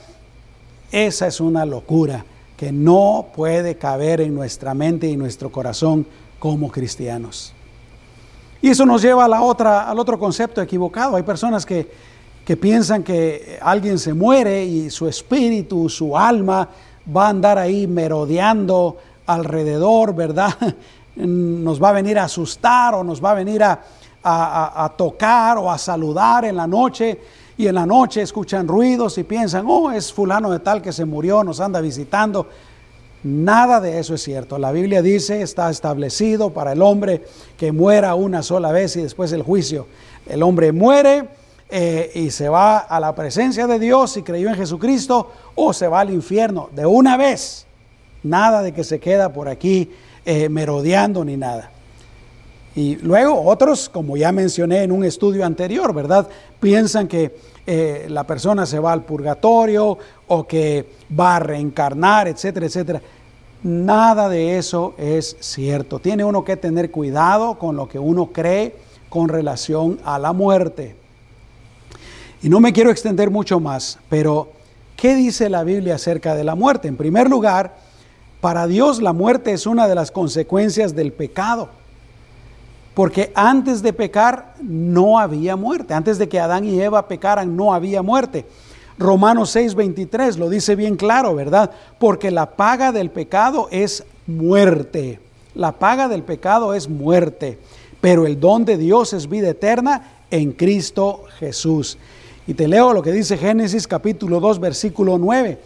Esa 0.97 1.27
es 1.27 1.41
una 1.41 1.67
locura 1.67 2.25
que 2.57 2.73
no 2.73 3.27
puede 3.35 3.77
caber 3.77 4.21
en 4.21 4.35
nuestra 4.35 4.73
mente 4.73 5.07
y 5.07 5.17
nuestro 5.17 5.53
corazón 5.53 6.07
como 6.39 6.71
cristianos. 6.71 7.53
Y 8.63 8.71
eso 8.71 8.87
nos 8.87 9.03
lleva 9.03 9.27
a 9.27 9.29
la 9.29 9.43
otra, 9.43 9.91
al 9.91 9.99
otro 9.99 10.19
concepto 10.19 10.63
equivocado. 10.63 11.17
Hay 11.17 11.23
personas 11.23 11.67
que 11.67 11.91
que 12.47 12.57
piensan 12.57 13.03
que 13.03 13.59
alguien 13.61 13.99
se 13.99 14.15
muere 14.15 14.65
y 14.65 14.89
su 14.89 15.09
espíritu, 15.09 15.89
su 15.89 16.17
alma 16.17 16.69
va 17.15 17.27
a 17.27 17.31
andar 17.31 17.59
ahí 17.59 17.89
merodeando 17.89 18.99
alrededor, 19.27 20.15
¿verdad? 20.15 20.55
Nos 21.17 21.83
va 21.83 21.89
a 21.89 21.93
venir 21.93 22.21
a 22.21 22.25
asustar 22.25 22.95
o 22.95 23.03
nos 23.03 23.25
va 23.25 23.31
a 23.31 23.35
venir 23.35 23.63
a, 23.63 23.81
a, 24.23 24.93
tocar 24.99 25.57
o 25.57 25.71
a 25.71 25.79
saludar 25.79 26.45
en 26.45 26.57
la 26.57 26.67
noche 26.67 27.19
y 27.59 27.67
en 27.67 27.75
la 27.75 27.87
noche 27.87 28.23
escuchan 28.23 28.69
ruidos 28.69 29.17
y 29.19 29.25
piensan, 29.25 29.65
oh, 29.67 29.91
es 29.91 30.13
fulano 30.13 30.51
de 30.51 30.61
tal 30.61 30.83
que 30.83 30.93
se 30.93 31.05
murió, 31.05 31.43
nos 31.43 31.61
anda 31.61 31.81
visitando. 31.81 32.49
Nada 33.23 33.81
de 33.81 33.99
eso 33.99 34.15
es 34.15 34.23
cierto. 34.23 34.59
La 34.59 34.73
Biblia 34.73 35.03
dice, 35.03 35.43
está 35.43 35.71
establecido 35.71 36.51
para 36.51 36.73
el 36.73 36.83
hombre 36.83 37.25
que 37.57 37.73
muera 37.73 38.15
una 38.15 38.43
sola 38.43 38.73
vez 38.73 38.97
y 38.97 39.03
después 39.03 39.33
el 39.33 39.43
juicio. 39.43 39.87
El 40.27 40.43
hombre 40.43 40.71
muere 40.73 41.29
eh, 41.71 42.13
y 42.15 42.31
se 42.31 42.49
va 42.49 42.79
a 42.79 43.01
la 43.01 43.15
presencia 43.15 43.67
de 43.67 43.79
Dios 43.79 44.17
y 44.17 44.23
creyó 44.23 44.49
en 44.49 44.55
Jesucristo 44.55 45.33
o 45.55 45.73
se 45.73 45.89
va 45.89 46.01
al 46.01 46.11
infierno 46.11 46.69
de 46.73 46.85
una 46.85 47.17
vez. 47.17 47.67
Nada 48.23 48.63
de 48.63 48.73
que 48.73 48.85
se 48.85 49.01
queda 49.01 49.33
por 49.33 49.49
aquí 49.49 49.91
eh, 50.25 50.49
merodeando 50.49 51.25
ni 51.25 51.37
nada. 51.37 51.71
Y 52.77 52.97
luego 52.97 53.43
otros, 53.43 53.89
como 53.89 54.19
ya 54.19 54.31
mencioné 54.33 54.83
en 54.83 54.93
un 54.93 55.03
estudio 55.03 55.47
anterior, 55.47 55.95
¿verdad? 55.95 56.29
Piensan 56.61 57.09
que 57.09 57.35
eh, 57.67 58.07
la 58.11 58.25
persona 58.25 58.67
se 58.67 58.79
va 58.79 58.93
al 58.93 59.03
purgatorio 59.03 59.97
o 60.29 60.47
que 60.47 60.87
va 61.19 61.37
a 61.37 61.41
reencarnar, 61.41 62.29
etcétera, 62.29 62.67
etcétera. 62.67 63.01
Nada 63.63 64.29
de 64.29 64.59
eso 64.59 64.95
es 64.99 65.39
cierto. 65.41 66.01
Tiene 66.01 66.23
uno 66.23 66.45
que 66.45 66.59
tener 66.59 66.91
cuidado 66.91 67.59
con 67.59 67.77
lo 67.77 67.89
que 67.89 67.99
uno 67.99 68.27
cree 68.27 68.77
con 69.09 69.31
relación 69.31 69.99
a 70.05 70.19
la 70.19 70.35
muerte. 70.35 70.97
Y 72.43 72.51
no 72.51 72.61
me 72.61 72.75
quiero 72.75 72.91
extender 72.91 73.31
mucho 73.31 73.59
más, 73.59 73.99
pero 74.11 74.51
¿qué 74.97 75.15
dice 75.15 75.49
la 75.49 75.65
Biblia 75.65 75.95
acerca 75.95 76.35
de 76.35 76.45
la 76.45 76.55
muerte? 76.55 76.89
En 76.89 76.99
primer 76.99 77.31
lugar, 77.31 77.79
para 78.43 78.67
Dios 78.67 79.01
la 79.01 79.15
muerte 79.15 79.53
es 79.53 79.67
una 79.67 79.89
de 79.89 79.95
las 79.95 80.11
consecuencias 80.11 80.95
del 80.95 81.15
pecado. 81.15 81.71
Porque 82.97 83.31
antes 83.35 83.83
de 83.83 83.93
pecar 83.93 84.55
no 84.63 85.19
había 85.19 85.55
muerte. 85.55 85.93
Antes 85.93 86.17
de 86.17 86.31
que 86.31 86.41
Adán 86.41 86.65
y 86.65 86.81
Eva 86.81 87.07
pecaran 87.09 87.55
no 87.55 87.75
había 87.75 88.01
muerte. 88.01 88.47
Romanos 88.99 89.55
6:23 89.55 90.39
lo 90.39 90.49
dice 90.49 90.75
bien 90.77 90.97
claro, 90.97 91.35
¿verdad? 91.35 91.73
Porque 91.99 92.31
la 92.31 92.53
paga 92.53 92.93
del 92.93 93.11
pecado 93.11 93.69
es 93.71 94.03
muerte. 94.27 95.21
La 95.55 95.73
paga 95.73 96.09
del 96.09 96.23
pecado 96.23 96.73
es 96.73 96.89
muerte. 96.89 97.59
Pero 98.01 98.25
el 98.25 98.41
don 98.41 98.65
de 98.65 98.79
Dios 98.79 99.13
es 99.13 99.29
vida 99.29 99.51
eterna 99.51 100.23
en 100.31 100.53
Cristo 100.53 101.25
Jesús. 101.39 101.99
Y 102.47 102.55
te 102.55 102.67
leo 102.67 102.95
lo 102.95 103.03
que 103.03 103.13
dice 103.13 103.37
Génesis 103.37 103.87
capítulo 103.87 104.41
2, 104.41 104.59
versículo 104.59 105.19
9. 105.19 105.59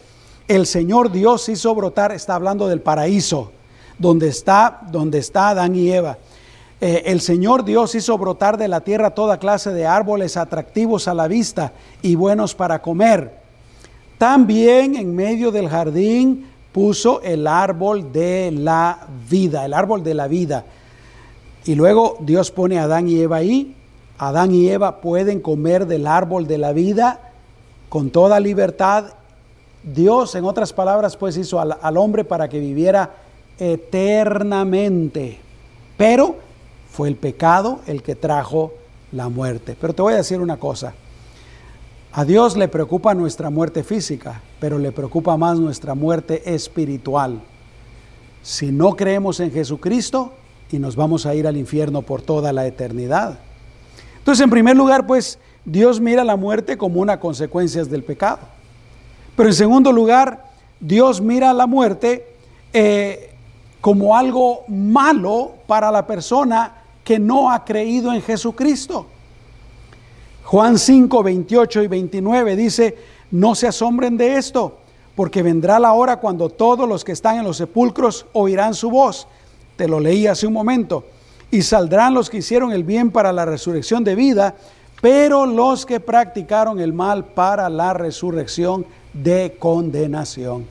El 0.49 0.65
Señor 0.65 1.09
Dios 1.13 1.47
hizo 1.47 1.73
brotar, 1.73 2.11
está 2.11 2.35
hablando 2.35 2.67
del 2.67 2.81
paraíso, 2.81 3.53
donde 3.97 4.27
está, 4.27 4.81
donde 4.91 5.19
está 5.19 5.51
Adán 5.51 5.77
y 5.77 5.89
Eva. 5.93 6.17
Eh, 6.81 7.03
el 7.05 7.21
Señor 7.21 7.63
Dios 7.63 7.95
hizo 7.95 8.17
brotar 8.17 8.57
de 8.57 8.67
la 8.67 8.81
tierra 8.81 9.11
toda 9.11 9.37
clase 9.37 9.71
de 9.71 9.85
árboles 9.85 10.35
atractivos 10.35 11.07
a 11.07 11.13
la 11.13 11.27
vista 11.27 11.71
y 12.01 12.15
buenos 12.15 12.55
para 12.55 12.81
comer. 12.81 13.39
También 14.17 14.95
en 14.95 15.15
medio 15.15 15.51
del 15.51 15.69
jardín 15.69 16.47
puso 16.71 17.21
el 17.21 17.47
árbol 17.47 18.11
de 18.11 18.51
la 18.51 19.07
vida, 19.29 19.65
el 19.65 19.73
árbol 19.73 20.03
de 20.03 20.13
la 20.13 20.27
vida. 20.27 20.65
Y 21.63 21.75
luego 21.75 22.17
Dios 22.19 22.51
pone 22.51 22.79
a 22.79 22.83
Adán 22.83 23.07
y 23.07 23.21
Eva 23.21 23.37
ahí 23.37 23.75
Adán 24.21 24.53
y 24.53 24.69
Eva 24.69 25.01
pueden 25.01 25.39
comer 25.39 25.87
del 25.87 26.05
árbol 26.05 26.45
de 26.45 26.59
la 26.59 26.73
vida 26.73 27.31
con 27.89 28.11
toda 28.11 28.39
libertad. 28.39 29.05
Dios, 29.81 30.35
en 30.35 30.45
otras 30.45 30.73
palabras, 30.73 31.17
pues 31.17 31.35
hizo 31.37 31.59
al, 31.59 31.97
hombre 31.97 32.23
para 32.23 32.47
que 32.47 32.59
viviera 32.59 33.09
eternamente. 33.57 35.39
Pero 35.97 36.35
fue 36.91 37.07
el 37.07 37.15
pecado 37.15 37.79
el 37.87 38.03
que 38.03 38.15
trajo 38.15 38.73
la 39.11 39.29
muerte. 39.29 39.75
Pero 39.79 39.93
te 39.93 40.01
voy 40.01 40.13
a 40.13 40.17
decir 40.17 40.39
una 40.39 40.57
cosa. 40.57 40.93
A 42.13 42.25
Dios 42.25 42.57
le 42.57 42.67
preocupa 42.67 43.13
nuestra 43.13 43.49
muerte 43.49 43.83
física, 43.83 44.41
pero 44.59 44.77
le 44.77 44.91
preocupa 44.91 45.37
más 45.37 45.57
nuestra 45.57 45.95
muerte 45.95 46.53
espiritual. 46.53 47.41
Si 48.43 48.71
no 48.71 48.95
creemos 48.97 49.39
en 49.39 49.51
Jesucristo, 49.51 50.33
y 50.69 50.79
nos 50.79 50.95
vamos 50.95 51.25
a 51.25 51.35
ir 51.35 51.47
al 51.47 51.57
infierno 51.57 52.01
por 52.01 52.21
toda 52.21 52.53
la 52.53 52.65
eternidad. 52.65 53.39
Entonces, 54.17 54.43
en 54.43 54.49
primer 54.49 54.75
lugar, 54.75 55.05
pues 55.05 55.39
Dios 55.65 55.99
mira 55.99 56.23
la 56.23 56.35
muerte 56.35 56.77
como 56.77 57.01
una 57.01 57.19
consecuencia 57.19 57.83
del 57.83 58.03
pecado. 58.03 58.39
Pero 59.35 59.49
en 59.49 59.55
segundo 59.55 59.91
lugar, 59.91 60.45
Dios 60.79 61.21
mira 61.21 61.53
la 61.53 61.67
muerte 61.67 62.35
eh, 62.73 63.33
como 63.81 64.15
algo 64.15 64.63
malo 64.67 65.53
para 65.67 65.91
la 65.91 66.07
persona 66.07 66.80
que 67.11 67.19
no 67.19 67.51
ha 67.51 67.65
creído 67.65 68.13
en 68.13 68.21
Jesucristo. 68.21 69.05
Juan 70.45 70.77
5, 70.77 71.21
28 71.21 71.83
y 71.83 71.87
29 71.87 72.55
dice, 72.55 72.97
no 73.31 73.53
se 73.53 73.67
asombren 73.67 74.15
de 74.15 74.37
esto, 74.37 74.77
porque 75.13 75.43
vendrá 75.43 75.77
la 75.77 75.91
hora 75.91 76.21
cuando 76.21 76.47
todos 76.47 76.87
los 76.87 77.03
que 77.03 77.11
están 77.11 77.35
en 77.35 77.43
los 77.43 77.57
sepulcros 77.57 78.27
oirán 78.31 78.73
su 78.73 78.89
voz. 78.89 79.27
Te 79.75 79.89
lo 79.89 79.99
leí 79.99 80.25
hace 80.25 80.47
un 80.47 80.53
momento 80.53 81.03
y 81.51 81.63
saldrán 81.63 82.13
los 82.13 82.29
que 82.29 82.37
hicieron 82.37 82.71
el 82.71 82.85
bien 82.85 83.11
para 83.11 83.33
la 83.33 83.43
resurrección 83.43 84.05
de 84.05 84.15
vida, 84.15 84.55
pero 85.01 85.45
los 85.45 85.85
que 85.85 85.99
practicaron 85.99 86.79
el 86.79 86.93
mal 86.93 87.25
para 87.25 87.67
la 87.67 87.93
resurrección 87.93 88.85
de 89.11 89.57
condenación. 89.59 90.65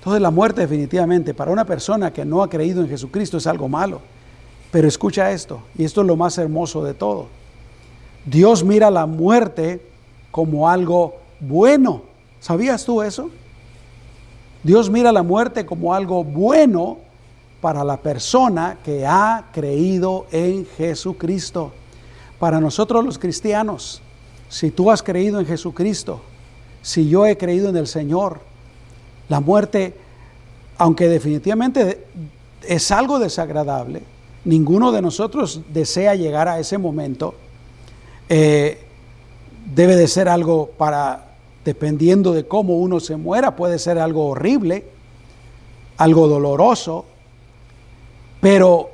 Entonces 0.00 0.20
la 0.20 0.30
muerte 0.30 0.60
definitivamente 0.60 1.32
para 1.32 1.50
una 1.50 1.64
persona 1.64 2.12
que 2.12 2.26
no 2.26 2.42
ha 2.42 2.50
creído 2.50 2.82
en 2.82 2.90
Jesucristo 2.90 3.38
es 3.38 3.46
algo 3.46 3.70
malo. 3.70 4.02
Pero 4.74 4.88
escucha 4.88 5.30
esto, 5.30 5.60
y 5.78 5.84
esto 5.84 6.00
es 6.00 6.06
lo 6.08 6.16
más 6.16 6.36
hermoso 6.36 6.82
de 6.82 6.94
todo. 6.94 7.28
Dios 8.26 8.64
mira 8.64 8.90
la 8.90 9.06
muerte 9.06 9.80
como 10.32 10.68
algo 10.68 11.14
bueno. 11.38 12.02
¿Sabías 12.40 12.84
tú 12.84 13.00
eso? 13.00 13.30
Dios 14.64 14.90
mira 14.90 15.12
la 15.12 15.22
muerte 15.22 15.64
como 15.64 15.94
algo 15.94 16.24
bueno 16.24 16.98
para 17.60 17.84
la 17.84 17.98
persona 17.98 18.78
que 18.84 19.06
ha 19.06 19.44
creído 19.52 20.26
en 20.32 20.66
Jesucristo. 20.66 21.70
Para 22.40 22.58
nosotros 22.58 23.04
los 23.04 23.16
cristianos, 23.16 24.02
si 24.48 24.72
tú 24.72 24.90
has 24.90 25.04
creído 25.04 25.38
en 25.38 25.46
Jesucristo, 25.46 26.20
si 26.82 27.08
yo 27.08 27.26
he 27.26 27.38
creído 27.38 27.68
en 27.68 27.76
el 27.76 27.86
Señor, 27.86 28.40
la 29.28 29.38
muerte, 29.38 29.94
aunque 30.78 31.08
definitivamente 31.08 32.08
es 32.66 32.90
algo 32.90 33.20
desagradable, 33.20 34.02
ninguno 34.44 34.92
de 34.92 35.02
nosotros 35.02 35.60
desea 35.72 36.14
llegar 36.14 36.48
a 36.48 36.58
ese 36.58 36.78
momento, 36.78 37.34
eh, 38.28 38.80
debe 39.74 39.96
de 39.96 40.08
ser 40.08 40.28
algo 40.28 40.70
para, 40.76 41.36
dependiendo 41.64 42.32
de 42.32 42.46
cómo 42.46 42.78
uno 42.78 43.00
se 43.00 43.16
muera, 43.16 43.56
puede 43.56 43.78
ser 43.78 43.98
algo 43.98 44.28
horrible, 44.28 44.84
algo 45.96 46.28
doloroso, 46.28 47.06
pero 48.40 48.90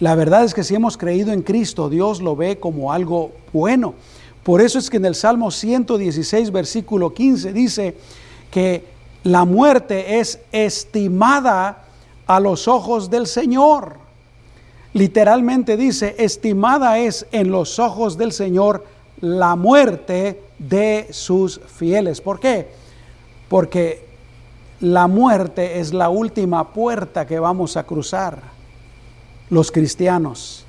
la 0.00 0.14
verdad 0.14 0.44
es 0.44 0.54
que 0.54 0.64
si 0.64 0.74
hemos 0.74 0.96
creído 0.96 1.32
en 1.32 1.42
Cristo, 1.42 1.88
Dios 1.88 2.20
lo 2.20 2.34
ve 2.34 2.58
como 2.58 2.92
algo 2.92 3.32
bueno. 3.52 3.94
Por 4.42 4.60
eso 4.60 4.78
es 4.78 4.90
que 4.90 4.96
en 4.98 5.06
el 5.06 5.14
Salmo 5.14 5.50
116, 5.50 6.50
versículo 6.50 7.14
15 7.14 7.52
dice 7.52 7.96
que 8.50 8.84
la 9.22 9.44
muerte 9.44 10.18
es 10.18 10.40
estimada 10.52 11.84
a 12.26 12.40
los 12.40 12.68
ojos 12.68 13.08
del 13.08 13.26
Señor. 13.26 14.03
Literalmente 14.94 15.76
dice, 15.76 16.14
estimada 16.18 16.98
es 16.98 17.26
en 17.32 17.50
los 17.50 17.80
ojos 17.80 18.16
del 18.16 18.30
Señor 18.30 18.86
la 19.20 19.56
muerte 19.56 20.40
de 20.58 21.08
sus 21.10 21.60
fieles. 21.66 22.20
¿Por 22.20 22.38
qué? 22.38 22.68
Porque 23.48 24.06
la 24.78 25.08
muerte 25.08 25.80
es 25.80 25.92
la 25.92 26.10
última 26.10 26.72
puerta 26.72 27.26
que 27.26 27.40
vamos 27.40 27.76
a 27.76 27.82
cruzar 27.82 28.38
los 29.50 29.72
cristianos, 29.72 30.64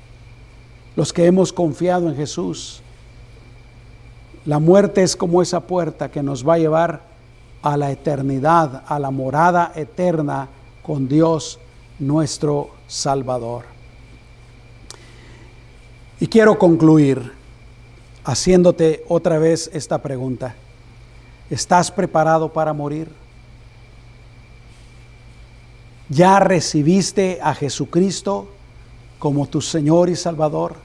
los 0.96 1.12
que 1.12 1.26
hemos 1.26 1.52
confiado 1.52 2.08
en 2.08 2.16
Jesús. 2.16 2.82
La 4.44 4.58
muerte 4.58 5.04
es 5.04 5.14
como 5.14 5.40
esa 5.40 5.60
puerta 5.60 6.10
que 6.10 6.24
nos 6.24 6.46
va 6.46 6.54
a 6.54 6.58
llevar 6.58 7.02
a 7.62 7.76
la 7.76 7.92
eternidad, 7.92 8.82
a 8.88 8.98
la 8.98 9.12
morada 9.12 9.70
eterna 9.76 10.48
con 10.82 11.06
Dios 11.06 11.60
nuestro 12.00 12.70
Salvador. 12.88 13.75
Y 16.18 16.28
quiero 16.28 16.58
concluir 16.58 17.32
haciéndote 18.24 19.04
otra 19.06 19.38
vez 19.38 19.70
esta 19.74 20.00
pregunta. 20.00 20.54
¿Estás 21.50 21.90
preparado 21.90 22.52
para 22.52 22.72
morir? 22.72 23.10
¿Ya 26.08 26.40
recibiste 26.40 27.38
a 27.42 27.54
Jesucristo 27.54 28.48
como 29.18 29.46
tu 29.46 29.60
Señor 29.60 30.08
y 30.08 30.16
Salvador? 30.16 30.76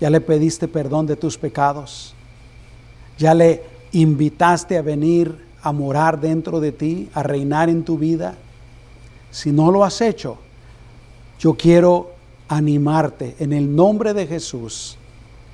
¿Ya 0.00 0.10
le 0.10 0.20
pediste 0.20 0.68
perdón 0.68 1.06
de 1.06 1.16
tus 1.16 1.38
pecados? 1.38 2.14
¿Ya 3.16 3.32
le 3.32 3.62
invitaste 3.92 4.76
a 4.76 4.82
venir 4.82 5.46
a 5.62 5.72
morar 5.72 6.20
dentro 6.20 6.60
de 6.60 6.72
ti, 6.72 7.08
a 7.14 7.22
reinar 7.22 7.70
en 7.70 7.84
tu 7.84 7.96
vida? 7.96 8.36
Si 9.30 9.50
no 9.50 9.70
lo 9.70 9.82
has 9.82 10.02
hecho, 10.02 10.36
yo 11.38 11.54
quiero 11.54 12.15
animarte 12.48 13.36
en 13.38 13.52
el 13.52 13.74
nombre 13.74 14.14
de 14.14 14.26
Jesús 14.26 14.96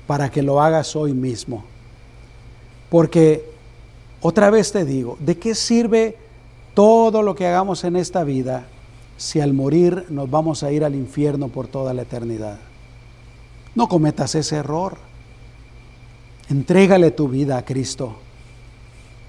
para 0.07 0.29
que 0.29 0.41
lo 0.41 0.61
hagas 0.61 0.95
hoy 0.95 1.13
mismo. 1.13 1.63
Porque 2.89 3.49
otra 4.21 4.49
vez 4.49 4.71
te 4.71 4.85
digo, 4.85 5.17
¿de 5.19 5.37
qué 5.37 5.55
sirve 5.55 6.17
todo 6.73 7.21
lo 7.21 7.35
que 7.35 7.47
hagamos 7.47 7.83
en 7.83 7.95
esta 7.95 8.23
vida 8.23 8.67
si 9.17 9.39
al 9.39 9.53
morir 9.53 10.05
nos 10.09 10.29
vamos 10.29 10.63
a 10.63 10.71
ir 10.71 10.83
al 10.83 10.95
infierno 10.95 11.47
por 11.47 11.67
toda 11.67 11.93
la 11.93 12.03
eternidad? 12.03 12.59
No 13.75 13.87
cometas 13.87 14.35
ese 14.35 14.57
error. 14.57 14.97
Entrégale 16.49 17.11
tu 17.11 17.27
vida 17.27 17.57
a 17.57 17.65
Cristo. 17.65 18.15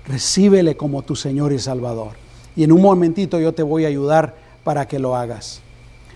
Recíbele 0.07 0.77
como 0.77 1.03
tu 1.03 1.17
Señor 1.17 1.53
y 1.53 1.59
Salvador. 1.59 2.13
Y 2.55 2.65
en 2.65 2.73
un 2.73 2.83
momentito 2.83 3.41
yo 3.41 3.53
te 3.53 3.63
voy 3.63 3.85
a 3.85 3.89
ayudar 3.89 4.37
para 4.63 4.87
que 4.87 4.99
lo 4.99 5.17
hagas. 5.17 5.61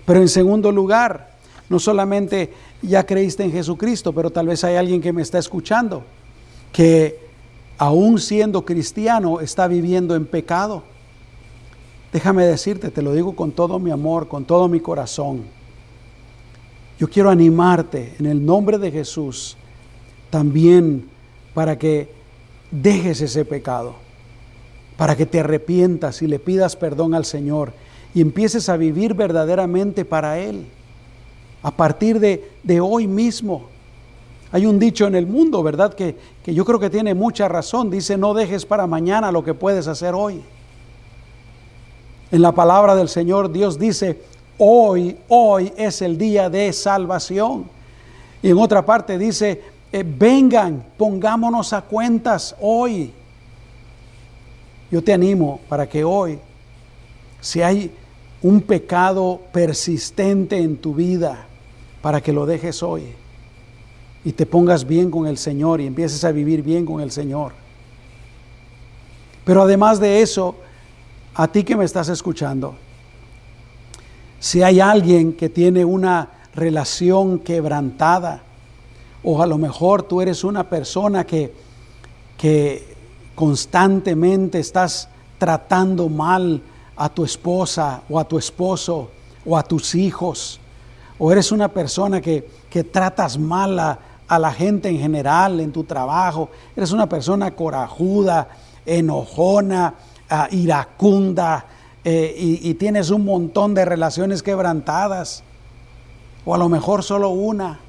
Pero 0.04 0.20
en 0.20 0.28
segundo 0.28 0.72
lugar, 0.72 1.37
no 1.68 1.78
solamente 1.78 2.52
ya 2.82 3.04
creíste 3.04 3.44
en 3.44 3.52
Jesucristo, 3.52 4.12
pero 4.12 4.30
tal 4.30 4.46
vez 4.46 4.64
hay 4.64 4.76
alguien 4.76 5.00
que 5.00 5.12
me 5.12 5.22
está 5.22 5.38
escuchando 5.38 6.04
que 6.72 7.18
aún 7.76 8.18
siendo 8.18 8.64
cristiano 8.64 9.40
está 9.40 9.68
viviendo 9.68 10.14
en 10.14 10.26
pecado. 10.26 10.82
Déjame 12.12 12.44
decirte, 12.44 12.90
te 12.90 13.02
lo 13.02 13.12
digo 13.12 13.36
con 13.36 13.52
todo 13.52 13.78
mi 13.78 13.90
amor, 13.90 14.28
con 14.28 14.44
todo 14.44 14.68
mi 14.68 14.80
corazón. 14.80 15.44
Yo 16.98 17.08
quiero 17.08 17.30
animarte 17.30 18.14
en 18.18 18.26
el 18.26 18.44
nombre 18.44 18.78
de 18.78 18.90
Jesús 18.90 19.56
también 20.30 21.08
para 21.54 21.78
que 21.78 22.12
dejes 22.70 23.20
ese 23.20 23.44
pecado, 23.44 23.94
para 24.96 25.16
que 25.16 25.26
te 25.26 25.40
arrepientas 25.40 26.22
y 26.22 26.26
le 26.26 26.38
pidas 26.38 26.76
perdón 26.76 27.14
al 27.14 27.24
Señor 27.24 27.72
y 28.14 28.20
empieces 28.20 28.68
a 28.68 28.76
vivir 28.76 29.14
verdaderamente 29.14 30.04
para 30.04 30.38
Él, 30.38 30.66
a 31.62 31.70
partir 31.70 32.20
de, 32.20 32.50
de 32.62 32.80
hoy 32.80 33.06
mismo. 33.06 33.66
Hay 34.50 34.64
un 34.64 34.78
dicho 34.78 35.06
en 35.06 35.14
el 35.14 35.26
mundo, 35.26 35.62
¿verdad? 35.62 35.92
Que, 35.92 36.16
que 36.42 36.54
yo 36.54 36.64
creo 36.64 36.78
que 36.78 36.88
tiene 36.88 37.14
mucha 37.14 37.48
razón. 37.48 37.90
Dice, 37.90 38.16
no 38.16 38.32
dejes 38.32 38.64
para 38.64 38.86
mañana 38.86 39.30
lo 39.30 39.44
que 39.44 39.54
puedes 39.54 39.86
hacer 39.86 40.14
hoy. 40.14 40.42
En 42.30 42.42
la 42.42 42.52
palabra 42.52 42.94
del 42.94 43.08
Señor 43.08 43.50
Dios 43.50 43.78
dice, 43.78 44.20
hoy, 44.58 45.18
hoy 45.28 45.72
es 45.76 46.02
el 46.02 46.16
día 46.16 46.48
de 46.48 46.72
salvación. 46.72 47.68
Y 48.42 48.50
en 48.50 48.58
otra 48.58 48.84
parte 48.84 49.18
dice, 49.18 49.62
eh, 49.92 50.04
vengan, 50.06 50.84
pongámonos 50.96 51.72
a 51.72 51.82
cuentas 51.82 52.54
hoy. 52.60 53.12
Yo 54.90 55.02
te 55.02 55.12
animo 55.12 55.60
para 55.68 55.86
que 55.88 56.04
hoy, 56.04 56.38
si 57.40 57.60
hay 57.60 57.90
un 58.42 58.60
pecado 58.60 59.40
persistente 59.52 60.56
en 60.56 60.76
tu 60.76 60.94
vida, 60.94 61.47
para 62.02 62.20
que 62.20 62.32
lo 62.32 62.46
dejes 62.46 62.82
hoy 62.82 63.14
y 64.24 64.32
te 64.32 64.46
pongas 64.46 64.86
bien 64.86 65.10
con 65.10 65.26
el 65.26 65.38
Señor 65.38 65.80
y 65.80 65.86
empieces 65.86 66.24
a 66.24 66.32
vivir 66.32 66.62
bien 66.62 66.84
con 66.84 67.00
el 67.00 67.10
Señor. 67.10 67.52
Pero 69.44 69.62
además 69.62 70.00
de 70.00 70.20
eso, 70.20 70.56
a 71.34 71.48
ti 71.48 71.64
que 71.64 71.76
me 71.76 71.84
estás 71.84 72.08
escuchando, 72.08 72.74
si 74.40 74.62
hay 74.62 74.80
alguien 74.80 75.32
que 75.32 75.48
tiene 75.48 75.84
una 75.84 76.30
relación 76.54 77.38
quebrantada, 77.38 78.42
o 79.22 79.42
a 79.42 79.46
lo 79.46 79.58
mejor 79.58 80.02
tú 80.02 80.20
eres 80.20 80.44
una 80.44 80.68
persona 80.68 81.24
que, 81.24 81.52
que 82.36 82.96
constantemente 83.34 84.58
estás 84.58 85.08
tratando 85.38 86.08
mal 86.08 86.60
a 86.96 87.08
tu 87.08 87.24
esposa 87.24 88.02
o 88.08 88.18
a 88.18 88.24
tu 88.24 88.38
esposo 88.38 89.10
o 89.46 89.56
a 89.56 89.62
tus 89.62 89.94
hijos, 89.94 90.60
o 91.18 91.32
eres 91.32 91.52
una 91.52 91.68
persona 91.68 92.20
que, 92.20 92.48
que 92.70 92.84
tratas 92.84 93.38
mal 93.38 93.78
a, 93.78 93.98
la 94.38 94.52
gente 94.52 94.88
en 94.88 94.98
general 94.98 95.58
en 95.58 95.72
tu 95.72 95.84
trabajo, 95.84 96.50
eres 96.76 96.92
una 96.92 97.08
persona 97.08 97.52
corajuda, 97.52 98.48
enojona, 98.84 99.94
ah, 100.28 100.48
iracunda, 100.50 101.64
eh, 102.04 102.34
y, 102.38 102.68
y 102.68 102.74
tienes 102.74 103.10
un 103.10 103.24
montón 103.24 103.72
de 103.74 103.86
relaciones 103.86 104.42
quebrantadas, 104.42 105.42
o 106.44 106.54
a 106.54 106.58
lo 106.58 106.68
mejor 106.68 107.02
solo 107.02 107.30
una. 107.30 107.80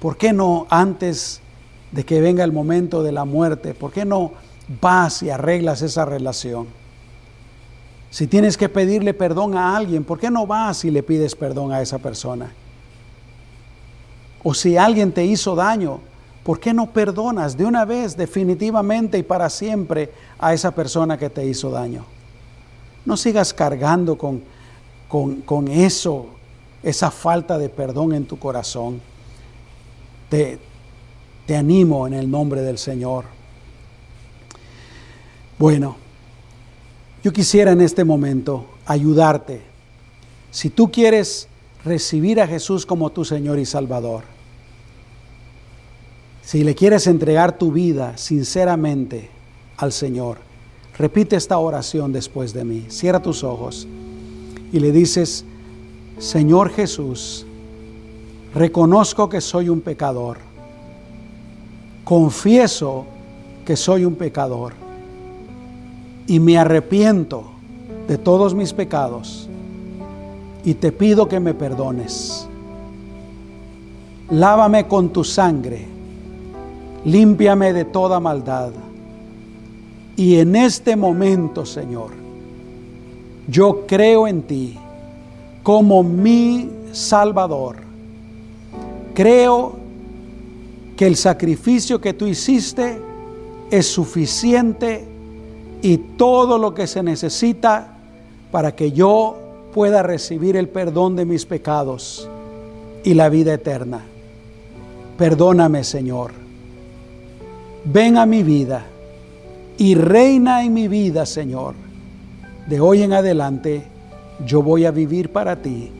¿Por 0.00 0.16
qué 0.16 0.32
no 0.32 0.66
antes 0.70 1.40
de 1.92 2.04
que 2.04 2.20
venga 2.20 2.44
el 2.44 2.52
momento 2.52 3.02
de 3.02 3.12
la 3.12 3.24
muerte, 3.24 3.74
por 3.74 3.92
qué 3.92 4.04
no 4.04 4.32
vas 4.80 5.22
y 5.22 5.30
arreglas 5.30 5.82
esa 5.82 6.04
relación? 6.04 6.66
Si 8.10 8.26
tienes 8.26 8.56
que 8.56 8.68
pedirle 8.68 9.14
perdón 9.14 9.56
a 9.56 9.76
alguien, 9.76 10.04
¿por 10.04 10.18
qué 10.18 10.30
no 10.30 10.46
vas 10.46 10.84
y 10.84 10.90
le 10.90 11.02
pides 11.02 11.34
perdón 11.34 11.72
a 11.72 11.82
esa 11.82 11.98
persona? 11.98 12.52
O 14.42 14.54
si 14.54 14.76
alguien 14.76 15.12
te 15.12 15.24
hizo 15.24 15.54
daño, 15.54 16.00
¿por 16.44 16.60
qué 16.60 16.72
no 16.72 16.90
perdonas 16.92 17.56
de 17.56 17.64
una 17.64 17.84
vez, 17.84 18.16
definitivamente 18.16 19.18
y 19.18 19.22
para 19.22 19.50
siempre 19.50 20.12
a 20.38 20.54
esa 20.54 20.70
persona 20.70 21.18
que 21.18 21.28
te 21.28 21.44
hizo 21.44 21.70
daño? 21.70 22.04
No 23.04 23.16
sigas 23.16 23.52
cargando 23.52 24.16
con, 24.16 24.42
con, 25.08 25.68
eso, 25.68 26.26
esa 26.82 27.10
falta 27.10 27.58
de 27.58 27.68
perdón 27.68 28.12
en 28.14 28.24
tu 28.24 28.38
corazón. 28.38 29.00
Te, 30.28 30.58
te 31.46 31.56
animo 31.56 32.06
en 32.06 32.14
el 32.14 32.30
nombre 32.30 32.62
del 32.62 32.78
Señor. 32.78 33.24
Bueno. 35.58 36.05
Yo 37.26 37.32
quisiera 37.32 37.72
en 37.72 37.80
este 37.80 38.04
momento 38.04 38.66
ayudarte. 38.86 39.60
Si 40.52 40.70
tú 40.70 40.92
quieres 40.92 41.48
recibir 41.84 42.40
a 42.40 42.46
Jesús 42.46 42.86
como 42.86 43.10
tu 43.10 43.24
Señor 43.24 43.58
y 43.58 43.66
Salvador, 43.66 44.22
si 46.40 46.62
le 46.62 46.76
quieres 46.76 47.08
entregar 47.08 47.58
tu 47.58 47.72
vida 47.72 48.16
sinceramente 48.16 49.28
al 49.76 49.90
Señor, 49.90 50.38
repite 50.96 51.34
esta 51.34 51.58
oración 51.58 52.12
después 52.12 52.52
de 52.52 52.64
mí. 52.64 52.84
Cierra 52.90 53.20
tus 53.20 53.42
ojos 53.42 53.88
y 54.72 54.78
le 54.78 54.92
dices, 54.92 55.44
Señor 56.18 56.70
Jesús, 56.70 57.44
reconozco 58.54 59.28
que 59.28 59.40
soy 59.40 59.68
un 59.68 59.80
pecador. 59.80 60.38
Confieso 62.04 63.04
que 63.64 63.74
soy 63.74 64.04
un 64.04 64.14
pecador 64.14 64.85
y 66.26 66.40
me 66.40 66.58
arrepiento 66.58 67.44
de 68.08 68.18
todos 68.18 68.54
mis 68.54 68.72
pecados 68.72 69.48
y 70.64 70.74
te 70.74 70.90
pido 70.92 71.28
que 71.28 71.38
me 71.38 71.54
perdones. 71.54 72.48
Lávame 74.30 74.88
con 74.88 75.10
tu 75.10 75.22
sangre, 75.22 75.86
límpiame 77.04 77.72
de 77.72 77.84
toda 77.84 78.18
maldad. 78.18 78.72
Y 80.16 80.36
en 80.36 80.56
este 80.56 80.96
momento, 80.96 81.64
Señor, 81.64 82.10
yo 83.46 83.86
creo 83.86 84.26
en 84.26 84.42
ti 84.42 84.76
como 85.62 86.02
mi 86.02 86.70
Salvador. 86.90 87.76
Creo 89.14 89.76
que 90.96 91.06
el 91.06 91.16
sacrificio 91.16 92.00
que 92.00 92.12
tú 92.12 92.26
hiciste 92.26 93.00
es 93.70 93.86
suficiente 93.86 95.15
y 95.82 95.98
todo 95.98 96.58
lo 96.58 96.74
que 96.74 96.86
se 96.86 97.02
necesita 97.02 97.96
para 98.50 98.74
que 98.74 98.92
yo 98.92 99.36
pueda 99.72 100.02
recibir 100.02 100.56
el 100.56 100.68
perdón 100.68 101.16
de 101.16 101.24
mis 101.24 101.44
pecados 101.44 102.28
y 103.04 103.14
la 103.14 103.28
vida 103.28 103.54
eterna. 103.54 104.00
Perdóname, 105.18 105.84
Señor. 105.84 106.32
Ven 107.84 108.16
a 108.16 108.26
mi 108.26 108.42
vida 108.42 108.84
y 109.78 109.94
reina 109.94 110.64
en 110.64 110.74
mi 110.74 110.88
vida, 110.88 111.26
Señor. 111.26 111.74
De 112.66 112.80
hoy 112.80 113.02
en 113.02 113.12
adelante 113.12 113.84
yo 114.44 114.62
voy 114.62 114.84
a 114.84 114.90
vivir 114.90 115.30
para 115.30 115.56
ti 115.62 115.90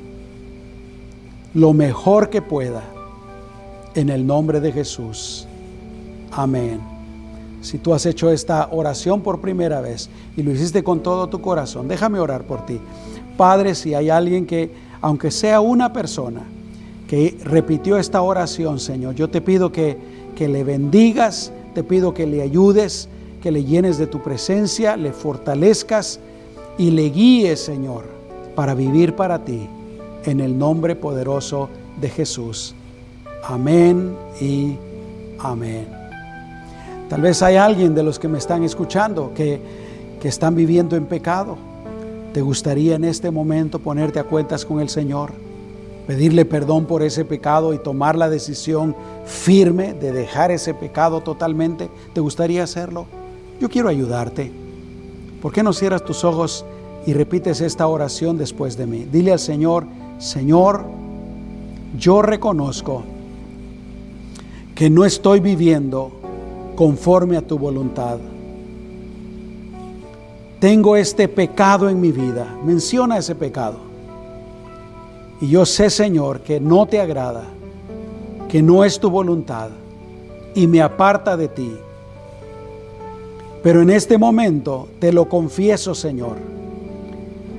lo 1.54 1.72
mejor 1.72 2.28
que 2.28 2.42
pueda. 2.42 2.82
En 3.94 4.10
el 4.10 4.26
nombre 4.26 4.60
de 4.60 4.72
Jesús. 4.72 5.46
Amén. 6.30 6.95
Si 7.66 7.78
tú 7.78 7.92
has 7.92 8.06
hecho 8.06 8.30
esta 8.30 8.68
oración 8.70 9.22
por 9.22 9.40
primera 9.40 9.80
vez 9.80 10.08
y 10.36 10.44
lo 10.44 10.52
hiciste 10.52 10.84
con 10.84 11.02
todo 11.02 11.26
tu 11.26 11.40
corazón, 11.40 11.88
déjame 11.88 12.20
orar 12.20 12.44
por 12.44 12.64
ti. 12.64 12.78
Padre, 13.36 13.74
si 13.74 13.92
hay 13.92 14.08
alguien 14.08 14.46
que, 14.46 14.70
aunque 15.00 15.32
sea 15.32 15.60
una 15.60 15.92
persona, 15.92 16.42
que 17.08 17.36
repitió 17.42 17.98
esta 17.98 18.22
oración, 18.22 18.78
Señor, 18.78 19.16
yo 19.16 19.30
te 19.30 19.40
pido 19.40 19.72
que, 19.72 19.98
que 20.36 20.46
le 20.46 20.62
bendigas, 20.62 21.50
te 21.74 21.82
pido 21.82 22.14
que 22.14 22.28
le 22.28 22.40
ayudes, 22.40 23.08
que 23.42 23.50
le 23.50 23.64
llenes 23.64 23.98
de 23.98 24.06
tu 24.06 24.22
presencia, 24.22 24.96
le 24.96 25.12
fortalezcas 25.12 26.20
y 26.78 26.92
le 26.92 27.10
guíes, 27.10 27.58
Señor, 27.58 28.04
para 28.54 28.74
vivir 28.74 29.16
para 29.16 29.44
ti, 29.44 29.68
en 30.24 30.38
el 30.38 30.56
nombre 30.56 30.94
poderoso 30.94 31.68
de 32.00 32.10
Jesús. 32.10 32.76
Amén 33.42 34.14
y 34.40 34.76
amén. 35.40 35.95
Tal 37.09 37.20
vez 37.20 37.40
hay 37.42 37.57
alguien 37.57 37.94
de 37.94 38.02
los 38.02 38.18
que 38.18 38.26
me 38.26 38.38
están 38.38 38.64
escuchando 38.64 39.32
que, 39.34 39.61
que 40.20 40.28
están 40.28 40.57
viviendo 40.57 40.96
en 40.96 41.07
pecado. 41.07 41.57
¿Te 42.32 42.42
gustaría 42.42 42.96
en 42.96 43.04
este 43.04 43.30
momento 43.30 43.78
ponerte 43.78 44.18
a 44.18 44.24
cuentas 44.24 44.64
con 44.64 44.80
el 44.80 44.88
Señor? 44.88 45.30
Pedirle 46.07 46.44
perdón 46.44 46.86
por 46.86 47.02
ese 47.02 47.24
pecado 47.24 47.74
y 47.74 47.78
tomar 47.78 48.16
la 48.16 48.28
decisión 48.28 48.94
firme 49.24 49.94
de 49.94 50.12
dejar 50.12 50.50
ese 50.50 50.74
pecado 50.74 51.20
totalmente. 51.20 51.88
¿Te 52.12 52.20
gustaría 52.20 52.64
hacerlo? 52.64 53.07
Yo 53.61 53.68
quiero 53.68 53.88
ayudarte. 53.88 54.52
¿Por 55.40 55.52
qué 55.52 55.62
no 55.62 55.72
cierras 55.72 56.04
tus 56.04 56.24
ojos 56.24 56.64
y 57.07 57.12
repites 57.12 57.61
esta 57.61 57.86
oración 57.86 58.36
después 58.36 58.76
de 58.76 58.86
mí? 58.86 59.07
Dile 59.11 59.32
al 59.32 59.38
Señor, 59.38 59.86
Señor, 60.18 60.84
yo 61.96 62.20
reconozco 62.20 63.04
que 64.74 64.90
no 64.90 65.04
estoy 65.04 65.40
viviendo 65.40 66.15
conforme 66.76 67.36
a 67.36 67.42
tu 67.42 67.58
voluntad. 67.58 68.18
Tengo 70.60 70.96
este 70.96 71.26
pecado 71.26 71.88
en 71.88 72.00
mi 72.00 72.12
vida. 72.12 72.46
Menciona 72.64 73.18
ese 73.18 73.34
pecado. 73.34 73.78
Y 75.40 75.48
yo 75.48 75.66
sé, 75.66 75.90
Señor, 75.90 76.40
que 76.40 76.60
no 76.60 76.86
te 76.86 77.00
agrada, 77.00 77.44
que 78.48 78.62
no 78.62 78.84
es 78.84 79.00
tu 79.00 79.10
voluntad 79.10 79.70
y 80.54 80.66
me 80.66 80.80
aparta 80.80 81.36
de 81.36 81.48
ti. 81.48 81.72
Pero 83.62 83.82
en 83.82 83.90
este 83.90 84.16
momento 84.16 84.88
te 84.98 85.12
lo 85.12 85.28
confieso, 85.28 85.94
Señor, 85.94 86.36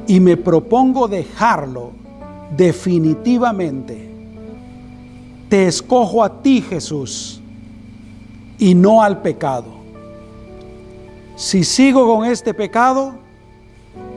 y 0.07 0.19
me 0.19 0.37
propongo 0.37 1.07
dejarlo 1.07 1.91
definitivamente. 2.55 4.09
Te 5.49 5.67
escojo 5.67 6.23
a 6.23 6.41
ti, 6.41 6.61
Jesús, 6.61 7.36
y 8.57 8.75
no 8.75 9.01
al 9.01 9.21
pecado. 9.21 9.65
Si 11.35 11.63
sigo 11.63 12.15
con 12.15 12.25
este 12.25 12.53
pecado, 12.53 13.13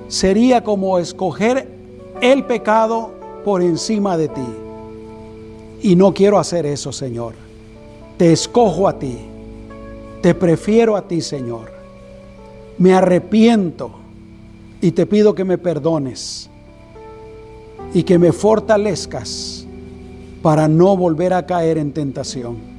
sería 0.09 0.65
como 0.65 0.99
escoger 0.99 1.69
el 2.21 2.45
pecado 2.45 3.13
por 3.45 3.63
encima 3.63 4.17
de 4.17 4.29
ti. 4.29 4.47
Y 5.83 5.97
no 5.97 6.13
quiero 6.13 6.39
hacer 6.39 6.67
eso, 6.67 6.93
Señor. 6.93 7.35
Te 8.17 8.33
escojo 8.33 8.89
a 8.89 8.99
ti. 8.99 9.19
Te 10.23 10.35
prefiero 10.35 10.97
a 10.97 11.09
ti, 11.09 11.21
Señor 11.21 11.81
me 12.81 12.95
arrepiento 12.95 13.91
y 14.81 14.93
te 14.93 15.05
pido 15.05 15.35
que 15.35 15.45
me 15.45 15.59
perdones 15.59 16.49
y 17.93 18.05
que 18.05 18.19
me 18.19 18.33
fortalezcas 18.33 19.67
para 20.41 20.67
no 20.67 20.97
volver 20.97 21.35
a 21.35 21.45
caer 21.45 21.77
en 21.77 21.93
tentación. 21.93 22.70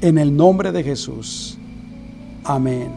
En 0.00 0.18
el 0.18 0.34
nombre 0.34 0.72
de 0.72 0.82
Jesús. 0.82 1.58
Amén. 2.44 2.90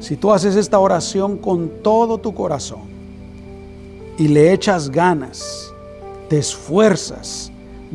Si 0.00 0.16
tú 0.16 0.32
haces 0.32 0.56
esta 0.56 0.78
oración 0.78 1.38
con 1.38 1.82
todo 1.82 2.18
tu 2.18 2.34
corazón 2.34 2.82
y 4.18 4.28
le 4.28 4.52
echas 4.52 4.90
ganas, 4.90 5.72
te 6.28 6.38
esfuerzas, 6.38 7.50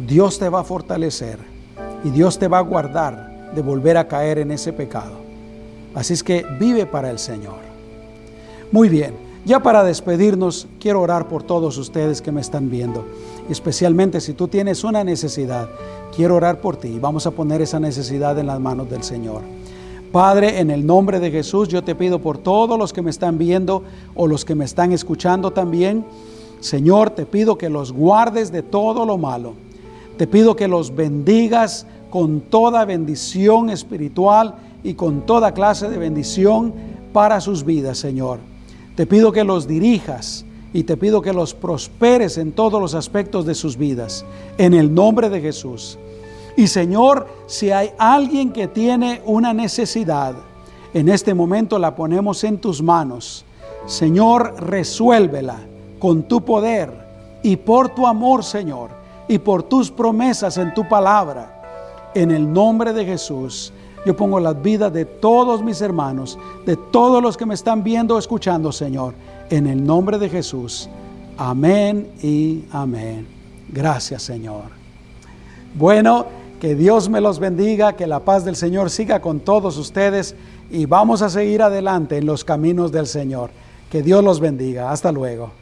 Dios 0.07 0.39
te 0.39 0.49
va 0.49 0.61
a 0.61 0.63
fortalecer 0.63 1.39
y 2.03 2.09
Dios 2.09 2.39
te 2.39 2.47
va 2.47 2.59
a 2.59 2.61
guardar 2.61 3.51
de 3.53 3.61
volver 3.61 3.97
a 3.97 4.07
caer 4.07 4.39
en 4.39 4.51
ese 4.51 4.73
pecado. 4.73 5.19
Así 5.93 6.13
es 6.13 6.23
que 6.23 6.45
vive 6.59 6.85
para 6.85 7.09
el 7.09 7.19
Señor. 7.19 7.59
Muy 8.71 8.89
bien, 8.89 9.13
ya 9.43 9.63
para 9.63 9.83
despedirnos, 9.83 10.67
quiero 10.79 11.01
orar 11.01 11.27
por 11.27 11.43
todos 11.43 11.77
ustedes 11.77 12.21
que 12.21 12.31
me 12.31 12.41
están 12.41 12.69
viendo. 12.69 13.05
Especialmente 13.49 14.21
si 14.21 14.33
tú 14.33 14.47
tienes 14.47 14.83
una 14.83 15.03
necesidad, 15.03 15.67
quiero 16.15 16.35
orar 16.35 16.61
por 16.61 16.77
ti 16.77 16.89
y 16.89 16.99
vamos 16.99 17.25
a 17.25 17.31
poner 17.31 17.61
esa 17.61 17.79
necesidad 17.79 18.37
en 18.37 18.47
las 18.47 18.59
manos 18.59 18.89
del 18.89 19.03
Señor. 19.03 19.41
Padre, 20.11 20.59
en 20.59 20.69
el 20.69 20.85
nombre 20.85 21.19
de 21.19 21.31
Jesús, 21.31 21.69
yo 21.69 21.83
te 21.83 21.95
pido 21.95 22.19
por 22.19 22.37
todos 22.37 22.77
los 22.77 22.93
que 22.93 23.01
me 23.01 23.09
están 23.09 23.37
viendo 23.37 23.83
o 24.13 24.27
los 24.27 24.45
que 24.45 24.55
me 24.55 24.65
están 24.65 24.91
escuchando 24.91 25.51
también. 25.51 26.05
Señor, 26.59 27.09
te 27.11 27.25
pido 27.25 27.57
que 27.57 27.69
los 27.69 27.91
guardes 27.91 28.51
de 28.51 28.61
todo 28.61 29.05
lo 29.05 29.17
malo. 29.17 29.53
Te 30.17 30.27
pido 30.27 30.55
que 30.55 30.67
los 30.67 30.95
bendigas 30.95 31.87
con 32.11 32.41
toda 32.41 32.85
bendición 32.85 33.69
espiritual 33.69 34.55
y 34.83 34.93
con 34.93 35.25
toda 35.25 35.53
clase 35.53 35.89
de 35.89 35.97
bendición 35.97 36.73
para 37.13 37.41
sus 37.41 37.63
vidas, 37.63 37.97
Señor. 37.97 38.50
Te 39.01 39.07
pido 39.07 39.31
que 39.31 39.43
los 39.43 39.67
dirijas 39.67 40.45
y 40.73 40.83
te 40.83 40.95
pido 40.95 41.23
que 41.23 41.33
los 41.33 41.55
prosperes 41.55 42.37
en 42.37 42.51
todos 42.51 42.79
los 42.79 42.93
aspectos 42.93 43.47
de 43.47 43.55
sus 43.55 43.75
vidas, 43.75 44.23
en 44.59 44.75
el 44.75 44.93
nombre 44.93 45.27
de 45.27 45.41
Jesús. 45.41 45.97
Y 46.55 46.67
Señor, 46.67 47.27
si 47.47 47.71
hay 47.71 47.89
alguien 47.97 48.53
que 48.53 48.67
tiene 48.67 49.23
una 49.25 49.55
necesidad, 49.55 50.35
en 50.93 51.09
este 51.09 51.33
momento 51.33 51.79
la 51.79 51.95
ponemos 51.95 52.43
en 52.43 52.59
tus 52.59 52.83
manos. 52.83 53.43
Señor, 53.87 54.53
resuélvela 54.59 55.57
con 55.97 56.21
tu 56.21 56.45
poder 56.45 56.93
y 57.41 57.55
por 57.55 57.95
tu 57.95 58.05
amor, 58.05 58.43
Señor, 58.43 58.91
y 59.27 59.39
por 59.39 59.63
tus 59.63 59.89
promesas 59.89 60.59
en 60.59 60.75
tu 60.75 60.87
palabra. 60.87 62.11
En 62.13 62.29
el 62.29 62.53
nombre 62.53 62.93
de 62.93 63.03
Jesús. 63.03 63.73
Yo 64.05 64.15
pongo 64.15 64.39
las 64.39 64.61
vidas 64.61 64.91
de 64.91 65.05
todos 65.05 65.63
mis 65.63 65.81
hermanos, 65.81 66.37
de 66.65 66.75
todos 66.75 67.21
los 67.21 67.37
que 67.37 67.45
me 67.45 67.53
están 67.53 67.83
viendo 67.83 68.15
o 68.15 68.19
escuchando, 68.19 68.71
Señor, 68.71 69.13
en 69.49 69.67
el 69.67 69.83
nombre 69.83 70.17
de 70.17 70.29
Jesús. 70.29 70.89
Amén 71.37 72.11
y 72.21 72.63
amén. 72.71 73.27
Gracias, 73.69 74.23
Señor. 74.23 74.63
Bueno, 75.75 76.25
que 76.59 76.75
Dios 76.75 77.09
me 77.09 77.21
los 77.21 77.39
bendiga, 77.39 77.93
que 77.93 78.07
la 78.07 78.19
paz 78.19 78.43
del 78.43 78.55
Señor 78.55 78.89
siga 78.89 79.21
con 79.21 79.39
todos 79.39 79.77
ustedes 79.77 80.35
y 80.69 80.85
vamos 80.85 81.21
a 81.21 81.29
seguir 81.29 81.61
adelante 81.61 82.17
en 82.17 82.25
los 82.25 82.43
caminos 82.43 82.91
del 82.91 83.07
Señor. 83.07 83.49
Que 83.89 84.01
Dios 84.01 84.23
los 84.23 84.39
bendiga. 84.39 84.91
Hasta 84.91 85.11
luego. 85.11 85.60